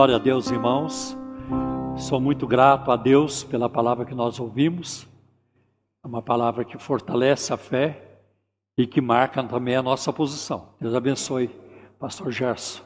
[0.00, 1.14] Glória a Deus, irmãos.
[1.98, 5.06] Sou muito grato a Deus pela palavra que nós ouvimos.
[6.02, 8.22] É uma palavra que fortalece a fé
[8.78, 10.70] e que marca também a nossa posição.
[10.80, 11.50] Deus abençoe,
[11.98, 12.82] Pastor Gerson.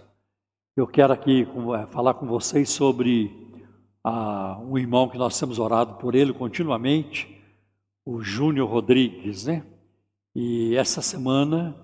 [0.77, 3.31] Eu quero aqui eh, falar com vocês sobre
[4.69, 7.41] um irmão que nós temos orado por ele continuamente,
[8.05, 9.65] o Júnior Rodrigues, né?
[10.35, 11.77] E essa semana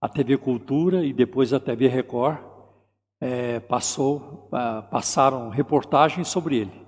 [0.00, 2.49] a TV Cultura e depois a TV Record
[3.60, 6.86] passou, ah, passaram reportagens sobre ele,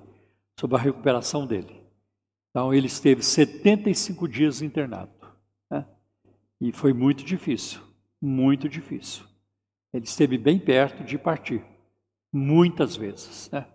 [0.58, 1.82] sobre a recuperação dele.
[2.50, 5.12] Então ele esteve 75 dias internado,
[5.70, 5.86] né?
[6.60, 7.80] E foi muito difícil,
[8.20, 9.24] muito difícil.
[9.92, 11.64] Ele esteve bem perto de partir,
[12.32, 13.66] muitas vezes, né?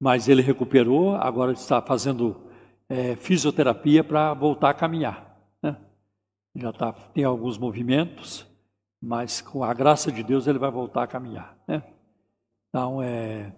[0.00, 2.48] Mas ele recuperou, agora está fazendo
[2.88, 5.76] eh, fisioterapia para voltar a caminhar, né?
[6.54, 8.46] Já tá, tem alguns movimentos,
[9.02, 11.57] mas com a graça de Deus ele vai voltar a caminhar?
[12.78, 13.52] Então, é,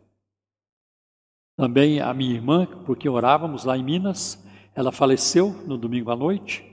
[1.54, 4.42] também a minha irmã, porque orávamos lá em Minas,
[4.74, 6.64] ela faleceu no domingo à noite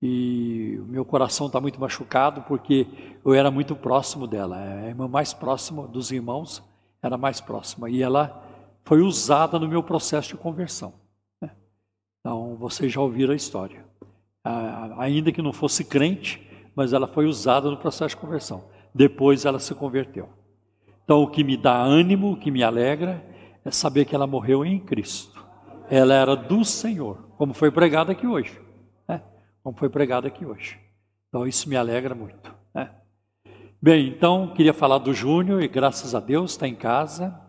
[0.00, 2.86] e o meu coração está muito machucado porque
[3.22, 4.58] eu era muito próximo dela.
[4.58, 6.62] É A irmã mais próxima dos irmãos
[7.02, 8.42] era mais próxima e ela
[8.82, 10.94] foi usada no meu processo de conversão.
[11.38, 11.50] né?
[12.20, 13.84] Então, vocês já ouviram a história.
[14.96, 16.40] Ainda que não fosse crente,
[16.74, 18.64] mas ela foi usada no processo de conversão.
[18.94, 20.37] Depois ela se converteu.
[21.08, 23.24] Então, o que me dá ânimo, o que me alegra,
[23.64, 25.42] é saber que ela morreu em Cristo.
[25.88, 28.60] Ela era do Senhor, como foi pregado aqui hoje.
[29.08, 29.22] né?
[29.64, 30.78] Como foi pregado aqui hoje.
[31.26, 32.54] Então, isso me alegra muito.
[32.74, 32.90] né?
[33.80, 37.40] Bem, então, queria falar do Júnior, e graças a Deus está em casa.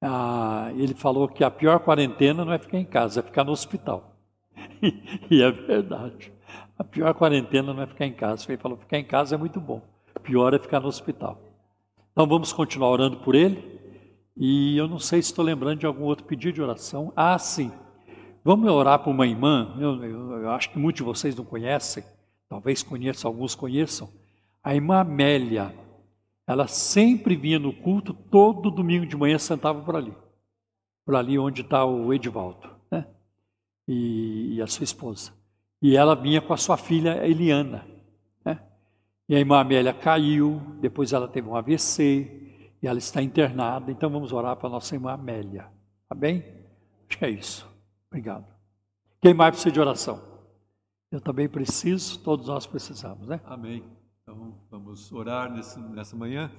[0.00, 3.50] Ah, ele falou que a pior quarentena não é ficar em casa, é ficar no
[3.50, 4.14] hospital.
[5.28, 6.32] e é verdade.
[6.78, 8.44] A pior quarentena não é ficar em casa.
[8.48, 9.82] Ele falou: ficar em casa é muito bom.
[10.22, 11.43] Pior é ficar no hospital.
[12.14, 13.74] Então vamos continuar orando por ele.
[14.36, 17.12] E eu não sei se estou lembrando de algum outro pedido de oração.
[17.16, 17.72] Ah, sim.
[18.44, 19.76] Vamos orar por uma irmã.
[19.80, 22.04] Eu, eu, eu acho que muitos de vocês não conhecem.
[22.48, 24.08] Talvez conheçam, alguns conheçam.
[24.62, 25.74] A irmã Amélia.
[26.46, 30.14] Ela sempre vinha no culto, todo domingo de manhã sentava por ali.
[31.04, 33.06] Por ali onde está o Edivaldo, né?
[33.88, 35.32] E, e, a sua esposa.
[35.82, 37.93] E ela vinha com a sua filha Eliana.
[39.28, 39.34] Né?
[39.34, 42.44] E a irmã Amélia caiu, depois ela teve um AVC,
[42.82, 43.90] e ela está internada.
[43.90, 45.70] Então vamos orar para a nossa irmã Amélia.
[46.08, 46.44] Tá bem?
[47.08, 47.68] Acho que é isso.
[48.10, 48.46] Obrigado.
[49.20, 50.22] Quem mais precisa de oração?
[51.10, 53.40] Eu também preciso, todos nós precisamos, né?
[53.44, 53.84] Amém.
[54.22, 56.50] Então, vamos orar nesse, nessa manhã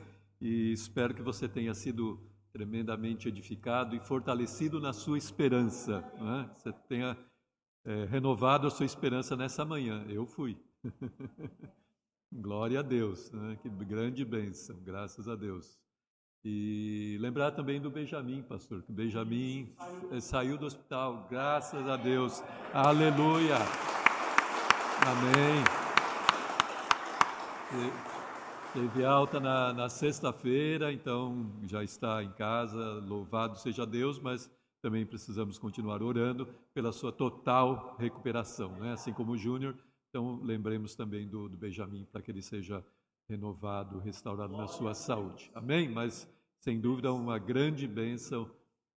[0.42, 2.20] e espero que você tenha sido
[2.52, 6.04] tremendamente edificado e fortalecido na sua esperança.
[6.18, 6.56] É?
[6.56, 7.18] Você tenha
[7.86, 10.06] é, renovado a sua esperança nessa manhã.
[10.08, 10.58] Eu fui.
[12.32, 13.58] Glória a Deus, né?
[13.62, 15.78] que grande bênção, graças a Deus.
[16.44, 19.76] E lembrar também do Benjamin, pastor, que Benjamin
[20.22, 22.44] saiu do hospital, graças a Deus.
[22.72, 23.58] Aleluia.
[25.08, 25.64] Amém.
[28.74, 32.78] Teve alta na, na sexta-feira, então já está em casa,
[33.08, 38.94] louvado seja Deus, mas também precisamos continuar orando pela sua total recuperação, né?
[38.94, 39.76] assim como o Júnior.
[40.16, 42.82] Então, lembremos também do, do Benjamin para que ele seja
[43.28, 45.52] renovado, restaurado na sua saúde.
[45.54, 45.90] Amém?
[45.90, 46.26] Mas,
[46.58, 48.50] sem dúvida, uma grande bênção.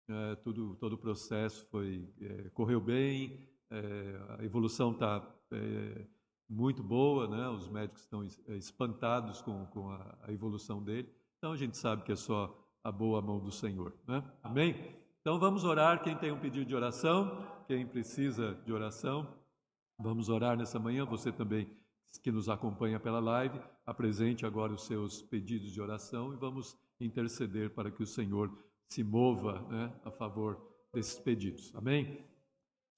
[0.07, 6.05] É, tudo, todo o processo foi, é, correu bem, é, a evolução está é,
[6.47, 7.49] muito boa, né?
[7.49, 11.11] os médicos estão eh, espantados com, com a, a, evolução dele.
[11.39, 13.91] Então a gente sabe que é só a boa mão do Senhor.
[14.07, 14.23] Né?
[14.43, 14.95] Amém?
[15.19, 16.03] Então vamos orar.
[16.03, 19.27] Quem tem um pedido de oração, quem precisa de oração,
[19.99, 21.05] vamos orar nessa manhã.
[21.05, 21.69] Você também
[22.21, 27.69] que nos acompanha pela live, apresente agora os seus pedidos de oração e vamos interceder
[27.69, 28.51] para que o Senhor
[28.89, 30.59] se mova né, a favor
[30.93, 31.71] desses pedidos.
[31.75, 32.25] Amém?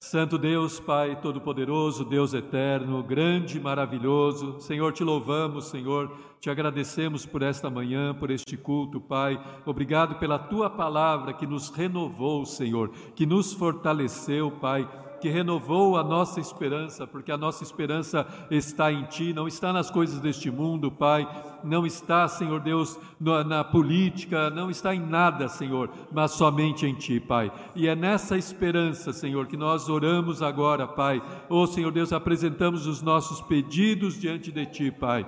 [0.02, 7.26] Santo Deus, Pai Todo-Poderoso, Deus Eterno, grande e maravilhoso, Senhor, te louvamos, Senhor, te agradecemos
[7.26, 9.38] por esta manhã, por este culto, Pai.
[9.66, 14.88] Obrigado pela tua palavra que nos renovou, Senhor, que nos fortaleceu, Pai
[15.20, 19.90] que renovou a nossa esperança, porque a nossa esperança está em Ti, não está nas
[19.90, 21.28] coisas deste mundo, Pai,
[21.62, 26.94] não está, Senhor Deus, na, na política, não está em nada, Senhor, mas somente em
[26.94, 27.52] Ti, Pai.
[27.76, 31.22] E é nessa esperança, Senhor, que nós oramos agora, Pai.
[31.48, 35.26] Oh, Senhor Deus, apresentamos os nossos pedidos diante de Ti, Pai.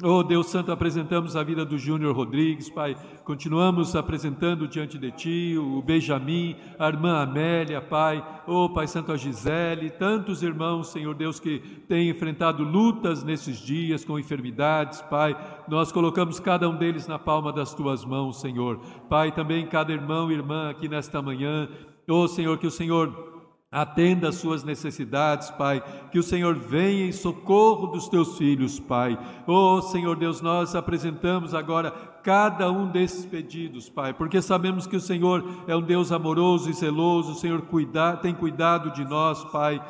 [0.00, 2.96] Oh Deus Santo, apresentamos a vida do Júnior Rodrigues, Pai.
[3.24, 8.24] Continuamos apresentando diante de Ti o Benjamin, a irmã Amélia, Pai.
[8.46, 11.58] Oh Pai Santo, a Gisele, tantos irmãos, Senhor Deus, que
[11.88, 15.36] têm enfrentado lutas nesses dias com enfermidades, Pai.
[15.66, 18.78] Nós colocamos cada um deles na palma das Tuas mãos, Senhor.
[19.08, 21.68] Pai, também cada irmão e irmã aqui nesta manhã.
[22.06, 23.27] Oh Senhor, que o Senhor
[23.70, 25.82] Atenda às suas necessidades, Pai.
[26.10, 29.18] Que o Senhor venha em socorro dos teus filhos, Pai.
[29.46, 31.90] Oh, Senhor Deus, nós apresentamos agora
[32.22, 36.74] cada um desses pedidos, Pai, porque sabemos que o Senhor é um Deus amoroso e
[36.74, 39.80] zeloso, o Senhor cuida, tem cuidado de nós, Pai.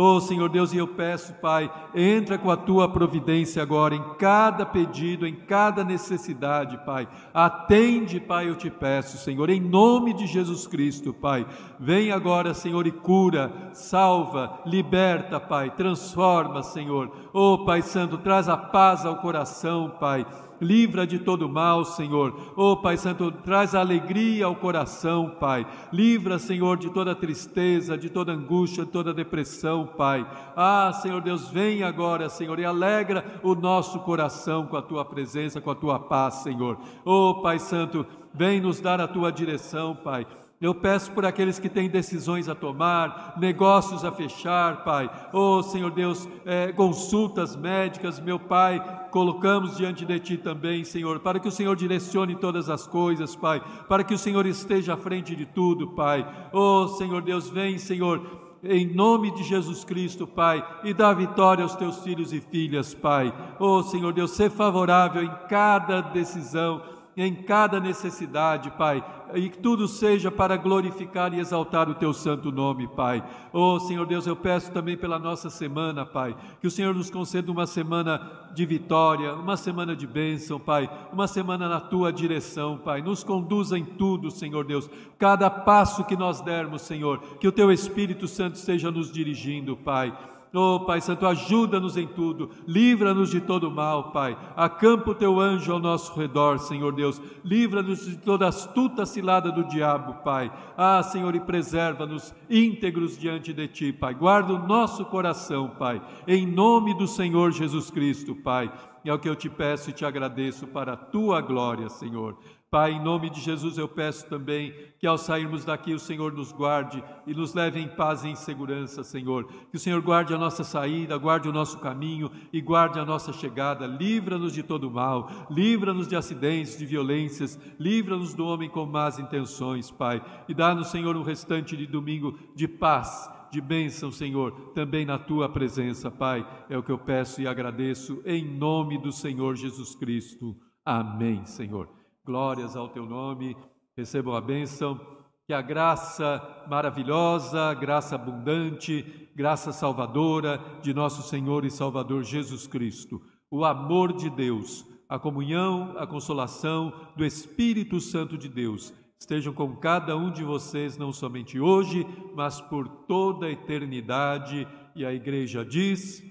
[0.00, 4.64] Oh Senhor Deus, e eu peço, Pai, entra com a tua providência agora em cada
[4.64, 7.08] pedido, em cada necessidade, Pai.
[7.34, 11.44] Atende, Pai, eu te peço, Senhor, em nome de Jesus Cristo, Pai.
[11.80, 17.10] Vem agora, Senhor, e cura, salva, liberta, Pai, transforma, Senhor.
[17.32, 20.24] Oh Pai Santo, traz a paz ao coração, Pai
[20.60, 22.52] livra de todo mal, Senhor.
[22.56, 25.66] Oh, Pai Santo, traz alegria ao coração, Pai.
[25.92, 30.26] Livra, Senhor, de toda tristeza, de toda angústia, de toda depressão, Pai.
[30.56, 35.60] Ah, Senhor Deus, vem agora, Senhor, e alegra o nosso coração com a tua presença,
[35.60, 36.78] com a tua paz, Senhor.
[37.04, 40.26] Oh, Pai Santo, vem nos dar a tua direção, Pai.
[40.60, 45.08] Eu peço por aqueles que têm decisões a tomar, negócios a fechar, Pai.
[45.32, 48.80] Oh, Senhor Deus, é, consultas médicas, meu Pai,
[49.12, 53.62] colocamos diante de Ti também, Senhor, para que o Senhor direcione todas as coisas, Pai,
[53.88, 56.26] para que o Senhor esteja à frente de tudo, Pai.
[56.52, 61.76] Oh, Senhor Deus, vem, Senhor em nome de Jesus Cristo, Pai, e dá vitória aos
[61.76, 63.32] teus filhos e filhas, Pai.
[63.58, 66.82] Oh, Senhor Deus, ser favorável em cada decisão,
[67.22, 69.04] em cada necessidade, Pai,
[69.34, 73.22] e que tudo seja para glorificar e exaltar o teu santo nome, Pai.
[73.52, 77.50] Oh, Senhor Deus, eu peço também pela nossa semana, Pai, que o Senhor nos conceda
[77.50, 83.02] uma semana de vitória, uma semana de bênção, Pai, uma semana na tua direção, Pai.
[83.02, 84.88] Nos conduza em tudo, Senhor Deus.
[85.18, 90.16] Cada passo que nós dermos, Senhor, que o teu Espírito Santo esteja nos dirigindo, Pai.
[90.52, 94.36] Oh, Pai Santo, ajuda-nos em tudo, livra-nos de todo mal, Pai.
[94.56, 97.20] Acampa o teu anjo ao nosso redor, Senhor Deus.
[97.44, 100.50] Livra-nos de toda astuta cilada do diabo, Pai.
[100.76, 104.14] Ah, Senhor, e preserva-nos íntegros diante de ti, Pai.
[104.14, 108.72] Guarda o nosso coração, Pai, em nome do Senhor Jesus Cristo, Pai.
[109.04, 112.36] É o que eu te peço e te agradeço para a tua glória, Senhor.
[112.70, 116.52] Pai, em nome de Jesus eu peço também que ao sairmos daqui o Senhor nos
[116.52, 119.46] guarde e nos leve em paz e em segurança, Senhor.
[119.70, 123.32] Que o Senhor guarde a nossa saída, guarde o nosso caminho e guarde a nossa
[123.32, 123.86] chegada.
[123.86, 129.90] Livra-nos de todo mal, livra-nos de acidentes, de violências, livra-nos do homem com más intenções,
[129.90, 130.22] Pai.
[130.46, 135.48] E dá-nos, Senhor, um restante de domingo de paz de bênção, Senhor, também na tua
[135.48, 136.46] presença, Pai.
[136.68, 140.54] É o que eu peço e agradeço em nome do Senhor Jesus Cristo.
[140.84, 141.97] Amém, Senhor.
[142.28, 143.56] Glórias ao teu nome.
[143.96, 145.00] Recebam a bênção.
[145.46, 153.18] Que a graça maravilhosa, graça abundante, graça salvadora de nosso Senhor e Salvador Jesus Cristo,
[153.50, 159.74] o amor de Deus, a comunhão, a consolação do Espírito Santo de Deus estejam com
[159.76, 164.68] cada um de vocês, não somente hoje, mas por toda a eternidade.
[164.94, 166.22] E a igreja diz: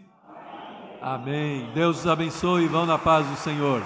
[1.02, 1.64] Amém.
[1.64, 1.74] Amém.
[1.74, 3.82] Deus os abençoe e vão na paz do Senhor.